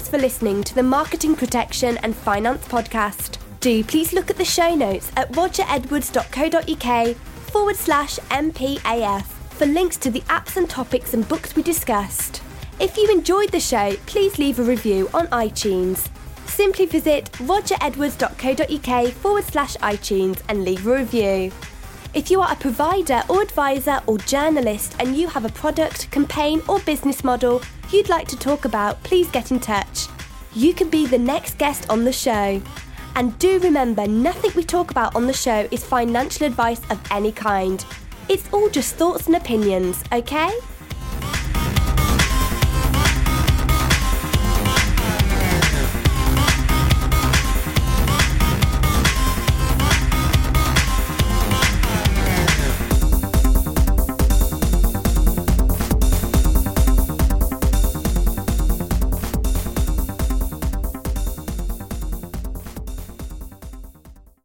For 0.08 0.16
listening 0.16 0.64
to 0.64 0.74
the 0.74 0.82
Marketing 0.82 1.36
Protection 1.36 1.98
and 1.98 2.16
Finance 2.16 2.66
Podcast. 2.66 3.36
Do 3.60 3.84
please 3.84 4.14
look 4.14 4.30
at 4.30 4.38
the 4.38 4.44
show 4.44 4.74
notes 4.74 5.12
at 5.18 5.30
rogeredwards.co.uk 5.32 7.16
forward 7.16 7.76
slash 7.76 8.18
MPAF 8.30 9.24
for 9.24 9.66
links 9.66 9.98
to 9.98 10.10
the 10.10 10.22
apps 10.22 10.56
and 10.56 10.66
topics 10.68 11.12
and 11.12 11.28
books 11.28 11.54
we 11.54 11.62
discussed. 11.62 12.40
If 12.80 12.96
you 12.96 13.10
enjoyed 13.10 13.52
the 13.52 13.60
show, 13.60 13.96
please 14.06 14.38
leave 14.38 14.58
a 14.58 14.62
review 14.62 15.10
on 15.12 15.26
iTunes. 15.26 16.08
simply 16.46 16.86
visit 16.86 17.30
rogeredwards.co.uk 17.32 19.12
forward 19.12 19.44
slash 19.44 19.76
iTunes 19.76 20.40
and 20.48 20.64
leave 20.64 20.86
a 20.86 20.94
review. 20.94 21.52
If 22.14 22.30
you 22.30 22.40
are 22.40 22.50
a 22.50 22.56
provider 22.56 23.22
or 23.28 23.42
advisor 23.42 24.00
or 24.06 24.16
journalist 24.16 24.96
and 24.98 25.14
you 25.14 25.28
have 25.28 25.44
a 25.44 25.50
product, 25.50 26.10
campaign, 26.10 26.62
or 26.66 26.78
business 26.80 27.22
model 27.22 27.60
you'd 27.92 28.08
like 28.08 28.28
to 28.28 28.36
talk 28.36 28.64
about, 28.64 29.02
please 29.02 29.30
get 29.30 29.50
in 29.50 29.60
touch. 29.60 30.06
You 30.54 30.74
can 30.74 30.88
be 30.88 31.06
the 31.06 31.18
next 31.18 31.58
guest 31.58 31.88
on 31.90 32.04
the 32.04 32.12
show. 32.12 32.60
And 33.14 33.38
do 33.38 33.58
remember, 33.60 34.06
nothing 34.06 34.52
we 34.54 34.64
talk 34.64 34.90
about 34.90 35.16
on 35.16 35.26
the 35.26 35.32
show 35.32 35.66
is 35.70 35.84
financial 35.84 36.46
advice 36.46 36.80
of 36.90 37.00
any 37.10 37.32
kind. 37.32 37.84
It's 38.28 38.48
all 38.52 38.68
just 38.68 38.94
thoughts 38.94 39.26
and 39.26 39.36
opinions, 39.36 40.04
okay? 40.12 40.50